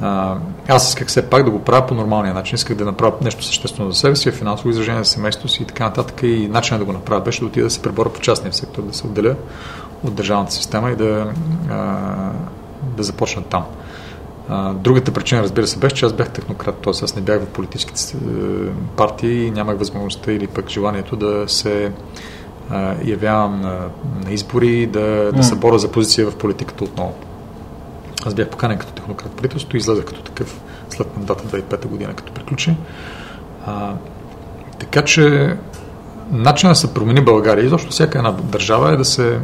[0.00, 0.36] А,
[0.68, 2.54] аз исках все пак да го правя по нормалния начин.
[2.54, 5.84] Исках да направя нещо съществено за себе си, финансово изражение за семейството си и така
[5.84, 6.20] нататък.
[6.22, 8.94] И начинът да го направя беше да отида да се преборя по частния сектор, да
[8.94, 9.34] се отделя
[10.04, 11.32] от държавната система и да,
[11.70, 11.96] а,
[12.96, 13.64] да започна там.
[14.48, 16.90] А, другата причина, разбира се, беше, че аз бях технократ, т.е.
[16.90, 18.16] аз не бях в политическите
[18.96, 21.92] партии и нямах възможността или пък желанието да се
[22.70, 23.78] а, явявам на,
[24.24, 27.14] на избори, да, да се боря за позиция в политиката отново.
[28.26, 30.60] Аз бях поканен като технократ правителството и излезах като такъв
[30.90, 32.76] след мандата 2005 година, като приключи.
[33.66, 33.94] А,
[34.78, 35.56] така че
[36.30, 39.38] начинът да се промени България, изобщо всяка една държава е да се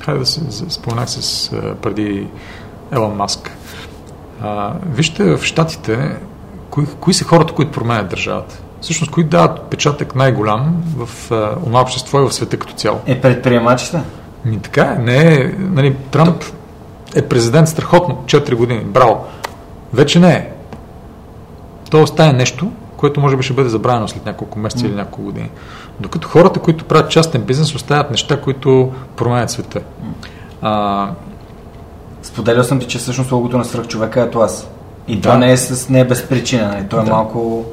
[0.00, 1.50] хайде да се споменах с
[1.82, 2.26] преди
[2.92, 3.50] Елон Маск,
[4.42, 6.16] а, вижте в Штатите,
[6.70, 8.58] кои, кои са хората, които променят държавата.
[8.80, 11.08] Всъщност, кои дават отпечатък най-голям в
[11.64, 13.00] това общество и в света като цяло?
[13.06, 14.00] Е предприемачите?
[14.44, 15.02] Ми така е.
[15.02, 15.54] Не е.
[15.58, 16.44] Нали, Тръмп
[17.14, 18.84] е президент страхотно, 4 години.
[18.84, 19.24] Браво.
[19.92, 20.50] Вече не е.
[21.90, 24.88] То остане нещо, което може би ще бъде забравено след няколко месеца mm.
[24.88, 25.50] или няколко години.
[26.00, 29.80] Докато хората, които правят частен бизнес, оставят неща, които променят света.
[30.62, 31.10] А,
[32.38, 34.70] Споделял съм ти, че всъщност логото на свръхчовека е аз.
[35.08, 35.22] И да.
[35.22, 36.68] това не е, с, не е без причина.
[36.68, 36.86] Нали?
[36.88, 37.10] То е да.
[37.10, 37.64] малко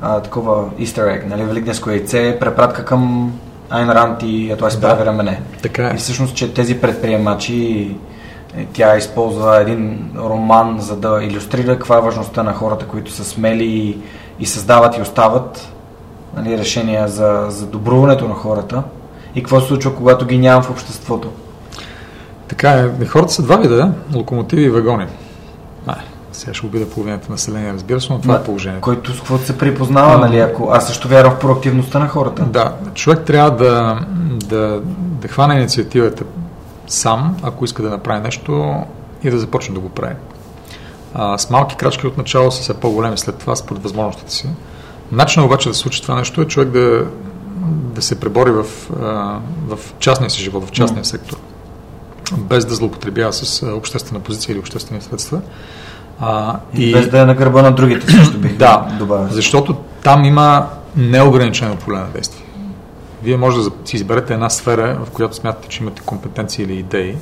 [0.00, 1.44] а, такова easter egg, нали?
[1.44, 3.32] великденско яйце, препратка към
[3.70, 5.40] Айн Рант и ето аз прави рамене.
[5.62, 5.94] Така е.
[5.94, 7.90] И всъщност, че тези предприемачи
[8.56, 13.24] е, тя използва един роман, за да иллюстрира каква е важността на хората, които са
[13.24, 13.98] смели и,
[14.40, 15.68] и създават и остават
[16.36, 18.82] нали, решения за, за добруването на хората
[19.34, 21.28] и какво се случва, когато ги нямам в обществото.
[22.52, 23.06] Така е.
[23.06, 25.06] Хората са два вида, локомотиви и вагони.
[25.86, 25.94] А,
[26.32, 28.84] сега ще убида половината население, разбира се, но това е положението.
[28.84, 30.38] Който с каквото се припознава, а, нали?
[30.38, 32.44] Ако аз също вярвам в проактивността на хората.
[32.44, 34.00] Да, човек трябва да,
[34.48, 34.80] да,
[35.20, 36.24] да хване инициативата
[36.86, 38.74] сам, ако иска да направи нещо
[39.22, 40.14] и да започне да го прави.
[41.14, 44.48] А, с малки крачки от начало са все по-големи след това, според възможностите си.
[45.12, 47.06] Начинът обаче да се случи това нещо е човек да,
[47.94, 48.64] да се пребори в,
[49.66, 51.36] в частния си живот, в частния сектор
[52.38, 55.40] без да злоупотребява с обществена позиция или обществени средства.
[56.20, 59.28] А, и, без да е на гърба на другите, също бих да, добавил.
[59.30, 62.44] Защото там има неограничено поле на действие.
[63.22, 67.16] Вие може да си изберете една сфера, в която смятате, че имате компетенции или идеи,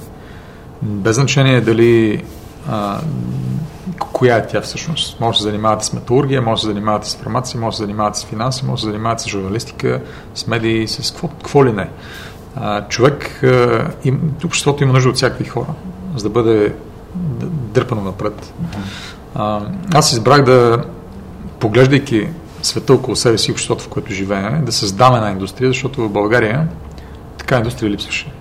[0.82, 2.24] без значение дали
[2.68, 3.00] а,
[3.98, 5.20] коя е тя всъщност.
[5.20, 7.82] Може да се занимавате с металургия, може да се занимавате с фармация, може да се
[7.82, 10.00] занимавате с финанси, може да се занимавате с журналистика,
[10.34, 11.88] с медии, с какво, какво ли не
[12.88, 13.44] човек,
[14.04, 15.66] им, обществото има нужда от всякакви хора,
[16.16, 16.74] за да бъде
[17.50, 18.54] дърпано напред.
[19.34, 19.60] А,
[19.94, 20.84] аз избрах да,
[21.58, 22.28] поглеждайки
[22.62, 26.68] света около себе си, обществото, в което живеем, да създаме една индустрия, защото в България
[27.38, 28.32] така индустрия липсваше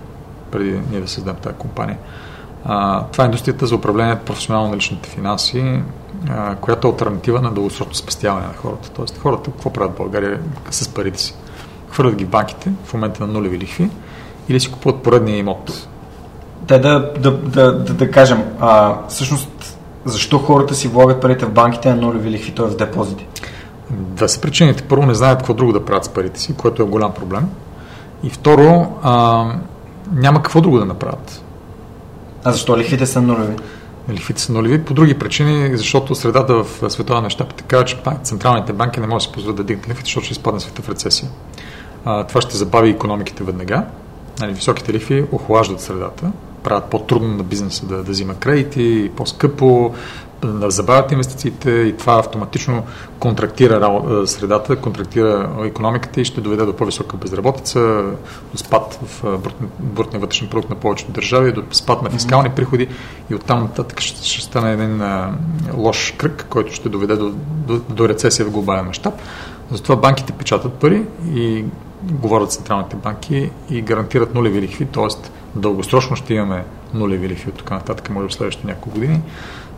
[0.50, 1.98] преди ние да създадем тази компания.
[2.64, 5.80] А, това е индустрията за управление професионално на личните финанси
[6.28, 8.90] а, която е альтернатива на дългосрочно спестяване на хората.
[8.90, 11.34] Тоест хората какво правят в България с парите си?
[11.90, 13.90] Хвърлят ги банките в момента на нулеви лихви
[14.48, 15.88] или си купуват поредния имот.
[16.66, 21.50] Те да, да, да, да, да кажем, а, всъщност защо хората си влагат парите в
[21.50, 22.66] банките на нулеви лихви, т.е.
[22.66, 23.26] в депозити?
[23.90, 24.82] Две са причините.
[24.82, 27.48] Първо, не знаят какво друго да правят с парите си, което е голям проблем.
[28.22, 29.44] И второ, а,
[30.12, 31.42] няма какво друго да направят.
[32.44, 33.56] А защо лихвите са нулеви?
[34.10, 39.00] Лихвите са нулеви по други причини, защото средата в световна неща така, че централните банки
[39.00, 41.30] не могат да си позволят да дигнат лихвите, защото ще изпадне света в рецесия.
[42.04, 43.84] А, това ще забави економиките веднага.
[44.40, 46.32] Нали, високите лихви охлаждат средата,
[46.62, 49.94] правят по-трудно на бизнеса да, да взима кредити, по-скъпо,
[50.44, 52.82] да забавят инвестициите и това автоматично
[53.18, 58.02] контрактира средата, контрактира економиката и ще доведе до по-висока безработица,
[58.52, 59.40] до спад в
[59.80, 62.88] брутния вътрешен продукт на повечето държави, до спад на фискални приходи
[63.30, 65.34] и оттам нататък ще, ще стане един а,
[65.76, 67.32] лош кръг, който ще доведе до,
[67.66, 69.14] до, до рецесия в глобален мащаб.
[69.70, 71.02] Затова банките печатат пари
[71.34, 71.64] и
[72.02, 75.28] говорят централните банки и гарантират нулеви лихви, т.е.
[75.54, 76.64] дългосрочно ще имаме
[76.94, 79.20] нулеви лихви от тук нататък, може в следващите няколко години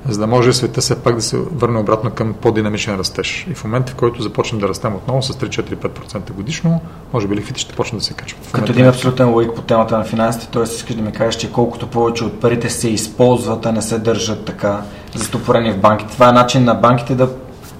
[0.08, 3.46] за да може света все пак да се върне обратно към по-динамичен растеж.
[3.50, 6.80] И в момента, в който започнем да растем отново с 3-4-5% годишно,
[7.12, 8.48] може би лихвите ще почнат да се качват.
[8.52, 10.62] Като един абсолютен логик по темата на финансите, т.е.
[10.62, 14.44] искаш да ми кажеш, че колкото повече от парите се използват, а не се държат
[14.44, 14.82] така
[15.14, 16.12] застопорени в банките.
[16.12, 17.28] Това е начин на банките да,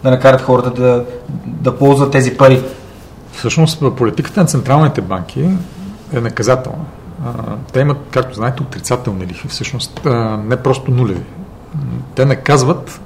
[0.03, 1.05] да накарат хората да,
[1.47, 2.63] да ползват тези пари.
[3.33, 5.51] Всъщност, политиката на централните банки
[6.13, 6.85] е наказателна.
[7.73, 10.01] Те имат, както знаете, отрицателни лихви, всъщност
[10.45, 11.23] не просто нулеви
[12.15, 13.01] те наказват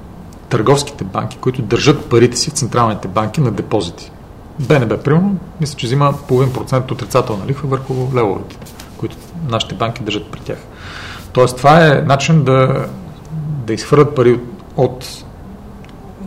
[0.49, 4.11] търговските банки, които държат парите си в централните банки на депозити.
[4.59, 8.57] БНБ, примерно, мисля, че взима половин процент отрицателна лихва върху левовете,
[8.97, 9.15] които
[9.49, 10.57] нашите банки държат при тях.
[11.31, 12.85] Тоест, това е начин да,
[13.65, 14.39] да изхвърлят пари
[14.77, 15.25] от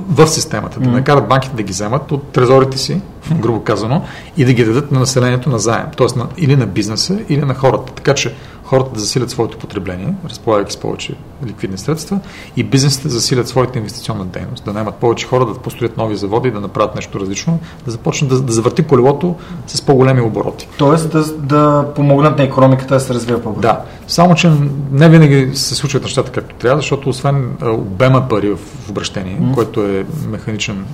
[0.09, 3.01] в системата, да накарат банките да ги вземат от трезорите си,
[3.33, 4.05] грубо казано,
[4.37, 6.19] и да ги дадат на населението на заем, т.е.
[6.19, 7.93] На, или на бизнеса, или на хората.
[7.93, 8.35] Така че
[8.71, 11.15] хората да засилят своето потребление, разполагайки с повече
[11.47, 12.21] ликвидни средства,
[12.57, 16.51] и бизнесите да засилят своята инвестиционна дейност, да наймат повече хора, да построят нови заводи,
[16.51, 19.35] да направят нещо различно, да започнат да, да завърти колелото
[19.67, 20.69] с по-големи обороти.
[20.79, 23.61] Тоест да, да помогнат на економиката да се развива по-бързо.
[23.61, 24.53] Да, само че
[24.93, 29.55] не винаги се случват нещата както трябва, защото освен обема пари в обращение, mm.
[29.55, 30.85] което е механичен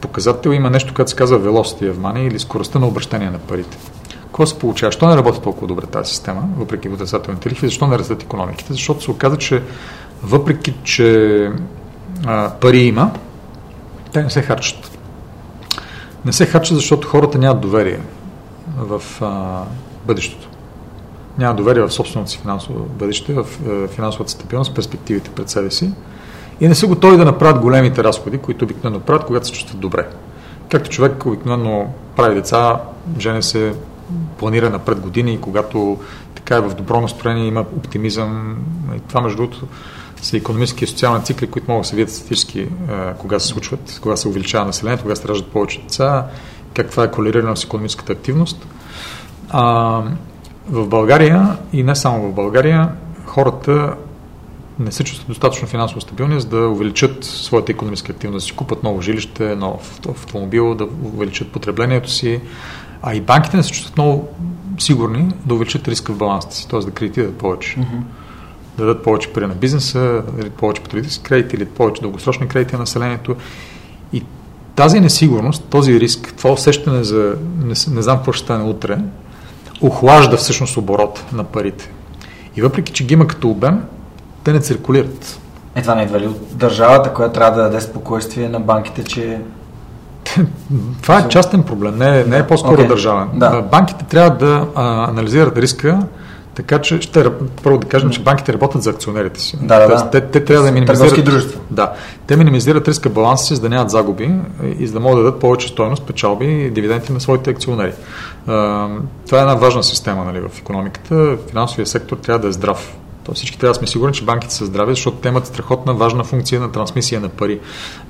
[0.00, 3.78] показател, има нещо, което се казва velocity of money или скоростта на обращение на парите.
[4.38, 4.88] Какво се получава?
[4.88, 7.66] Защо не работи толкова добре тази система, въпреки отрицателните лихви?
[7.66, 8.72] Защо не растат економиките?
[8.72, 9.62] Защото се оказа, че
[10.22, 11.50] въпреки, че
[12.26, 13.10] а, пари има,
[14.12, 14.98] те не се харчат.
[16.24, 18.00] Не се харчат, защото хората нямат доверие
[18.76, 19.62] в а,
[20.06, 20.48] бъдещето.
[21.38, 25.90] Нямат доверие в собственото си финансово бъдеще, в а, финансовата стабилност, перспективите пред себе си
[26.60, 30.08] и не са готови да направят големите разходи, които обикновено правят, когато се чувстват добре.
[30.70, 32.80] Както човек обикновено прави деца,
[33.18, 33.74] жене се,
[34.38, 35.98] планира напред години когато
[36.34, 38.56] така е в добро настроение, има оптимизъм.
[38.96, 39.66] И това, между другото,
[40.22, 42.68] са економически и социални цикли, които могат да се видят статистически, е,
[43.18, 46.26] кога се случват, кога се увеличава населението, кога се раждат повече деца,
[46.74, 48.66] как това е колерирано с економическата активност.
[49.50, 50.02] А,
[50.70, 52.88] в България и не само в България,
[53.26, 53.94] хората
[54.78, 58.82] не се чувстват достатъчно финансово стабилни, за да увеличат своята економическа активност, да си купат
[58.82, 62.40] ново жилище, нов автомобил, да увеличат потреблението си,
[63.02, 64.28] а и банките не се чувстват много
[64.78, 66.80] сигурни да увеличат риска в баланса си, т.е.
[66.80, 67.76] да кредитират повече.
[67.76, 68.00] Mm-hmm.
[68.76, 72.80] Да дадат повече пари на бизнеса, или повече потребителски кредити, или повече дългосрочни кредити на
[72.80, 73.36] населението.
[74.12, 74.22] И
[74.74, 78.98] тази несигурност, този риск, това усещане за не, не знам какво ще стане утре,
[79.80, 81.90] охлажда всъщност оборот на парите.
[82.56, 83.84] И въпреки, че ги има като обем,
[84.44, 85.40] те не циркулират.
[85.74, 89.40] Е, това не идва ли от държавата, която трябва да даде спокойствие на банките, че
[91.02, 92.88] това е частен проблем, не, не е по-скоро okay.
[92.88, 93.28] държавен.
[93.34, 93.62] Да.
[93.62, 95.98] Банките трябва да а, анализират риска,
[96.54, 97.24] така че ще
[97.62, 99.58] първо да кажем, че банките работят за акционерите си.
[99.62, 100.10] Да, да, да.
[100.10, 101.24] Те, те трябва да минимизират.
[101.24, 101.60] дружества.
[101.70, 101.92] Да.
[102.26, 104.34] Те минимизират риска баланса си, за да нямат загуби
[104.78, 107.92] и за да могат да дадат повече стоеност, печалби и дивиденти на своите акционери.
[108.46, 108.88] А,
[109.26, 111.36] това е една важна система нали, в економиката.
[111.48, 112.96] Финансовия сектор трябва да е здрав.
[113.28, 116.24] То всички трябва да сме сигурни, че банките са здрави, защото те имат страхотна важна
[116.24, 117.60] функция на трансмисия на пари.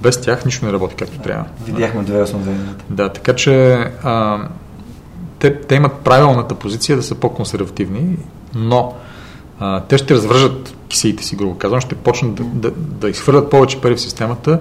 [0.00, 1.44] Без тях нищо не работи както трябва.
[1.64, 2.34] Видяхме 2008
[2.90, 3.72] Да, така че
[4.02, 4.38] а,
[5.38, 8.16] те, те имат правилната позиция да са по-консервативни,
[8.54, 8.94] но
[9.60, 13.80] а, те ще развържат кисиите си, грубо казвам, ще почнат да, да, да изхвърлят повече
[13.80, 14.60] пари в системата,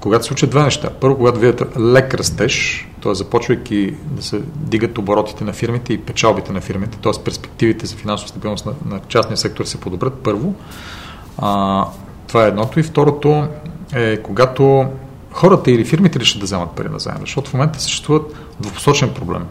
[0.00, 0.90] когато се случат две неща.
[1.00, 3.14] Първо, когато видят лек растеж, т.е.
[3.14, 7.12] започвайки да се дигат оборотите на фирмите и печалбите на фирмите, т.е.
[7.24, 10.54] перспективите за финансова стабилност на, на частния сектор се подобрят първо.
[11.38, 11.84] А,
[12.26, 12.80] това е едното.
[12.80, 13.46] И второто,
[13.94, 14.86] е когато
[15.32, 19.46] хората или фирмите решат да вземат пари на заем, защото в момента съществуват двупосочен проблем.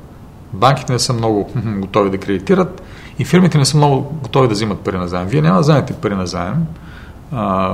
[0.53, 2.81] Банките не са много готови да кредитират
[3.19, 5.27] и фирмите не са много готови да взимат пари на заем.
[5.27, 6.65] Вие няма да вземете пари на заем,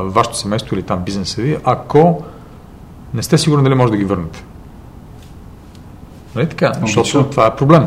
[0.03, 2.23] вашето семейство или там бизнеса ви, ако
[3.13, 4.43] не сте сигурни дали може да ги върнете.
[6.35, 6.73] Нали така?
[6.81, 7.85] Защото това е проблем.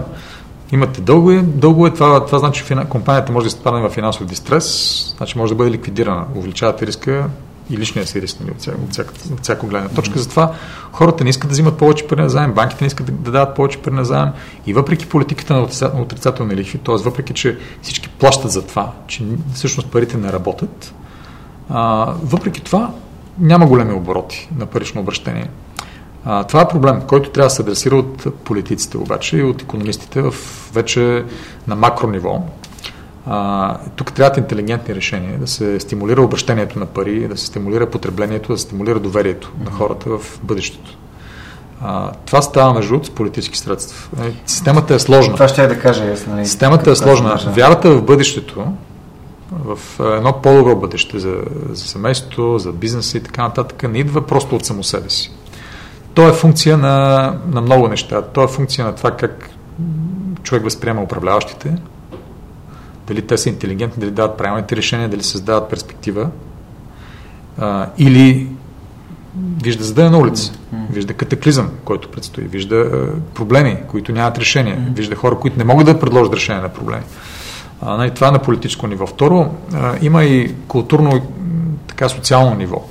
[0.73, 5.39] Имате дългове, дългове това, това значи, че компанията може да изпадне в финансов дистрес, значи
[5.39, 6.24] може да бъде ликвидирана.
[6.35, 7.28] Увеличавате риска
[7.70, 10.19] и личния си риск нали, от, всяко, от, всяко, от всяко гледна точка.
[10.19, 10.53] Затова
[10.93, 13.57] хората не искат да взимат повече пари на заем, банките не искат да, да дават
[13.57, 14.28] повече пари на заем
[14.66, 15.69] и въпреки политиката на
[16.01, 16.94] отрицателни лихви, т.е.
[16.94, 19.24] въпреки, че всички плащат за това, че
[19.55, 20.94] всъщност парите не работят,
[21.70, 22.90] а, въпреки това
[23.39, 25.51] няма големи обороти на парично обращение.
[26.25, 30.23] А, това е проблем, който трябва да се адресира от политиците обаче и от економистите
[30.23, 30.35] в
[30.73, 31.25] вече
[31.67, 32.43] на макро ниво.
[33.27, 38.53] А, тук трябват интелигентни решения, да се стимулира обращението на пари, да се стимулира потреблението,
[38.53, 40.99] да се стимулира доверието на хората в бъдещето.
[41.83, 44.27] А, това става между с политически средства.
[44.27, 45.35] Е, системата е сложна.
[45.35, 46.15] Това ще я да кажа.
[46.29, 47.41] Нали, Системата е сложна.
[47.47, 48.67] Вярата в бъдещето,
[49.52, 49.78] в
[50.16, 51.36] едно по-добро бъдеще за,
[51.70, 55.32] за семейството, за бизнеса и така нататък, не идва просто от само себе си.
[56.14, 58.23] То е функция на, на много неща.
[58.23, 59.51] То е функция на това как
[60.43, 61.77] човек възприема управляващите,
[63.06, 66.31] дали те са интелигентни, дали дават правилните решения, дали създават перспектива,
[67.59, 68.48] а, или
[69.62, 70.52] вижда задъя на улица,
[70.90, 75.86] вижда катаклизъм, който предстои, вижда а, проблеми, които нямат решение, вижда хора, които не могат
[75.86, 77.02] да предложат решение на проблеми.
[77.81, 79.07] А, нали, това е на политическо ниво.
[79.07, 81.27] Второ, а, има и културно,
[81.86, 82.85] така социално ниво.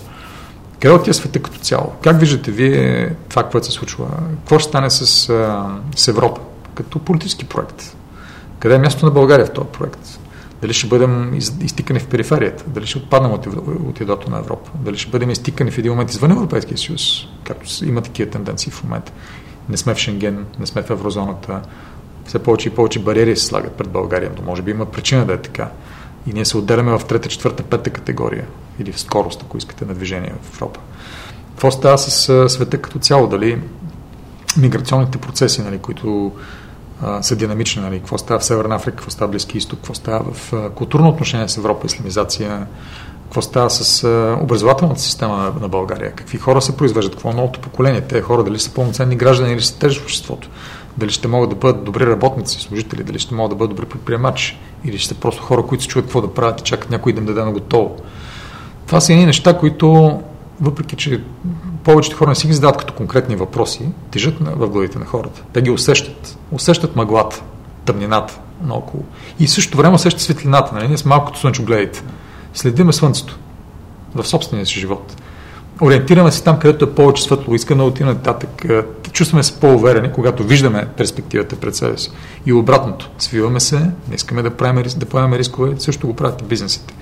[0.80, 1.92] Къде отива света като цяло?
[2.04, 4.06] Как виждате вие това, което се случва?
[4.40, 6.42] Какво ще стане с, а, с Европа
[6.76, 7.96] като политически проект?
[8.60, 10.20] Къде е място на България в този проект?
[10.62, 12.64] Дали ще бъдем изтикани в периферията?
[12.68, 13.48] Дали ще отпаднем от,
[13.90, 14.72] от ядото на Европа?
[14.76, 17.02] Дали ще бъдем изтикани в един момент извън Европейския съюз?
[17.44, 19.12] Както има такива тенденции в момента.
[19.70, 21.62] Не сме в Шенген, не сме в еврозоната.
[22.26, 25.34] Все повече и повече бариери се слагат пред България, но може би има причина да
[25.34, 25.70] е така.
[26.28, 28.46] И ние се отделяме в трета, четвърта, пета категория
[28.80, 30.80] или в скорост, ако искате, на движение в Европа.
[31.50, 33.28] Какво става с света като цяло?
[33.28, 33.62] Дали
[34.58, 36.32] миграционните процеси, нали, които
[37.02, 37.82] а, са динамични.
[37.82, 38.00] Нали?
[38.00, 41.10] Какво става в Северна Африка, какво става в Близки изток, какво става в а, културно
[41.10, 42.68] отношение с Европа, исламизация,
[43.24, 47.34] какво става с а, образователната система на, на България, какви хора се произвеждат, какво е
[47.34, 50.50] новото поколение, те хора, дали са пълноценни граждани или са тежи в обществото,
[50.98, 54.58] дали ще могат да бъдат добри работници, служители, дали ще могат да бъдат добри предприемачи,
[54.86, 57.20] или ще са просто хора, които се чуят какво да правят и чакат някой да
[57.20, 57.96] им даде на готово.
[58.88, 60.20] Това са едни неща, които,
[60.62, 61.22] въпреки че
[61.84, 65.44] повечето хора не си ги задават като конкретни въпроси, тежат в главите на хората.
[65.54, 66.38] Те ги усещат.
[66.52, 67.44] Усещат мъглата,
[67.86, 69.04] тъмнината наоколо.
[69.40, 70.76] И в същото време усещат светлината.
[70.76, 70.88] Нали?
[70.88, 72.04] Ние сме малко като слънчогледите.
[72.54, 73.38] Следиме слънцето
[74.16, 75.22] в собствения си живот.
[75.82, 78.66] Ориентираме се там, където е повече светло, искаме да отидем нататък.
[78.70, 82.12] Е, чувстваме се по-уверени, когато виждаме перспективата пред себе си.
[82.46, 83.10] И обратното.
[83.18, 86.94] Свиваме се, не искаме да, правим, да поемаме рискове, също го правят и бизнесите.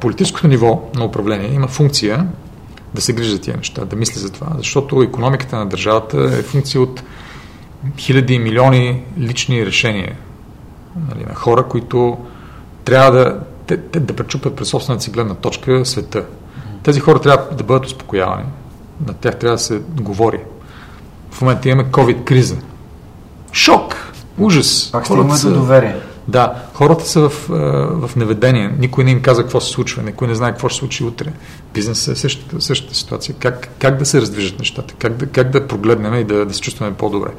[0.00, 2.26] Политическото ниво на управление има функция
[2.94, 4.46] да се грижи за тия неща, да мисли за това.
[4.56, 7.02] Защото економиката на държавата е функция от
[7.98, 10.16] хиляди и милиони лични решения
[11.08, 12.18] нали, на хора, които
[12.84, 16.24] трябва да, те, да пречупят през собствената си гледна точка света.
[16.82, 18.44] Тези хора трябва да бъдат успокоявани.
[19.06, 20.40] На тях трябва да се говори.
[21.30, 22.56] В момента имаме COVID-криза.
[23.52, 23.96] Шок!
[24.38, 24.88] Ужас!
[24.92, 25.96] Пак ще имаме доверие.
[26.28, 27.48] Да, хората са в,
[28.06, 28.74] в неведение.
[28.78, 31.32] Никой не им каза какво се случва, никой не знае какво ще се случи утре.
[31.74, 33.34] Бизнесът е същата, същата ситуация.
[33.38, 36.60] Как, как да се раздвижат нещата, как да, как да прогледнем и да, да се
[36.60, 37.30] чувстваме по-добре.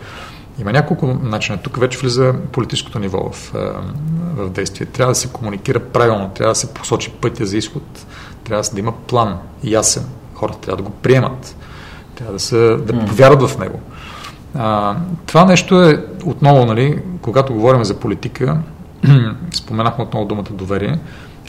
[0.59, 1.57] Има няколко начина.
[1.57, 3.51] Тук вече влиза политическото ниво в,
[4.35, 4.87] в действие.
[4.87, 8.05] Трябва да се комуникира правилно, трябва да се посочи пътя за изход,
[8.43, 10.05] трябва да има план ясен.
[10.33, 11.55] Хората трябва да го приемат,
[12.15, 13.79] трябва да, се, да повярват в него.
[14.55, 14.95] А,
[15.25, 18.57] това нещо е отново, нали, когато говорим за политика,
[19.53, 20.99] споменахме отново думата доверие,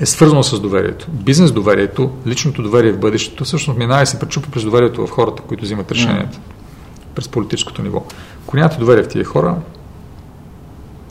[0.00, 1.06] е свързано с доверието.
[1.10, 5.42] Бизнес доверието, личното доверие в бъдещето, всъщност минава и се пречупа през доверието в хората,
[5.42, 6.38] които взимат решенията.
[7.14, 8.02] През политическото ниво.
[8.46, 9.56] Ако нямате доверие в тия хора,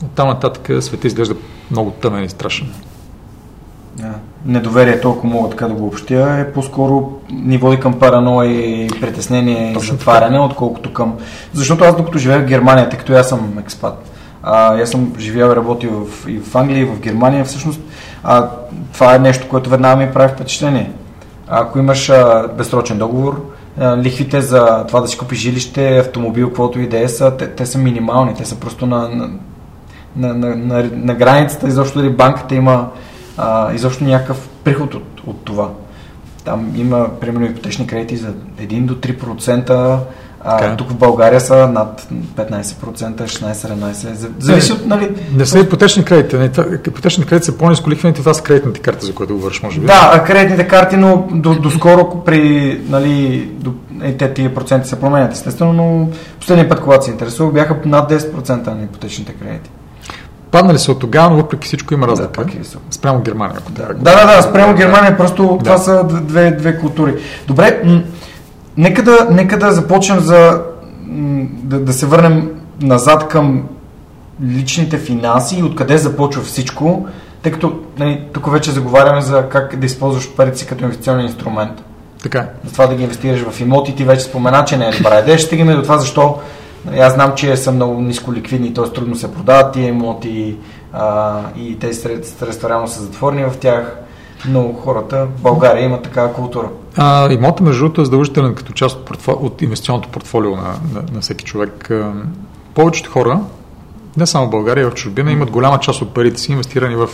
[0.04, 1.34] оттам нататък света изглежда
[1.70, 2.72] много тъмен и страшен.
[3.96, 4.14] Да.
[4.46, 9.72] Недоверието, ако мога така да го общия, е по-скоро ни води към параноя и притеснение
[9.72, 11.14] и затваряне, отколкото към...
[11.52, 14.10] Защото аз докато живея в Германия, тъй като аз съм експат,
[14.42, 17.80] а, аз съм живял и работил в, и в Англия, и в Германия, всъщност
[18.24, 18.48] а,
[18.92, 20.90] това е нещо, което веднага ми прави впечатление.
[21.48, 23.44] Ако имаш а, безсрочен договор,
[23.80, 27.50] а, лихвите за това да си купиш жилище, автомобил, каквото и да е, са, те,
[27.50, 29.30] те са минимални, те са просто на, на,
[30.16, 32.88] на, на, на, на границата, изобщо дали банката има
[33.36, 35.70] а, изобщо някакъв приход от, от това.
[36.44, 39.98] Там има, примерно, ипотечни кредити за 1 до 3%,
[40.44, 40.76] а, Така е.
[40.76, 44.28] тук в България са над 15%, 16-17%.
[44.38, 45.10] Зависи от, нали...
[45.36, 46.36] Не са ипотечни кредити.
[46.36, 49.80] Не, това- ипотечни кредити са по-низко лихвените, това са кредитните карти, за които говориш, може
[49.80, 49.86] би.
[49.86, 55.32] Да, кредитните карти, но до, доскоро при, нали, до, е, те тия проценти се променят,
[55.32, 56.08] естествено, но
[56.40, 59.70] последния път, когато се интересувах, бяха над 10% на ипотечните кредити.
[60.54, 62.32] Паднали са от тогава, но въпреки всичко има разлика.
[62.32, 62.84] пак е високо.
[62.90, 63.56] Спрямо Германия.
[63.58, 65.64] Ако Да, да, да, да, спрямо Германия, просто Да.
[65.64, 67.14] това са две, две култури.
[67.46, 68.02] Добре, м-
[68.76, 70.60] нека, да, нека да започнем за
[71.06, 72.50] м, да, да се върнем
[72.80, 73.62] назад към
[74.44, 77.06] личните финанси и откъде започва всичко,
[77.42, 81.72] тъй като нали, тук вече заговаряме за как да използваш парите си като инвестиционен инструмент.
[82.22, 82.46] Така е.
[82.64, 85.38] За това да ги инвестираш в имоти, ти вече спомена, че не е добра идея.
[85.38, 86.38] Ще стигаме до това, защо
[86.92, 88.92] аз знам, че са много ниско ликвидни, т.е.
[88.92, 90.56] трудно се продават тия имоти
[90.92, 93.96] а, и тези средства реално са затворени в тях,
[94.48, 96.68] но хората в България имат такава култура.
[96.96, 99.38] А, имота, между другото, е задължителен като част от, портфо...
[99.40, 101.90] от инвестиционното портфолио на, на, на всеки човек.
[102.74, 103.40] Повечето хора,
[104.16, 107.08] не само в България, в чужбина, имат голяма част от парите си инвестирани в,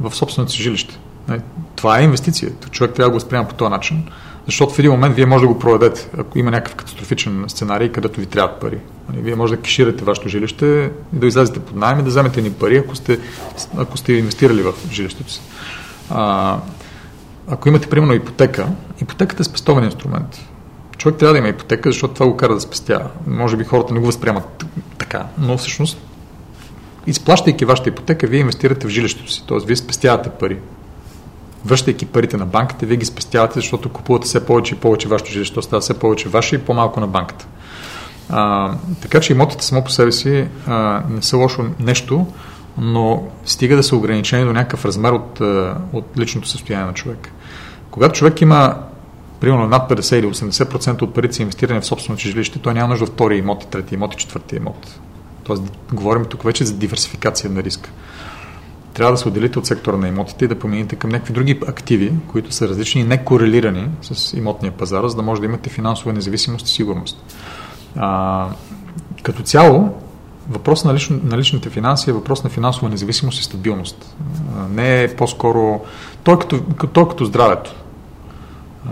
[0.00, 0.98] в собственото си жилище.
[1.28, 1.40] Нали,
[1.76, 2.50] Това е инвестиция.
[2.70, 4.04] Човек трябва да го възприема по този начин,
[4.46, 8.20] защото в един момент вие може да го проведете, ако има някакъв катастрофичен сценарий, където
[8.20, 8.78] ви трябват пари.
[9.08, 12.42] Нали, Вие може да кеширате вашето жилище, и да излезете под найем и да вземете
[12.42, 13.18] ни пари, ако сте,
[13.76, 15.40] ако сте инвестирали в жилището си.
[16.10, 16.58] А,
[17.48, 18.68] ако имате, примерно, ипотека,
[19.02, 20.38] ипотеката е спестовен инструмент.
[20.98, 23.10] Човек трябва да има ипотека, защото това го кара да спестява.
[23.26, 24.64] Може би хората не го възприемат
[24.98, 25.98] така, но всъщност,
[27.06, 29.58] изплащайки вашата ипотека, вие инвестирате в жилището си, т.е.
[29.66, 30.58] вие спестявате пари.
[31.64, 35.62] Връщайки парите на банката, вие ги спестявате, защото купувате все повече и повече вашето жилище,
[35.62, 37.46] става все повече ваше и по-малко на банката.
[38.28, 38.72] А,
[39.02, 42.26] така че имотите само по себе си а, не са лошо нещо,
[42.78, 45.40] но стига да са ограничени до някакъв размер от,
[45.92, 47.32] от личното състояние на човек.
[47.90, 48.74] Когато човек има
[49.40, 53.06] примерно над 50 или 80% от парите си инвестирани в собственото жилище, той няма нужда
[53.06, 55.00] втори имот, трети имот и четвърти имот.
[55.44, 55.62] Тоест,
[55.92, 57.90] говорим тук вече за диверсификация на риска.
[58.94, 62.12] Трябва да се отделите от сектора на имотите и да помените към някакви други активи,
[62.32, 66.12] които са различни и не корелирани с имотния пазар, за да може да имате финансова
[66.12, 67.34] независимост и сигурност.
[67.96, 68.48] А,
[69.22, 69.94] като цяло,
[70.48, 74.16] въпрос на, лично, на личните финанси е въпрос на финансова независимост и стабилност.
[74.58, 75.80] А, не е по-скоро...
[76.22, 76.60] Той като,
[76.92, 77.74] той като здравето.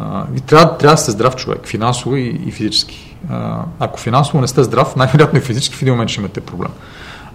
[0.00, 3.16] А, ви трябва, трябва да сте здрав човек, финансово и, и физически.
[3.30, 6.70] А, ако финансово не сте здрав, най-вероятно и физически в един момент ще имате проблем.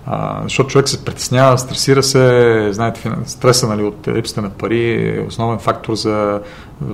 [0.09, 5.25] А, защото човек се притеснява, стресира се, знаете, стреса нали, от липсата на пари е
[5.27, 6.39] основен фактор за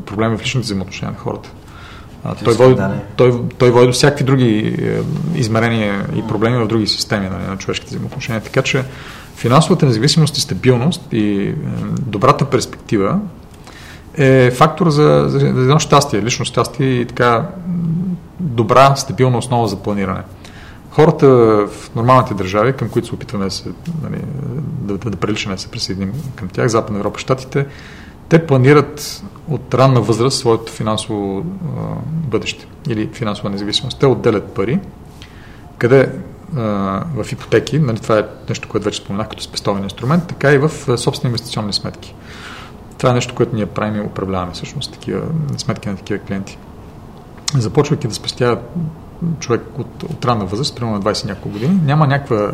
[0.06, 1.50] проблеми в личните взаимоотношения на хората.
[2.24, 2.82] А, той, води,
[3.16, 5.02] той, той води до всякакви други е,
[5.40, 8.42] измерения и проблеми в други системи нали, на човешките взаимоотношения.
[8.42, 8.84] Така че
[9.36, 11.56] финансовата независимост и стабилност и е,
[12.02, 13.20] добрата перспектива
[14.18, 17.48] е фактор за, за, едно щастие, лично щастие и така
[18.40, 20.22] добра, стабилна основа за планиране.
[20.94, 21.28] Хората
[21.68, 23.70] в нормалните държави, към които се опитваме да, се,
[24.04, 24.22] нали,
[24.82, 27.66] да, да, да приличаме да се присъединим към тях, Западна Европа, Штатите,
[28.30, 34.00] те планират от ранна възраст своето финансово а, бъдеще или финансова независимост.
[34.00, 34.80] Те отделят пари,
[35.78, 36.10] къде
[36.58, 36.62] а,
[37.24, 40.98] в ипотеки, нали, това е нещо, което вече споменах като спестовен инструмент, така и в
[40.98, 42.16] собствени инвестиционни сметки.
[42.98, 45.22] Това е нещо, което ние правим и управляваме всъщност такива
[45.58, 46.58] сметки на такива клиенти.
[47.58, 48.58] Започвайки да спестява
[49.40, 52.52] човек от, от ранна възраст, примерно на 20 няколко години, няма някаква а,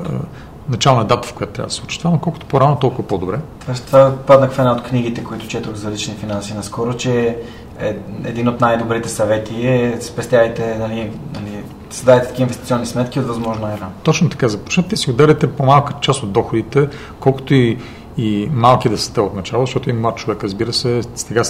[0.70, 3.40] начална дата, в която трябва да се случи това, но колкото по-рано, толкова по-добре.
[3.72, 7.38] Аз това паднах в една от книгите, които четох за лични финанси наскоро, че
[7.80, 13.66] е, един от най-добрите съвети е спестявайте, нали, нали, създавайте такива инвестиционни сметки от възможно
[13.66, 13.92] най-рано.
[14.04, 16.88] Точно така, започнете си ударяте по-малка част от доходите,
[17.20, 17.78] колкото и,
[18.20, 21.44] и малки да са те от начало, защото и млад човек, разбира се, сега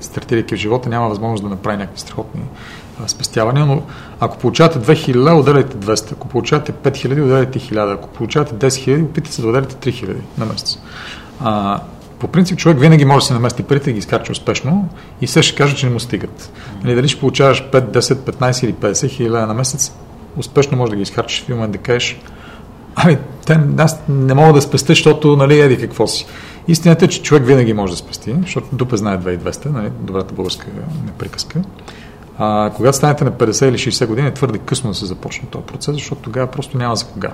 [0.00, 2.40] стартирайки в живота, няма възможност да направи някакви страхотни
[3.06, 3.82] спестявания, но
[4.20, 9.32] ако получавате 2000, отделяйте 200, ако получавате 5000, отделяйте 1000, ако получавате 10 000, опитайте
[9.32, 10.78] се да отделяте 3000 на месец.
[11.40, 11.80] А,
[12.18, 14.88] по принцип човек винаги може да си намести парите и ги изкарчи успешно
[15.20, 16.52] и все ще каже, че не му стигат.
[16.84, 19.92] Нали, дали ще получаваш 5, 10, 15 или 50 хиляди на месец,
[20.36, 22.20] успешно може да ги изхарчиш в момент да кажеш
[22.96, 26.26] Ами, те, аз не мога да спестя, защото, нали, еди какво си.
[26.68, 30.66] Истината е, че човек винаги може да спести, защото дупе знае 2200, нали, добрата българска
[31.06, 31.62] неприказка.
[32.38, 35.64] А, когато станете на 50 или 60 години, е твърде късно да се започне този
[35.64, 37.32] процес, защото тогава просто няма за кога.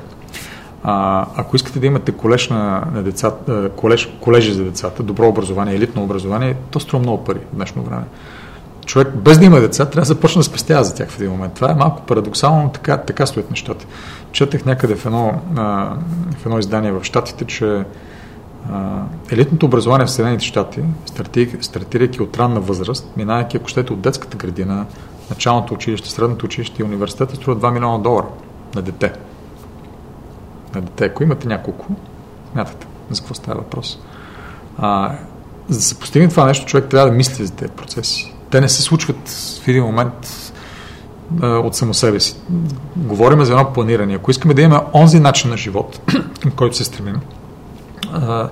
[0.82, 5.74] А, ако искате да имате колеж на, на децата, колеж, колежи за децата, добро образование,
[5.74, 8.04] елитно образование, то струва много пари в днешно време.
[8.88, 11.52] Човек без да има деца трябва да започне да спестява за тях в един момент.
[11.52, 13.86] Това е малко парадоксално, но така, така стоят нещата.
[14.32, 15.40] Четах някъде в едно,
[16.38, 17.84] в едно издание в Штатите, че
[19.30, 20.82] елитното образование в Съединените щати,
[21.60, 24.86] стартирайки от ранна възраст, минайки, ако щете, от детската градина,
[25.30, 28.26] началното училище, средното училище и университета, струва 2 милиона долара
[28.74, 29.12] на дете.
[30.74, 31.04] На дете.
[31.04, 31.86] Ако имате няколко,
[32.52, 33.98] смятате за какво става въпрос.
[34.78, 35.12] А,
[35.68, 38.37] за да се постигне това нещо, човек трябва да мисли за тези процеси.
[38.50, 39.28] Те не се случват
[39.64, 40.52] в един момент
[41.42, 42.36] а, от само себе си.
[42.96, 44.14] Говорим за едно планиране.
[44.14, 46.00] Ако искаме да имаме онзи начин на живот,
[46.42, 47.20] към който се стремим,
[48.12, 48.48] а,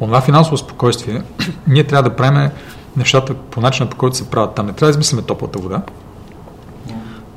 [0.00, 1.22] онова финансово спокойствие,
[1.66, 2.50] ние трябва да правим
[2.96, 4.66] нещата по начина, по който се правят там.
[4.66, 5.82] Не трябва да измислиме топлата вода.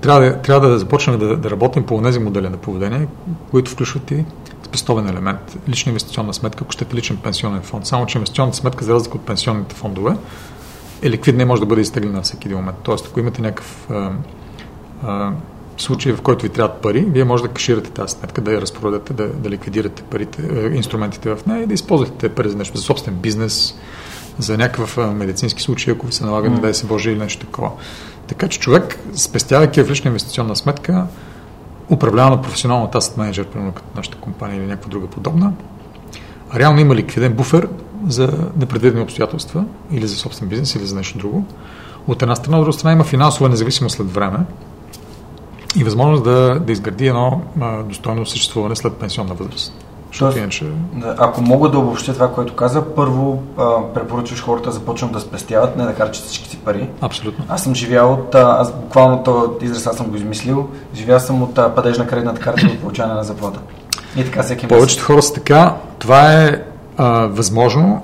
[0.02, 3.08] Трябва да, трябва да започнем да, да работим по тези модели на поведение,
[3.52, 4.26] които включват и
[4.64, 7.86] спестовен елемент, лична инвестиционна сметка, ако щете личен пенсионен фонд.
[7.86, 10.16] Само, че инвестиционната сметка, за разлика от пенсионните фондове,
[11.02, 12.78] е ликвидна и може да бъде изтеглена на всеки един момент.
[12.84, 14.12] Тоест, ако имате някакъв а,
[15.04, 15.32] а,
[15.78, 19.14] случай, в който ви трябват пари, вие може да каширате тази сметка, да я разпродадете,
[19.14, 20.42] да, да ликвидирате парите,
[20.74, 23.76] инструментите в нея и да използвате тези пари за нещо, за собствен бизнес,
[24.40, 26.54] за някакъв медицински случай, ако ви се налага, mm.
[26.54, 27.72] не дай се Боже или нещо такова.
[28.28, 31.08] Така че човек, спестявайки в лична инвестиционна сметка,
[31.90, 35.54] управлявана професионално от asset менеджер, примерно като нашата компания или някаква друга подобна,
[36.56, 37.68] реално има ликвиден буфер
[38.08, 41.46] за непредвидени обстоятелства или за собствен бизнес или за нещо друго.
[42.08, 44.40] От една страна, от друга страна има финансова независимост след време
[45.76, 49.74] и възможност да, да изгради едно а, достойно съществуване след пенсионна възраст.
[50.20, 50.66] Тоест, иначе...
[51.18, 55.78] Ако мога да обобщя това, което каза, първо а, препоръчваш хората да започнат да спестяват,
[55.78, 56.90] не да харчат всички си пари.
[57.02, 57.46] Абсолютно.
[57.50, 61.58] Аз съм живял от, аз буквално този израз аз съм го измислил, живял съм от
[61.58, 63.60] а, падежна кредитната карта до получаване на заплата.
[64.18, 65.76] И така всеки Повечето хора са така.
[66.00, 66.62] Това е
[66.98, 68.04] а, възможно,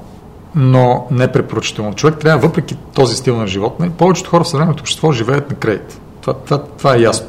[0.55, 1.93] но не препоръчително.
[1.93, 5.99] Човек трябва, въпреки този стил на живот, повечето хора в съвременното общество живеят на кредит.
[6.21, 7.27] Това, това, това е ясно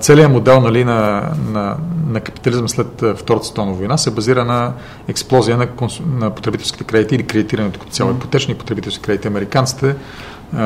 [0.00, 1.76] целият модел нали, на, на,
[2.08, 4.72] на капитализъм след Втората световна война се базира на
[5.08, 5.68] експлозия на,
[6.06, 8.10] на потребителските кредити или кредитирането като цяло.
[8.10, 8.16] Mm.
[8.16, 9.28] Ипотечни потребителски кредити.
[9.28, 9.94] Американците а,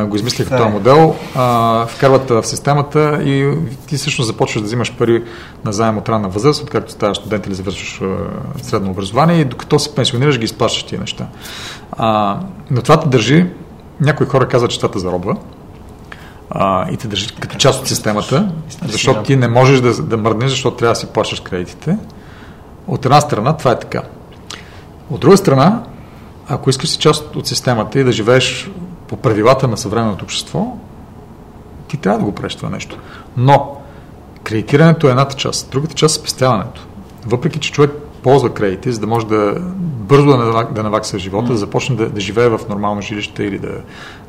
[0.07, 3.55] го измислиха този модел, а, вкарват в системата и
[3.87, 5.25] ти всъщност започваш да взимаш пари
[5.65, 8.01] на заем от ранна възраст, откакто ставаш студент или завършваш
[8.63, 11.27] средно образование и докато се пенсионираш ги изплащаш тия неща.
[11.93, 12.39] А,
[12.71, 13.47] но това те държи,
[14.01, 15.37] някои хора казват, че това те заробва,
[16.51, 18.53] а, и те държи като част от системата,
[18.87, 21.97] защото ти не можеш да, да мръднеш, защото трябва да си плащаш кредитите.
[22.87, 24.03] От една страна това е така.
[25.11, 25.83] От друга страна,
[26.49, 28.71] ако искаш си част от системата и да живееш
[29.09, 30.77] по правилата на съвременното общество,
[31.89, 32.99] ти трябва да го правиш това нещо.
[33.37, 33.77] Но
[34.45, 36.87] кредитирането е едната част, другата част е спестяването.
[37.27, 37.91] Въпреки, че човек
[38.23, 42.09] ползва кредити, за да може да бързо да, навак, да навакса живота, да започне да,
[42.09, 43.81] да живее в нормално жилище или да,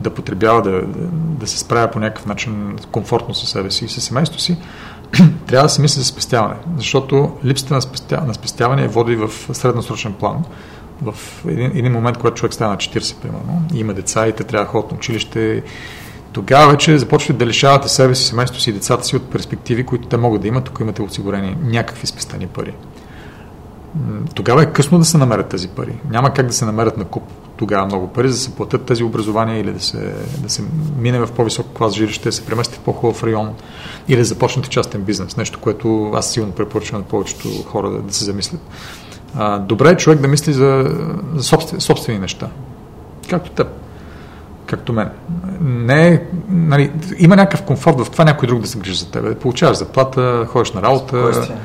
[0.01, 0.81] да потребява, да,
[1.11, 4.57] да, се справя по някакъв начин комфортно със себе си и със семейството си,
[5.47, 6.55] трябва да се мисли за спестяване.
[6.77, 7.73] Защото липсата
[8.25, 10.43] на спестяване води в средносрочен план.
[11.01, 11.15] В
[11.47, 14.71] един, един момент, когато човек става на 40, примерно, има деца и те трябва да
[14.71, 15.63] ходят на училище,
[16.31, 20.07] тогава вече започвате да лишавате себе си, семейството си и децата си от перспективи, които
[20.07, 22.73] те могат да имат, ако имате осигурени някакви спестени пари
[24.35, 25.93] тогава е късно да се намерят тези пари.
[26.09, 27.23] Няма как да се намерят на куп
[27.57, 30.63] тогава много пари, за да се платят тези образования или да се, да се
[30.97, 33.53] мине в по-висок клас жилище, да се премести в по-хубав район
[34.07, 35.37] или да започнете частен бизнес.
[35.37, 38.61] Нещо, което аз силно препоръчвам на повечето хора да, да се замислят.
[39.37, 40.95] А, добре е човек да мисли за,
[41.35, 42.47] за собствени, собствени неща.
[43.29, 43.67] Както теб.
[44.65, 45.09] Както мен.
[45.61, 49.37] Не, е, нали, има някакъв комфорт в това някой друг да се грижи за теб.
[49.37, 51.07] Получаваш заплата, ходиш на работа.
[51.07, 51.57] Спокойствие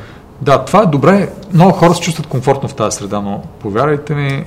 [0.43, 1.29] да, това е добре.
[1.53, 4.45] Много хора се чувстват комфортно в тази среда, но повярвайте ми,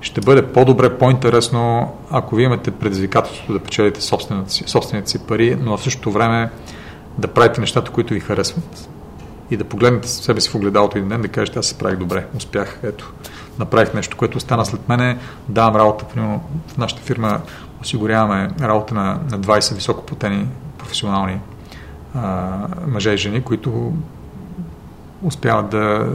[0.00, 5.58] ще бъде по-добре, по-интересно, ако вие имате предизвикателството да печелите собствените си, собствените си пари,
[5.62, 6.50] но в същото време
[7.18, 8.88] да правите нещата, които ви харесват
[9.50, 12.26] и да погледнете себе си в огледалото един ден, да кажете, аз се правих добре,
[12.36, 13.12] успях, ето,
[13.58, 15.18] направих нещо, което остана след мене,
[15.48, 17.40] давам работа, примерно в нашата фирма
[17.80, 20.46] осигуряваме работа на, на 20 високоплатени
[20.78, 21.40] професионални
[22.14, 23.92] а, мъже и жени, които
[25.22, 26.06] успяват да,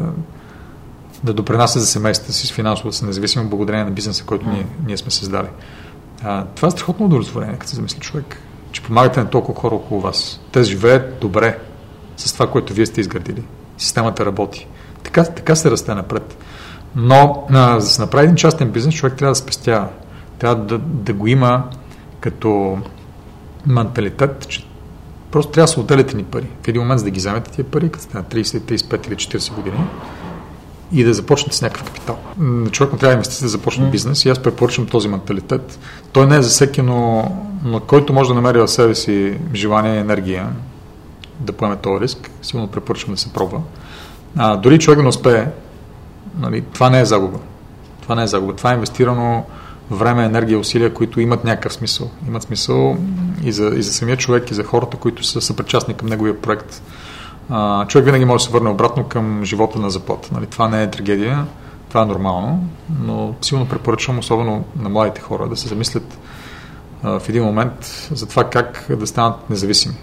[1.23, 4.65] да допринасят за семействата си с финансово да са независими благодарение на бизнеса, който ние,
[4.85, 5.47] ние сме създали.
[6.23, 8.37] А, това е страхотно удовлетворение, като се замисли човек,
[8.71, 10.41] че помагате на толкова хора около вас.
[10.51, 11.59] Те живеят добре
[12.27, 13.43] с това, което вие сте изградили.
[13.77, 14.67] Системата работи.
[15.03, 16.37] Така, така се расте напред.
[16.95, 19.87] Но а, за да се направи един частен бизнес, човек трябва да спестява.
[20.39, 21.63] Трябва да, да го има
[22.19, 22.77] като
[23.65, 24.65] менталитет, че
[25.33, 26.47] Просто трябва да се отделяте ни пари.
[26.63, 29.15] В един момент за да ги вземете тия пари, като сте на 30, 35 или
[29.15, 29.77] 40 години
[30.91, 32.17] и да започнете с някакъв капитал.
[32.71, 33.89] Човек не трябва да инвестиция да започне mm.
[33.89, 35.79] бизнес и аз препоръчвам този менталитет.
[36.11, 37.31] Той не е за всеки, но,
[37.63, 40.49] но който може да намери в себе си желание и енергия
[41.39, 43.61] да поеме този риск, сигурно препоръчвам да се пробва.
[44.37, 45.47] А, дори човек да не успее,
[46.39, 47.37] нали, това не е загуба.
[48.01, 48.55] Това не е загуба.
[48.55, 49.45] Това е инвестирано
[49.91, 52.09] време, енергия, усилия, които имат някакъв смисъл.
[52.27, 52.97] Имат смисъл
[53.43, 56.81] и за, и за самия човек, и за хората, които са съпричастни към неговия проект.
[57.49, 60.29] А, човек винаги може да се върне обратно към живота на заплата.
[60.33, 60.45] Нали?
[60.45, 61.45] Това не е трагедия,
[61.89, 62.69] това е нормално,
[63.01, 66.17] но силно препоръчвам, особено на младите хора, да се замислят
[67.03, 69.95] а, в един момент за това как да станат независими.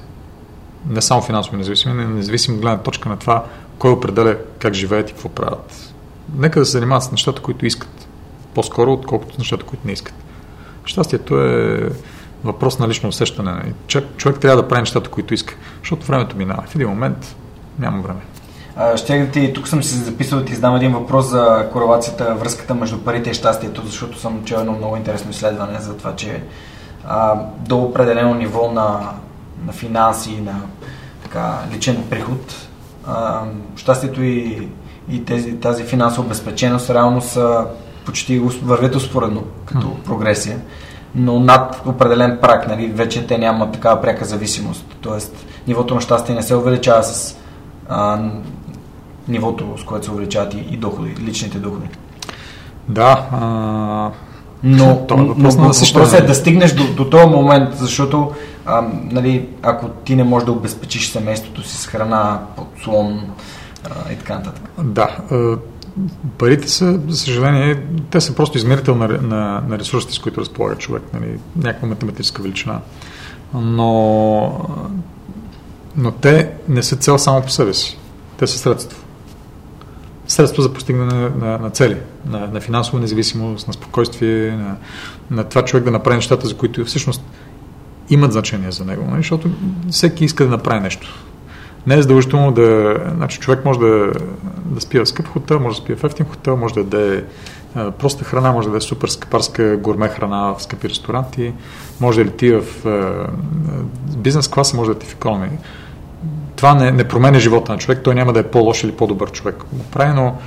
[0.88, 3.44] Не само финансово независими, но независими гледна точка на това,
[3.78, 5.94] кой определя как живеят и какво правят.
[6.36, 8.08] Нека да се занимават с нещата, които искат.
[8.54, 10.14] По-скоро, отколкото с нещата, които не искат.
[10.84, 11.90] Щастието е
[12.44, 13.72] въпрос на лично усещане.
[13.86, 16.62] Човек, човек трябва да прави нещата, които иска, защото времето минава.
[16.66, 17.36] В един момент
[17.78, 18.20] няма време.
[18.96, 22.74] Ще да ти, тук съм си записал да ти задам един въпрос за корелацията, връзката
[22.74, 26.42] между парите и щастието, защото съм чел едно много интересно изследване за това, че
[27.06, 29.00] а, до определено ниво на,
[29.66, 30.60] на финанси, на
[31.22, 32.68] така, личен приход,
[33.06, 33.42] а,
[33.76, 34.68] щастието и,
[35.10, 37.66] и тези, тази финансова обезпеченост реално са
[38.06, 40.58] почти вървят успоредно като прогресия,
[41.14, 44.96] но над определен прак, нали, вече те нямат такава пряка зависимост.
[45.00, 47.36] Тоест, нивото на щастие не се увеличава с
[47.88, 48.18] а,
[49.28, 51.88] нивото, с което се увеличават и, и доходи, личните доходи.
[52.88, 54.10] Да, а...
[54.62, 58.30] Но, това е въпрос, но, въпрос е да стигнеш до, до този момент, защото
[58.66, 63.30] а, нали, ако ти не можеш да обезпечиш семейството си с храна, подслон
[64.12, 64.70] и така нататък.
[64.78, 65.16] Да,
[66.38, 70.76] парите са, за съжаление, те са просто измерител на, на, на ресурсите, с които разполага
[70.76, 72.80] човек, нали, някаква математическа величина.
[73.54, 74.68] Но,
[75.96, 77.98] но те не са цел само по себе си.
[78.36, 79.04] Те са средство.
[80.26, 81.96] Средство за постигане на, на, на цели,
[82.26, 84.76] на, на финансова независимост, на спокойствие, на,
[85.30, 87.22] на това човек да направи нещата, за които всъщност
[88.10, 89.04] имат значение за него.
[89.04, 89.16] Нали?
[89.16, 89.50] Защото
[89.90, 91.08] всеки иска да направи нещо
[91.86, 92.96] не е задължително да...
[93.16, 94.12] Значи човек може да,
[94.64, 97.24] да спи в скъп хотел, може да спи в ефтин хотел, може да яде
[97.74, 101.52] проста храна, може да е супер скъпарска горме храна в скъпи ресторанти,
[102.00, 102.64] може да лети в
[104.16, 105.48] бизнес класа, може да ти в економи.
[106.56, 109.64] Това не, не променя живота на човек, той няма да е по-лош или по-добър човек.
[109.92, 110.38] Прави, но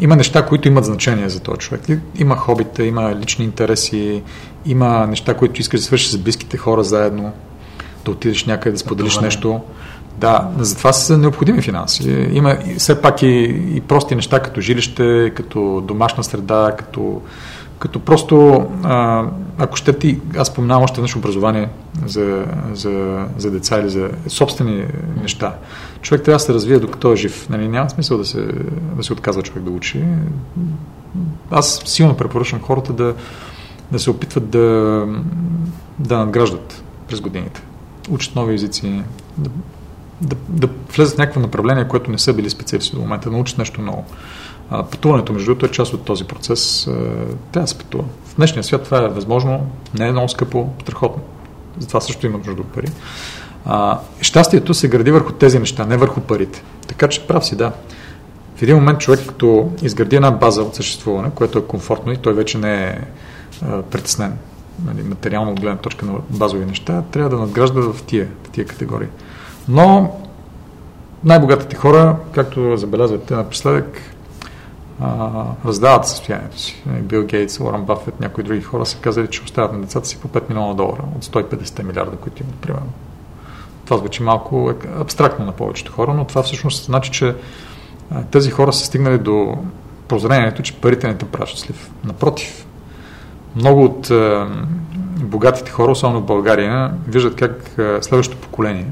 [0.00, 1.80] има неща, които имат значение за този човек.
[2.14, 4.22] Има хобита, има лични интереси,
[4.66, 7.32] има неща, които искаш да свършиш с близките хора заедно,
[8.04, 9.60] да отидеш някъде да споделиш нещо.
[10.18, 12.28] Да, затова са необходими финанси.
[12.32, 13.26] Има все пак и,
[13.74, 17.20] и прости неща, като жилище, като домашна среда, като,
[17.82, 19.24] като просто, а,
[19.58, 21.68] ако ще ти, аз споменавам още веднъж образование
[22.06, 24.84] за, за, за деца или за собствени
[25.22, 25.54] неща.
[26.02, 27.48] Човек трябва да се развие докато е жив.
[27.48, 28.48] Нали, няма смисъл да се,
[28.96, 30.04] да се отказва човек да учи.
[31.50, 33.14] Аз силно препоръчвам хората да,
[33.92, 35.06] да се опитват да,
[35.98, 37.62] да надграждат през годините.
[38.10, 39.02] Учат нови езици,
[39.38, 39.50] да,
[40.20, 43.58] да, да влезат в някакво направление, което не са били специалисти до момента, да научат
[43.58, 44.04] нещо ново.
[44.74, 46.84] А, пътуването, между другото, е част от този процес.
[47.52, 48.04] трябва да се пътува.
[48.24, 49.66] В днешния свят това е възможно,
[49.98, 51.22] не е много скъпо, страхотно.
[51.78, 52.86] Затова също има нужда от пари.
[53.64, 56.62] А, щастието се гради върху тези неща, не върху парите.
[56.86, 57.72] Така че прав си, да.
[58.56, 62.32] В един момент човек, като изгради една база от съществуване, което е комфортно и той
[62.32, 62.98] вече не е
[63.62, 64.38] а, притеснен
[64.86, 68.66] нали, материално от гледна точка на базови неща, трябва да надгражда в тия, в тия
[68.66, 69.08] категории.
[69.68, 70.16] Но
[71.24, 74.00] най-богатите хора, както забелязвате напоследък,
[75.66, 76.82] раздават състоянието си.
[76.86, 80.28] Бил Гейтс, Уорън Бафет, някои други хора са казали, че оставят на децата си по
[80.28, 82.92] 5 милиона долара от 150 милиарда, които имат, примерно.
[83.84, 87.34] Това звучи малко абстрактно на повечето хора, но това всъщност значи, че
[88.30, 89.56] тези хора са стигнали до
[90.08, 91.90] прозрението, че парите не те правят щастлив.
[92.04, 92.66] Напротив,
[93.56, 94.46] много от е,
[95.16, 98.86] богатите хора, особено в България, виждат как е, следващото поколение,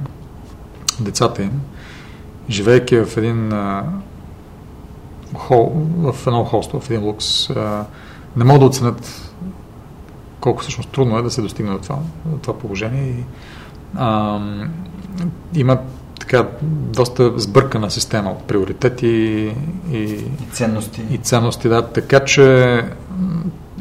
[1.00, 1.60] децата им,
[2.50, 3.84] живеейки в един а,
[5.35, 7.85] хол, в едно холство, в един лукс, а,
[8.36, 9.32] не могат да оценят
[10.40, 13.24] колко всъщност трудно е да се достигне до това, до това положение и
[13.97, 14.40] а,
[15.55, 15.78] има
[16.20, 19.55] така доста сбъркана система от приоритети и,
[19.93, 21.02] и ценности.
[21.11, 21.86] И ценности, да.
[21.86, 22.85] Така че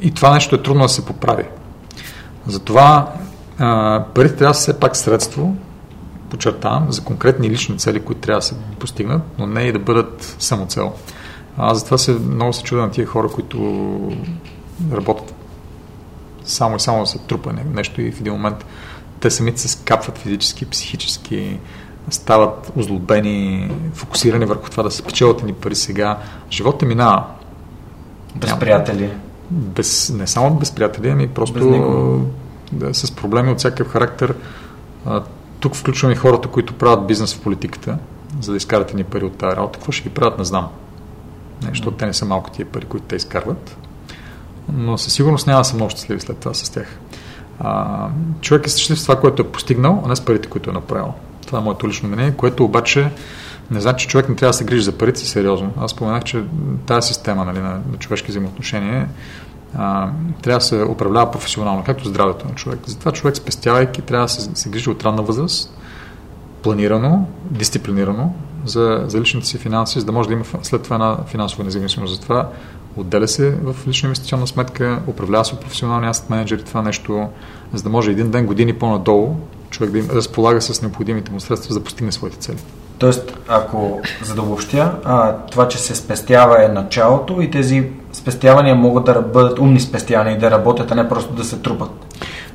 [0.01, 1.43] и това нещо е трудно да се поправи.
[2.47, 3.13] Затова
[3.57, 5.55] а, парите трябва да са все пак средство,
[6.29, 10.35] подчертавам, за конкретни лични цели, които трябва да се постигнат, но не и да бъдат
[10.39, 10.93] самоцел.
[11.61, 13.57] Аз затова се, много се чудя на тия хора, които
[14.91, 15.33] работят
[16.45, 18.65] само и само да се трупа нещо и в един момент
[19.19, 21.59] те самите се скапват физически, психически,
[22.09, 26.17] стават озлобени, фокусирани върху това да се печелят ни пари сега.
[26.51, 27.23] Животът минава.
[28.35, 29.09] Без приятели.
[29.51, 32.25] Без, не само без приятели, ами просто
[32.71, 34.35] да, с проблеми от всякакъв характер.
[35.59, 37.97] Тук включваме хората, които правят бизнес в политиката,
[38.41, 39.79] за да изкарат ни пари от тази работа.
[39.79, 40.67] Какво ще ги правят, не знам.
[41.63, 43.77] Не, защото те не са малко тия пари, които те изкарват.
[44.73, 46.99] но със сигурност няма да са много щастливи след това с тях.
[47.59, 48.07] А,
[48.41, 51.13] човек е щастлив с това, което е постигнал, а не с парите, които е направил.
[51.45, 53.11] Това е моето лично мнение, което обаче
[53.71, 55.71] не значи, че човек не трябва да се грижи за парите си сериозно.
[55.79, 56.43] Аз споменах, че
[56.85, 59.09] тази система нали, на, на човешки взаимоотношения
[59.77, 60.09] а,
[60.41, 62.79] трябва да се управлява професионално, както здравето на човек.
[62.85, 65.77] Затова човек спестявайки трябва да се, се грижи от ранна възраст,
[66.63, 68.33] планирано, дисциплинирано
[68.65, 72.15] за, за личните си финанси, за да може да има след това една финансова независимост.
[72.15, 72.49] Затова
[72.97, 77.27] отделя се в лична инвестиционна сметка, управлява се професионални асет менеджери това нещо,
[77.73, 79.35] за да може един ден, години по-надолу
[79.69, 82.57] човек да им разполага с необходимите му средства за да постигне своите цели.
[82.97, 88.75] Тоест, ако за да обобщя, а, това, че се спестява е началото и тези спестявания
[88.75, 91.89] могат да бъдат умни спестявания и да работят, а не просто да се трупат.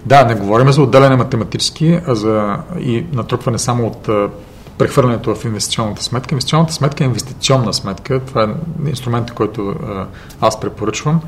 [0.06, 4.09] Да, не говорим за отделяне математически, а за и натрупване само от
[4.78, 6.34] прехвърлянето в инвестиционната сметка.
[6.34, 8.20] Инвестиционната сметка е инвестиционна сметка.
[8.20, 9.74] Това е инструмент, който
[10.40, 11.20] аз препоръчвам,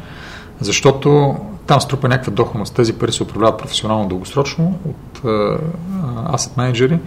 [0.61, 1.37] защото
[1.67, 2.75] там струпа някаква доходност.
[2.75, 5.21] Тези пари се управляват професионално дългосрочно от
[6.35, 6.99] асет менеджери,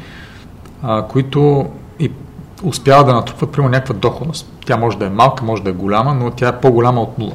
[1.10, 2.12] които и
[2.64, 4.54] успяват да натрупват примерно някаква доходност.
[4.66, 7.34] Тя може да е малка, може да е голяма, но тя е по-голяма от нула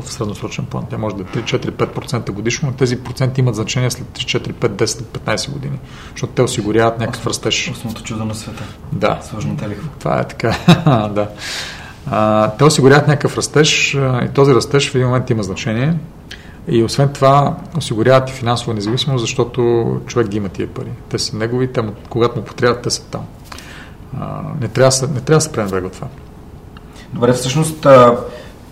[0.00, 0.84] в средносрочен план.
[0.90, 4.68] Тя може да е 3-4-5% годишно, но тези проценти имат значение след 3, 4, 5,
[4.68, 5.78] 10, 15 години,
[6.10, 7.70] защото те осигуряват някакъв растеж.
[7.72, 8.62] Основното чудо на света.
[8.92, 9.18] Да.
[9.22, 9.88] Сложната лихва.
[9.98, 10.56] Това е така.
[11.14, 11.28] да.
[12.10, 13.94] А, те осигуряват някакъв растеж
[14.24, 15.94] и този растеж в един момент има значение.
[16.68, 20.90] И освен това, осигуряват и финансова независимост, защото човек ги има тия пари.
[21.08, 23.26] Те са негови, те, когато му потребят, те са там.
[24.20, 26.06] А, не, трябва, не трябва да се пренебрегва това.
[27.12, 27.86] Добре, всъщност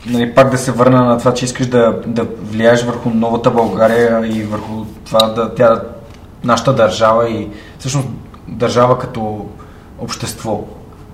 [0.07, 4.27] нали, пак да се върна на това, че искаш да, да влияеш върху новата България
[4.27, 5.83] и върху това да тя,
[6.45, 8.09] нашата държава и всъщност
[8.49, 9.47] държава като
[9.99, 10.65] общество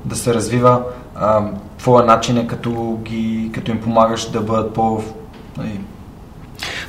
[0.05, 0.83] да се развива.
[1.15, 1.43] А,
[1.79, 5.03] твоя начин е като, ги, като им помагаш да бъдат по...
[5.59, 5.81] Нали,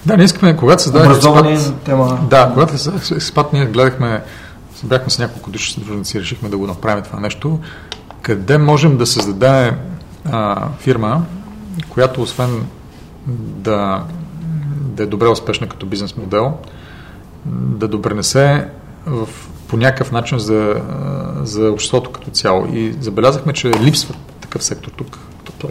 [0.06, 2.20] да, не искаме, когато създадем образовани тема.
[2.30, 2.74] Да, когато
[3.16, 4.24] експат ние гледахме,
[4.84, 7.60] бяхме с няколко души съдружници, решихме да го направим това нещо,
[8.22, 9.76] къде можем да създадем
[10.32, 11.22] а, фирма,
[11.90, 12.66] която освен
[13.28, 14.04] да,
[14.78, 16.58] да е добре успешна като бизнес модел,
[17.46, 18.68] да допренесе
[19.06, 19.30] в,
[19.68, 20.82] по някакъв начин за,
[21.44, 22.68] за обществото като цяло.
[22.74, 25.20] И забелязахме, че липсва такъв сектор тук.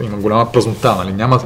[0.03, 0.95] Има голяма празнота.
[0.95, 1.13] Нали?
[1.13, 1.39] Няма,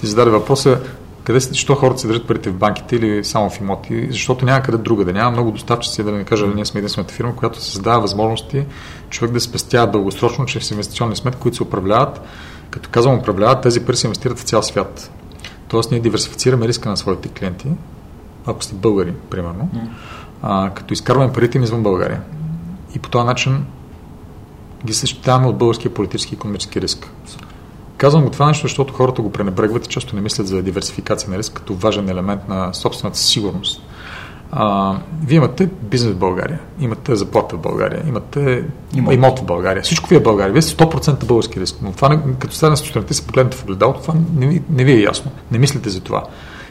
[0.00, 0.80] ти зададе въпроса
[1.24, 4.62] къде се, защо хората се държат парите в банките или само в имоти, защото няма
[4.62, 8.00] къде друга да няма много доставчици, да не кажа, ние сме единствената фирма, която създава
[8.00, 8.64] възможности
[9.10, 12.20] човек да спестява дългосрочно чрез инвестиционни сметки, които се управляват
[12.70, 15.10] като казвам управляват, тези пари се инвестират в цял свят.
[15.68, 17.68] Тоест ние диверсифицираме риска на своите клиенти,
[18.46, 19.70] ако сте българи, примерно,
[20.42, 22.22] а, като изкарваме парите им извън България.
[22.94, 23.64] И по този начин
[24.84, 27.10] ги защитаваме от българския политически и економически риск.
[27.96, 31.38] Казвам го това нещо, защото хората го пренебрегват и често не мислят за диверсификация на
[31.38, 33.82] риск като важен елемент на собствената сигурност.
[34.52, 34.96] А,
[35.26, 38.64] вие имате бизнес в България, имате заплата в България, имате
[38.94, 39.82] имот, имот в България.
[39.82, 40.52] Всичко ви е в България.
[40.52, 41.76] Вие сте 100% български риск.
[41.82, 45.02] Но това, не, като стане сутринта се погледнете в огледалото, това не, не ви е
[45.02, 45.30] ясно.
[45.52, 46.24] Не мислите за това.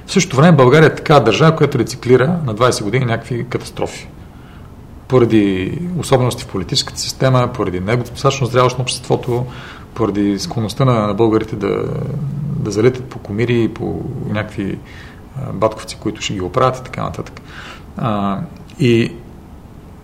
[0.05, 4.07] В същото време България е така държава, която рециклира на 20 години някакви катастрофи.
[5.07, 9.45] Поради особености в политическата система, поради недостатъчно зрялост на обществото,
[9.93, 11.83] поради склонността на, на българите да,
[12.59, 14.77] да залитат по комири, по някакви
[15.53, 17.41] батковци, които ще ги оправят и така нататък.
[17.97, 18.39] А,
[18.79, 19.11] и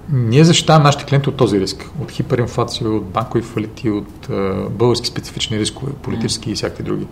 [0.09, 5.07] ние защитаваме нашите клиенти от този риск, от хиперинфлация, от банкови фалити, от а, български
[5.07, 7.07] специфични рискове, политически и всякакви други.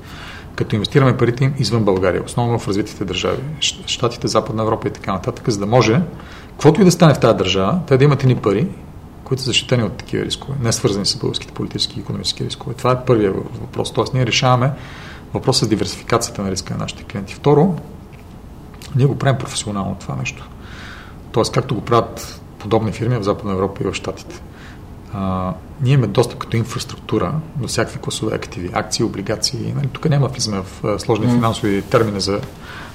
[0.56, 3.42] Като инвестираме парите им извън България, основно в развитите държави,
[3.86, 6.02] Штатите, Западна Европа и така нататък, за да може,
[6.50, 8.68] каквото и да стане в тази държава, те да имат едни пари,
[9.24, 12.76] които са защитени от такива рискове, не свързани с българските политически и економически рискове.
[12.76, 13.94] Това е първият въпрос.
[13.94, 14.72] Тоест, ние решаваме
[15.34, 17.34] въпроса с диверсификацията на риска на нашите клиенти.
[17.34, 17.76] Второ,
[18.96, 20.50] ние го правим професионално това нещо.
[21.32, 24.42] Тоест, както го правят подобни фирми в Западна Европа и в Штатите.
[25.14, 29.74] А, ние имаме достъп като инфраструктура до всякакви класове активи, акции, облигации.
[29.76, 32.40] Нали, тук няма влизаме в сложни финансови термини за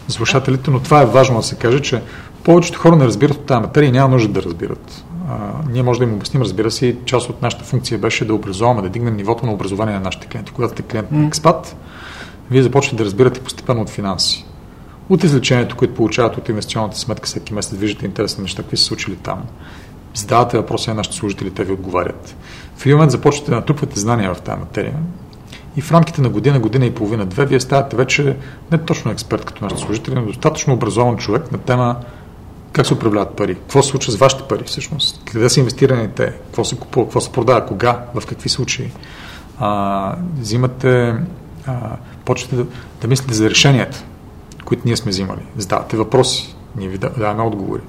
[0.09, 2.03] слушателите, но това е важно да се каже, че
[2.45, 5.05] повечето хора не разбират от тази материя и няма нужда да разбират.
[5.31, 5.37] А,
[5.70, 8.89] ние може да им обясним, разбира се, част от нашата функция беше да образуваме, да
[8.89, 10.53] дигнем нивото на образование на нашите клиенти.
[10.53, 11.77] Когато сте клиент на експат,
[12.51, 14.47] вие започвате да разбирате постепенно от финанси
[15.09, 19.16] от излечението, което получават от инвестиционната сметка всеки месец, виждате интересни неща, какви са случили
[19.16, 19.43] там.
[20.14, 22.36] Задавате въпроси на нашите служители, те ви отговарят.
[22.76, 24.94] В един момент започвате да натрупвате знания в тази материя
[25.76, 28.36] и в рамките на година, година и половина, две, вие ставате вече
[28.72, 31.97] не точно експерт като нашите служители, но достатъчно образован човек на тема
[32.72, 36.26] как се управляват пари, какво се случва с вашите пари всъщност, къде са инвестирани те,
[36.26, 38.90] какво се купува, какво се продава, кога, в какви случаи.
[39.59, 41.14] А, взимате,
[41.66, 42.66] а, почвате да,
[43.01, 44.05] да мислите за решенията
[44.69, 45.40] които ние сме взимали.
[45.57, 47.82] Задавате въпроси, ние ви даваме отговори.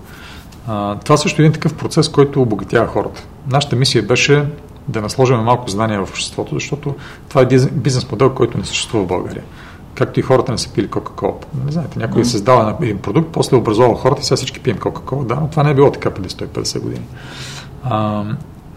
[0.68, 3.24] А, това също е един такъв процес, който обогатява хората.
[3.52, 4.46] Нашата мисия беше
[4.88, 6.96] да насложим малко знания в обществото, защото
[7.30, 9.44] това е бизнес модел, който не съществува в България.
[9.96, 11.34] Както и хората не са пили Кока-Кола.
[11.66, 12.26] Не знаете, някой mm.
[12.26, 15.24] създава един продукт, после е образовал хората и сега всички пием Кока-Кола.
[15.24, 17.06] Да, но това не е било така преди 150 години.
[17.84, 18.24] А,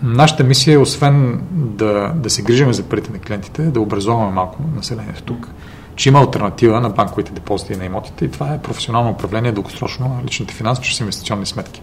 [0.03, 4.59] нашата мисия е, освен да, да се грижим за парите на клиентите, да образоваме малко
[4.77, 5.49] населението тук,
[5.97, 10.09] че има альтернатива на банковите депозити и на имотите и това е професионално управление дългосрочно
[10.09, 11.83] на личните финанси чрез инвестиционни сметки.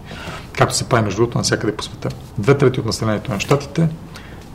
[0.52, 2.08] Както се прави между другото навсякъде по света.
[2.38, 3.88] Две трети от населението на щатите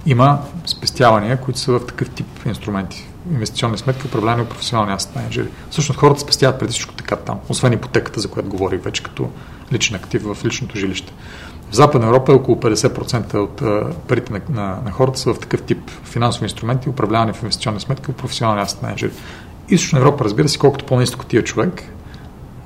[0.06, 3.07] има спестявания, които са в такъв тип инструменти.
[3.32, 5.48] Инвестиционни сметки, управлявани от професионални асет менеджери.
[5.69, 9.30] Всъщност хората спестяват преди всичко така там, освен ипотеката, за която говорих вече като
[9.73, 11.14] личен актив в личното жилище.
[11.72, 13.61] В Западна Европа е около 50% от
[14.07, 18.11] парите на, на, на хората са в такъв тип финансови инструменти, управлявани в инвестиционни сметки
[18.11, 19.11] от професионални асет менеджери.
[19.70, 21.84] Източна Европа, разбира се, колкото по-ниско тия човек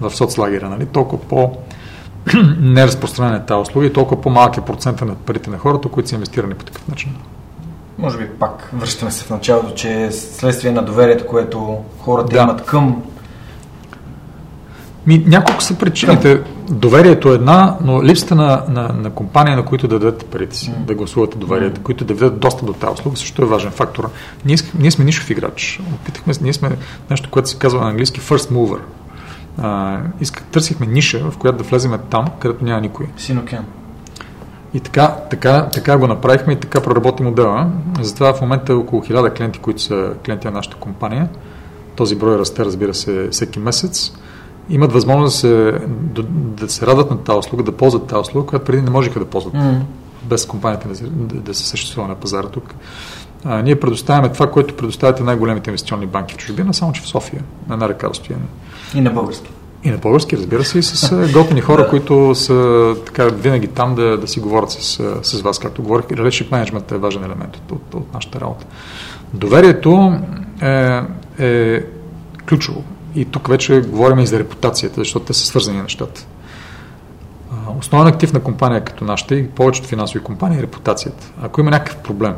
[0.01, 1.51] в соцлагера, нали, толкова по-
[2.59, 6.15] неразпространена е тази услуга и толкова по-малък е процента на парите на хората, които са
[6.15, 7.15] инвестирани по такъв начин.
[7.97, 12.41] Може би пак връщаме се в началото, че е следствие на доверието, което хората Да.
[12.43, 13.01] имат към
[15.07, 16.41] Ми, няколко са причините.
[16.69, 20.73] Доверието е една, но липсата на, на, на компания, на които да дадете парите си,
[20.87, 24.09] да гласувате доверието, които да дадат достъп до тази услуга, също е важен фактор.
[24.45, 25.81] Ние, ние сме нишов играч.
[25.93, 26.77] Опитахме, ние сме
[27.09, 28.79] нещо, което се казва на английски first mover.
[29.57, 33.05] А, исках, търсихме ниша, в която да влеземе там, където няма никой.
[33.17, 33.65] Синокен.
[34.73, 37.67] И така, така, така го направихме и така проработи модела.
[38.01, 41.29] Затова в момента е около 1000 клиенти, които са клиенти на нашата компания.
[41.95, 44.11] Този брой расте, разбира се, всеки месец.
[44.69, 48.47] Имат възможност да се, да, да се радват на тази услуга, да ползват тази услуга,
[48.47, 49.53] която преди не можеха да ползват.
[49.53, 49.81] М.
[50.23, 52.75] Без компанията да, да, да се съществува на пазара тук.
[53.45, 57.43] А, ние предоставяме това, което предоставяте най-големите инвестиционни банки в чужбина, само че в София,
[57.67, 58.47] на една ръка разстояние.
[58.95, 59.49] И на български.
[59.83, 64.17] И на български, разбира се, и с готини хора, които са така винаги там да,
[64.17, 66.05] да си говорят с, с вас, както говорих.
[66.05, 68.65] Relationship management е важен елемент от, от, от нашата работа.
[69.33, 70.19] Доверието
[70.61, 71.01] е,
[71.39, 71.83] е
[72.49, 72.83] ключово.
[73.15, 76.25] И тук вече говорим и за репутацията, защото те са свързани нещата.
[77.79, 81.31] Основен актив на компания като нашата и повечето финансови компании е репутацията.
[81.41, 82.35] Ако има някакъв проблем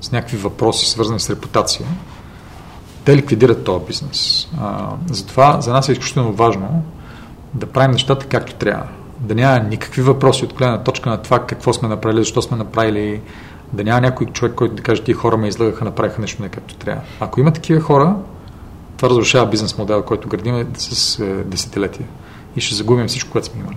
[0.00, 1.86] с някакви въпроси, свързани с репутация,
[3.04, 4.48] те ликвидират този бизнес.
[4.60, 6.82] А, затова за нас е изключително важно
[7.54, 8.86] да правим нещата както трябва.
[9.20, 13.20] Да няма никакви въпроси от гледна точка на това какво сме направили, защо сме направили,
[13.72, 16.76] да няма някой човек, който да каже, тия хора ме излагаха, направиха нещо не както
[16.76, 17.02] трябва.
[17.20, 18.16] Ако има такива хора,
[18.96, 22.06] това разрушава бизнес модел, който градим с е, десетилетия
[22.56, 23.76] и ще загубим всичко, което сме имали.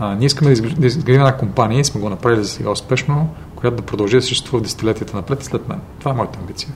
[0.00, 2.70] А, ние искаме да изгр- да изградим една компания и сме го направили за сега
[2.70, 5.80] успешно, която да продължи да съществува десетилетията напред и след мен.
[5.98, 6.70] Това е моята амбиция.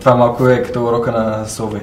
[0.00, 1.80] Това малко е като урока на Сови.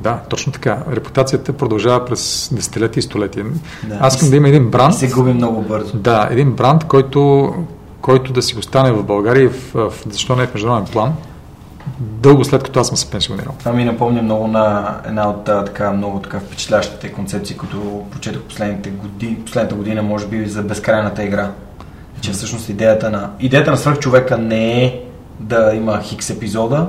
[0.00, 0.82] Да, точно така.
[0.90, 3.44] Репутацията продължава през десетилетия и столетия.
[3.88, 3.98] Да.
[4.00, 4.94] Аз искам да има един бранд.
[4.94, 5.96] се губи много бързо.
[5.96, 7.52] Да, един бранд, който,
[8.00, 11.14] който да си остане в България, в, в, защо не в международен план,
[11.98, 13.54] дълго след като аз съм се пенсионирал.
[13.58, 18.90] Това ми напомня много на една от така, много така впечатлящите концепции, които прочетох последните
[18.90, 21.50] години, последната година, може би за безкрайната игра.
[22.20, 25.00] Че всъщност идеята на, идеята на свръхчовека не е
[25.40, 26.86] да има хикс епизода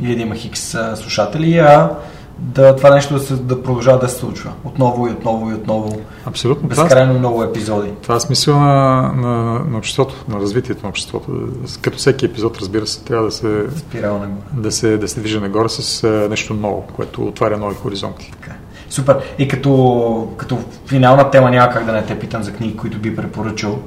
[0.00, 1.90] или да има хикс слушатели, а
[2.38, 4.52] да това нещо да, се, да продължава да се случва.
[4.64, 6.00] Отново и отново и отново.
[6.26, 6.68] Абсолютно.
[6.68, 7.90] Това, Безкрайно много епизоди.
[8.02, 11.48] това е смисъл на, на, на обществото, на развитието на обществото.
[11.82, 14.36] Като всеки епизод, разбира се, трябва да се, Спирала нагоре.
[14.52, 18.32] да се, да се движи нагоре с а, нещо ново, което отваря нови хоризонти.
[18.40, 18.54] Така.
[18.90, 19.18] Супер.
[19.38, 23.16] И като, като финална тема няма как да не те питам за книги, които би
[23.16, 23.78] препоръчал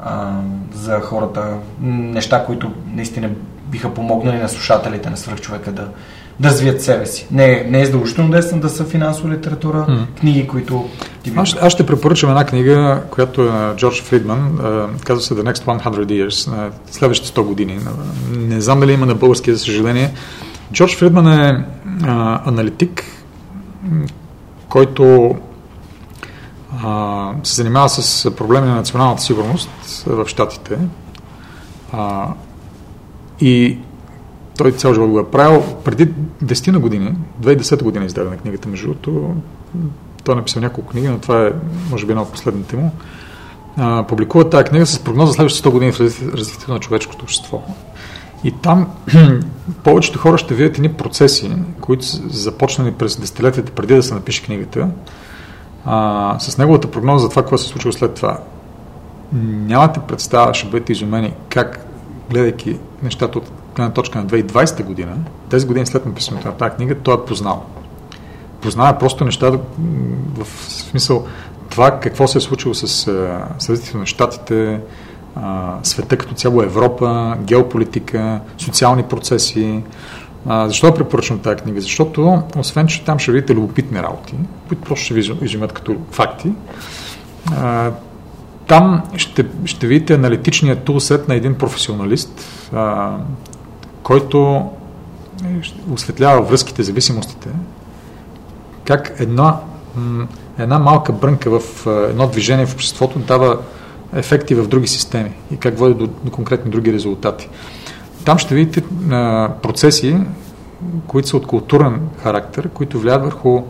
[0.00, 0.30] а,
[0.74, 3.30] за хората, неща, които наистина
[3.66, 5.88] биха помогнали на слушателите на свръхчовека да,
[6.40, 7.26] да развият себе си.
[7.30, 10.06] Не, не е задължително да, да са финансова литература, М.
[10.20, 10.88] книги, които
[11.22, 11.32] ти.
[11.36, 14.58] Аз, аз ще препоръчам една книга, която е на Джордж Фридман,
[15.04, 17.78] казва се The Next 100 Years, следващите 100 години.
[18.36, 20.12] Не знам дали има на български, за съжаление.
[20.72, 21.64] Джордж Фридман е
[22.02, 23.04] а, аналитик,
[24.68, 25.34] който
[26.84, 29.70] а, се занимава с проблеми на националната сигурност
[30.06, 30.78] в Штатите.
[31.92, 32.26] А,
[33.40, 33.78] и
[34.58, 35.62] той цял живот го е правил.
[35.84, 36.08] Преди
[36.44, 39.34] 10 на години, 2010 година издаде на книгата, между другото,
[40.24, 41.52] той е написал няколко книги, но това е,
[41.90, 42.90] може би, една от последните му.
[43.76, 47.24] А, публикува тази книга с прогноза за следващите 100 години в разви- развитието на човешкото
[47.24, 47.62] общество.
[48.44, 48.88] И там
[49.84, 54.42] повечето хора ще видят едни процеси, които са започнали през десетилетията преди да се напише
[54.42, 54.88] книгата,
[55.84, 58.38] а, с неговата прогноза за това, какво се е случило след това.
[59.42, 61.86] Нямате представа, ще бъдете изумени как,
[62.30, 65.16] гледайки нещата от гледна точка на 2020 година,
[65.48, 67.64] 10 години след написането на тази книга, той е познал.
[68.60, 69.50] познава просто неща
[70.34, 71.26] в смисъл
[71.70, 73.08] това какво се е случило с
[73.68, 74.80] развитието на щатите,
[75.82, 79.82] света като цяло Европа, геополитика, социални процеси.
[80.46, 81.80] А, защо препоръчвам тази книга?
[81.80, 84.34] Защото, освен, че там ще видите любопитни работи,
[84.68, 86.52] които просто ще ви изжимат като факти,
[87.56, 87.90] а,
[88.66, 93.16] там ще, ще видите аналитичния тулсет на един професионалист, а,
[94.08, 94.68] който
[95.92, 97.48] осветлява връзките, зависимостите,
[98.84, 99.60] как една,
[100.58, 103.58] една малка брънка в едно движение в обществото дава
[104.14, 107.48] ефекти в други системи и как води до, до конкретни други резултати.
[108.24, 110.16] Там ще видите а, процеси,
[111.06, 113.62] които са от културен характер, които влияят върху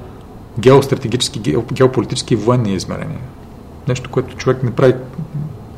[0.59, 3.21] геостратегически, геополитически и военни измерения.
[3.89, 4.95] Нещо, което човек не прави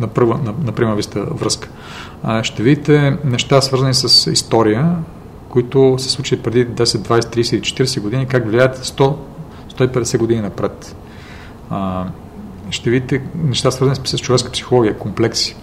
[0.01, 1.69] на, на, на прима виста връзка.
[2.43, 4.97] Ще видите неща, свързани с история,
[5.49, 9.17] които се случили преди 10, 20, 30 или 40 години, как влияят 100,
[9.79, 10.97] 150 години напред.
[12.71, 15.57] Ще видите неща, свързани с човешка психология, комплекси.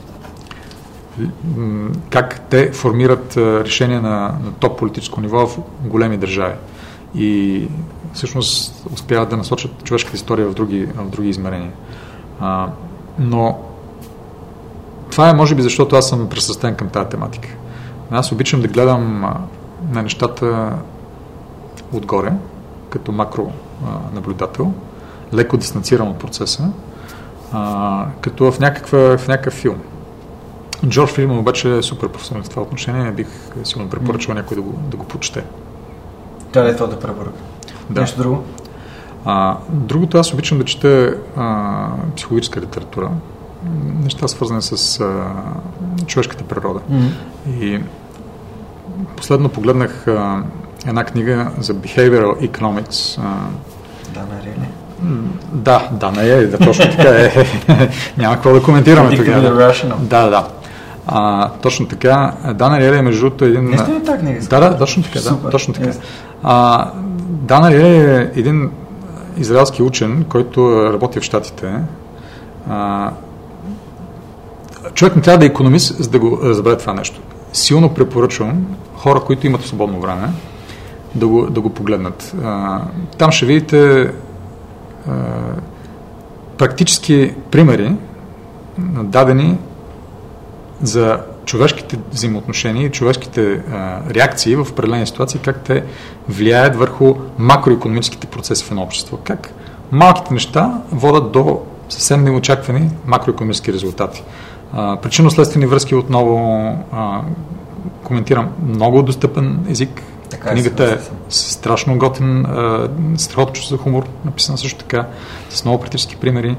[2.09, 6.55] Как те формират решения на, на топ политическо ниво в големи държави.
[7.15, 7.67] И
[8.13, 11.71] всъщност успяват да насочат човешката история в други, в други измерения.
[13.19, 13.59] Но
[15.18, 17.49] това е може би защото аз съм пресъстен към тази тематика.
[18.11, 19.26] Аз обичам да гледам
[19.91, 20.73] на нещата
[21.94, 22.34] отгоре,
[22.89, 23.52] като макро
[24.14, 24.73] наблюдател,
[25.34, 26.69] леко дистанциран от процеса,
[27.53, 29.77] а, като в, някаква, в някакъв филм.
[30.85, 33.27] Джордж Филман обаче е супер професионален в това отношение, бих
[33.64, 35.44] силно препоръчал някой да го, да го прочете.
[36.53, 37.39] Да, е това да препоръка.
[37.89, 38.02] Да.
[38.02, 38.44] Нещо друго?
[39.26, 43.10] А, другото, аз обичам да чета а, психологическа литература,
[44.03, 45.25] неща свързани с а,
[46.05, 46.79] човешката природа.
[46.91, 47.59] Mm-hmm.
[47.59, 47.81] И
[49.17, 50.43] последно погледнах а,
[50.88, 53.19] една книга за Behavioral Economics.
[53.23, 53.35] А,
[54.13, 54.67] да, нали?
[55.53, 57.31] Да, да, не е, да, точно така е.
[58.17, 59.73] Няма какво да коментираме тогава.
[59.99, 60.47] Да, да.
[61.07, 62.34] А, точно така.
[62.53, 63.69] Дана Риели е между другото един...
[63.69, 64.39] Не сте ли така книга?
[64.49, 65.19] Да, да, точно така.
[65.19, 65.91] Да, точно така.
[66.43, 66.88] А,
[67.27, 68.71] Дана Риели е един
[69.38, 71.73] израелски учен, който работи в Штатите.
[72.69, 73.11] А,
[74.98, 77.22] човек не трябва да е економист, за да го разбере това нещо.
[77.53, 78.65] Силно препоръчвам
[78.95, 80.30] хора, които имат свободно време,
[81.15, 82.36] да го, да го погледнат.
[82.44, 82.82] А,
[83.18, 84.11] там ще видите
[86.57, 87.95] практически примери,
[89.03, 89.57] дадени
[90.82, 95.84] за човешките взаимоотношения и човешките а, реакции в определени ситуации, как те
[96.30, 99.18] влияят върху макроекономическите процеси в едно общество.
[99.24, 99.53] Как
[99.91, 104.24] малките неща водят до съвсем неочаквани макроекономически резултати.
[104.73, 106.38] Причинно-следствени връзки отново
[106.91, 107.22] а,
[108.03, 110.98] коментирам много достъпен език, така е, Книгата е
[111.30, 112.45] страшно готен,
[113.18, 115.07] страхотно чувство за хумор, написана също така,
[115.49, 116.57] с много практически примери.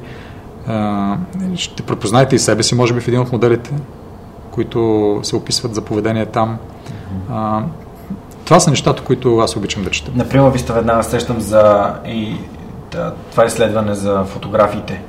[1.56, 3.70] Ще препознаете и себе си, може би, в един от моделите,
[4.50, 6.58] които се описват за поведение там.
[8.44, 10.10] Това са нещата, които аз обичам да чета.
[10.14, 12.36] Например, ви сте веднага срещам за и
[12.92, 15.02] да, това изследване за фотографиите.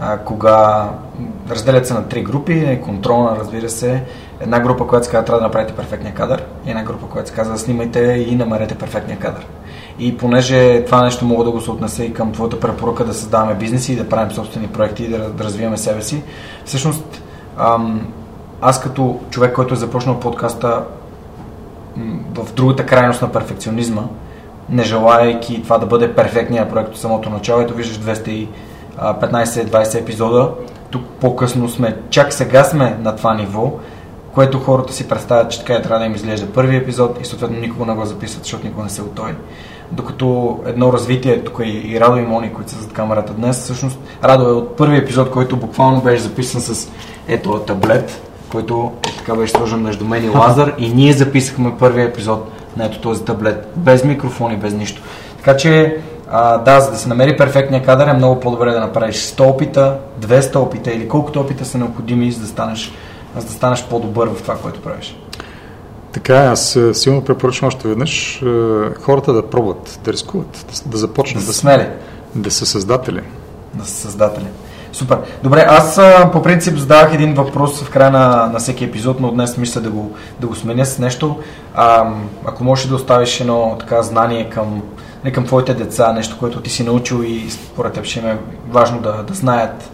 [0.00, 0.88] А, кога
[1.50, 4.02] разделят се на три групи, е контролна, разбира се,
[4.40, 7.34] една група, която се казва, трябва да направите перфектния кадър, и една група, която се
[7.34, 9.46] казва, снимайте и намерете перфектния кадър.
[9.98, 13.54] И понеже това нещо мога да го се отнесе и към твоята препоръка да създаваме
[13.54, 16.22] бизнеси и да правим собствени проекти и да, да развиваме себе си,
[16.64, 17.22] всъщност
[17.58, 18.06] ам,
[18.60, 20.84] аз като човек, който е започнал подкаста
[22.34, 24.02] в другата крайност на перфекционизма,
[24.70, 27.98] не желаяйки това да бъде перфектният проект от самото начало, ето виждаш
[28.98, 30.50] 215-20 епизода,
[30.90, 33.72] тук по-късно сме, чак сега сме на това ниво,
[34.34, 37.60] което хората си представят, че така е трябва да им изглежда първи епизод и съответно
[37.60, 39.34] никога не го записват, защото никога не се готови.
[39.92, 43.98] Докато едно развитие, тук и, и Радо и Мони, които са зад камерата днес, всъщност
[44.24, 46.88] Радо е от първи епизод, който буквално беше записан с
[47.28, 48.22] ето таблет,
[48.52, 52.84] който е, така беше сложен между мен и Лазар и ние записахме първия епизод на
[52.84, 55.02] ето този таблет, без микрофон и без нищо.
[55.36, 55.96] Така че
[56.30, 59.98] а, да, за да се намери перфектния кадър е много по-добре да направиш 100 опита,
[60.20, 62.92] 200 опита или колкото опита са необходими, за да станеш
[63.36, 65.16] за да станеш по-добър в това, което правиш.
[66.12, 68.46] Така, аз е, силно препоръчвам още веднъж е,
[69.00, 71.46] хората да пробват, да рискуват, да, да започнат.
[71.46, 71.88] Да са смели.
[72.34, 73.20] Да са създатели.
[73.74, 74.46] Да са създатели.
[74.92, 75.18] Супер.
[75.42, 76.00] Добре, аз
[76.32, 79.90] по принцип задавах един въпрос в края на, на всеки епизод, но днес мисля да
[79.90, 81.38] го, да го сменя с нещо.
[81.74, 82.10] А,
[82.44, 84.82] ако можеш да оставиш едно така знание към,
[85.24, 88.38] не към твоите деца, нещо, което ти си научил и според теб ще им е
[88.68, 89.90] важно да, да знаят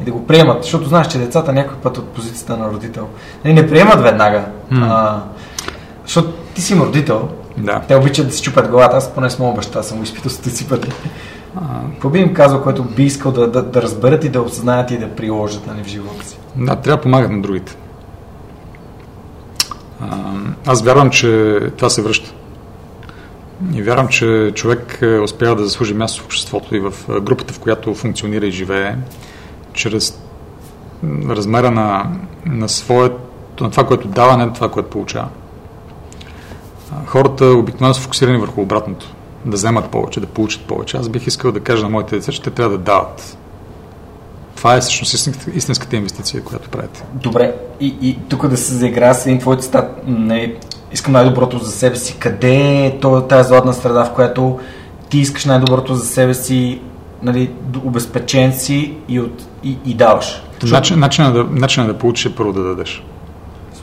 [0.00, 3.08] и да го приемат, защото знаеш, че децата някой път от позицията на родител
[3.44, 4.44] не, нали, не приемат веднага.
[4.72, 4.86] Mm.
[4.90, 5.22] А,
[6.02, 7.28] Защото ти си им родител,
[7.58, 7.80] Да.
[7.88, 10.68] те обичат да си чупят главата, аз поне с моя баща съм го изпитал стотици
[10.68, 10.88] пъти.
[11.92, 14.98] Какво би им казал, което би искал да, да, да разберат и да осъзнаят и
[14.98, 16.38] да приложат нали, в живота си?
[16.56, 17.76] Да, трябва да помагат на другите.
[20.00, 20.06] А,
[20.66, 22.32] Аз вярвам, че това се връща.
[23.74, 27.54] И вярвам, че човек е, успява да заслужи място в обществото и в е, групата,
[27.54, 28.96] в която функционира и живее,
[29.72, 30.18] чрез
[31.28, 32.10] размера на,
[32.46, 35.28] на своето, на това, което дава, не на това, което получава.
[37.06, 39.14] Хората обикновено са фокусирани върху обратното.
[39.44, 40.96] Да вземат повече, да получат повече.
[40.96, 43.36] Аз бих искал да кажа на моите деца, че те трябва да дават.
[44.56, 45.14] Това е всъщност
[45.54, 47.04] истинската, инвестиция, която правите.
[47.12, 50.54] Добре, и, и тук да се заигра с един твой цитат, не,
[50.92, 52.16] искам най-доброто за себе си.
[52.18, 52.98] Къде е
[53.28, 54.58] тази златна среда, в която
[55.08, 56.80] ти искаш най-доброто за себе си,
[57.22, 57.50] нали,
[57.84, 60.42] обезпечен си и, от, и, и даваш?
[60.70, 63.04] Начин, начинът, да, начинът да получиш е първо да дадеш.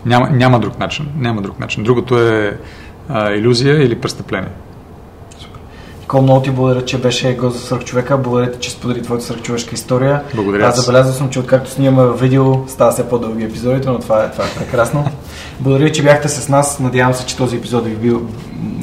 [0.05, 1.07] Няма, няма друг начин.
[1.17, 1.83] Няма друг начин.
[1.83, 2.57] Другото е
[3.09, 4.49] а, иллюзия или престъпление.
[6.09, 8.17] Никол, много ти благодаря, че беше гост за свърхчовека.
[8.17, 10.23] Благодаря ти, че сподели твоята свърхчовешка история.
[10.35, 10.85] Благодаря Аз аз.
[10.85, 14.47] забелязал съм, че откакто снимаме видео, става все по-дълги епизодите, но това е, това е
[14.57, 15.05] прекрасно.
[15.59, 16.79] Благодаря, че бяхте с нас.
[16.79, 18.21] Надявам се, че този епизод ви, бил,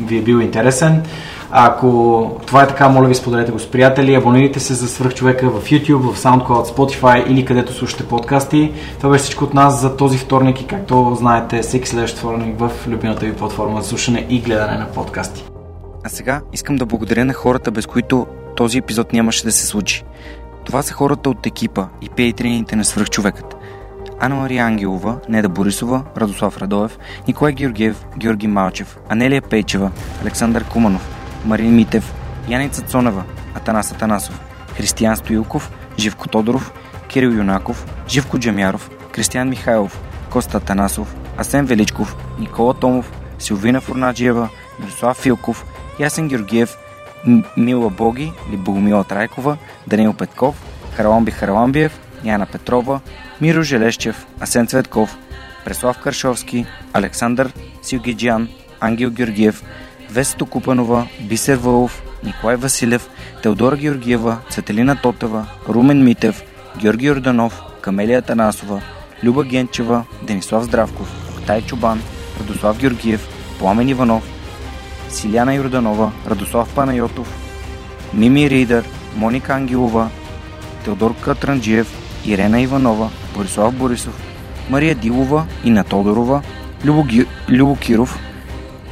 [0.07, 1.03] ви е бил интересен.
[1.51, 5.65] Ако това е така, моля ви споделете го с приятели, абонирайте се за свърхчовека в
[5.71, 8.73] YouTube, в SoundCloud, Spotify или където слушате подкасти.
[8.99, 12.71] Това беше всичко от нас за този вторник и както знаете, всеки следващ вторник в
[12.89, 15.56] любимата ви платформа за слушане и гледане на подкасти.
[16.07, 18.27] А сега искам да благодаря на хората, без които
[18.57, 20.05] този епизод нямаше да се случи.
[20.65, 23.57] Това са хората от екипа и пейтрините на свръхчовекът.
[24.21, 29.91] Анна Мария Ангелова, Неда Борисова, Радослав Радоев, Николай Георгиев, Георги Малчев, Анелия Пейчева,
[30.23, 31.09] Александър Куманов,
[31.45, 32.15] Марин Митев,
[32.49, 33.25] Яница Цонева,
[33.55, 34.41] Атанас Атанасов,
[34.77, 36.73] Християн Стоилков, Живко Тодоров,
[37.09, 40.01] Кирил Юнаков, Живко Джамяров, Кристиян Михайлов,
[40.31, 44.49] Коста Атанасов, Асен Величков, Никола Томов, Силвина Фурнаджиева,
[44.81, 45.65] Мирослав Филков,
[45.99, 46.77] Ясен Георгиев,
[47.57, 50.55] Мила Боги или Богомила Трайкова, Данил Петков,
[50.97, 51.93] Хараламби Хараламбиев,
[52.25, 53.01] Яна Петрова,
[53.41, 55.17] Миро Желещев, Асен Цветков,
[55.65, 57.53] Преслав Каршовски, Александър
[57.83, 58.49] Силгиджан,
[58.81, 59.63] Ангел Георгиев,
[60.11, 63.09] Весто Купанова, Бисер Вълов, Николай Василев,
[63.43, 66.43] Теодора Георгиева, Цветелина Тотева, Румен Митев,
[66.79, 68.83] Георги Орданов, Камелия Танасова,
[69.25, 72.03] Люба Генчева, Денислав Здравков, Октай Чубан,
[72.41, 73.29] Радослав Георгиев,
[73.59, 74.36] Пламен Иванов,
[75.17, 77.29] Силяна Йорданова, Радослав Панайотов,
[78.15, 78.85] Мими Ридър,
[79.17, 80.11] Моника Ангелова,
[80.85, 81.89] Теодор Катранджиев,
[82.27, 84.21] Ирена Иванова, Борислав Борисов,
[84.71, 86.43] Мария Дилова, Ина Тодорова,
[86.85, 87.27] Любо, Ги...
[87.49, 88.19] Любо Киров,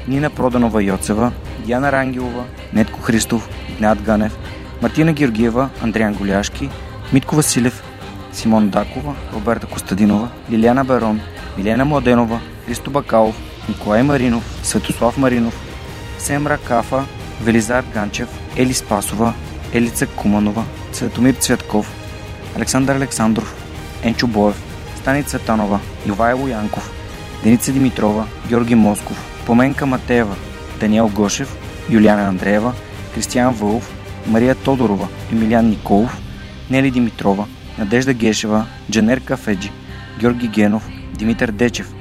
[0.09, 1.33] Нина Проданова Йоцева,
[1.67, 4.39] Диана Рангелова, Нетко Христов, Игнат Ганев,
[4.83, 6.71] Мартина Георгиева, Андриан Голяшки,
[7.13, 7.83] Митко Василев,
[8.33, 11.21] Симон Дакова, Роберта Костадинова, Лиляна Барон,
[11.59, 13.37] Милена Младенова, Христо Бакалов,
[13.69, 15.74] Николай Маринов, Светослав Маринов,
[16.25, 17.05] Семра Кафа,
[17.43, 19.35] Велизар Ганчев, Ели Спасова,
[19.75, 21.93] Елица Куманова, Цветомир Цветков,
[22.57, 23.55] Александър Александров,
[24.03, 24.63] Енчо Боев,
[24.97, 26.91] Стани Цветанова, Ивайло Янков,
[27.43, 30.37] Деница Димитрова, Георги Москов, Поменка Матеева,
[30.81, 31.57] Даниел Гошев,
[31.91, 32.73] Юлиана Андреева,
[33.15, 33.93] Кристиян Вълов,
[34.27, 36.19] Мария Тодорова, Емилиан Николов,
[36.71, 37.47] Нели Димитрова,
[37.79, 39.71] Надежда Гешева, Джанер Кафеджи,
[40.21, 41.93] Георги Генов, Димитър Дечев,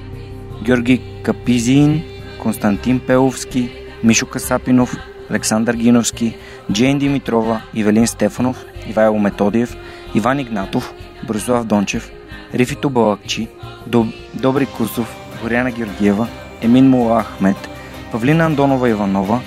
[0.62, 2.04] Георги Капизиин,
[2.42, 4.98] Константин Пеловски, Мишо Касапинов,
[5.30, 6.36] Александър Гиновски,
[6.72, 9.76] Джейн Димитрова, Ивелин Стефанов, Ивайло Методиев,
[10.16, 10.94] Иван Игнатов,
[11.28, 12.12] Борислав Дончев,
[12.54, 13.48] Рифито Балакчи,
[13.88, 14.08] Доб...
[14.34, 16.28] Добри Кусов, Боряна Георгиева,
[16.62, 17.70] Емин Мула Ахмет,
[18.12, 19.42] Павлина Андонова Иванова,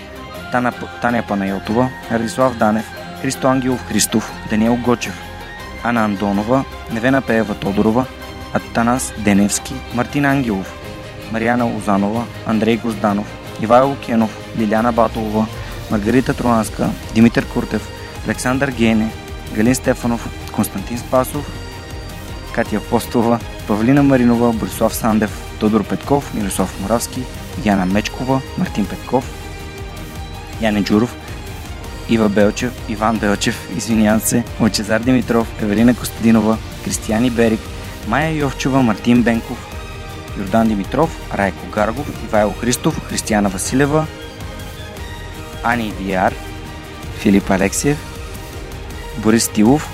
[0.53, 0.73] Тана...
[1.03, 2.85] Таня Панайотова, Радислав Данев,
[3.23, 5.21] Христо Ангелов Христов, Даниел Гочев,
[5.85, 8.07] Ана Андонова, Невена Пеева Тодорова,
[8.53, 10.75] Атанас Деневски, Мартин Ангелов,
[11.33, 15.47] Марияна Лозанова, Андрей Гозданов, Ивайло Кенов, Лиляна Батолова,
[15.91, 17.89] Маргарита Тронанска, Димитър Куртев,
[18.27, 19.11] Александър Гене,
[19.55, 21.53] Галин Стефанов, Константин Спасов,
[22.53, 23.39] Катя Апостолова,
[23.69, 27.23] Павлина Маринова, Борислав Сандев, Тодор Петков, Мирослав Моравски,
[27.65, 29.31] Яна Мечкова, Мартин Петков,
[30.61, 31.17] Яне Джуров,
[32.09, 37.61] Ива Белчев, Иван Белчев, извинявам се, Лъчезар Димитров, Евелина Костадинова, Кристияни Берик,
[38.09, 39.76] Майя Йовчева, Мартин Бенков,
[40.39, 44.07] Йордан Димитров, Райко Гаргов, Ивайло Христов, Християна Василева,
[45.65, 46.35] Ани Виар,
[47.19, 47.99] Филип Алексиев,
[49.19, 49.89] Борис Тилов,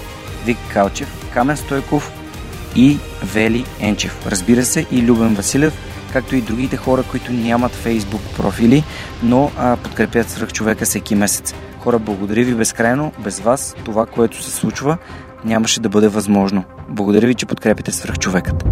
[0.47, 2.13] Вик Калчев, Камен Стойков
[2.77, 2.99] и
[3.35, 4.27] Вели Енчев.
[4.27, 5.73] Разбира се и Любен Василев,
[6.13, 8.85] както и другите хора, които нямат фейсбук профили,
[9.23, 11.55] но а, подкрепят свръхчовека всеки месец.
[11.79, 13.13] Хора, благодаря ви безкрайно.
[13.19, 14.99] Без вас това, което се случва,
[15.45, 16.65] нямаше да бъде възможно.
[16.89, 18.65] Благодаря ви, че подкрепите свръхчовекът.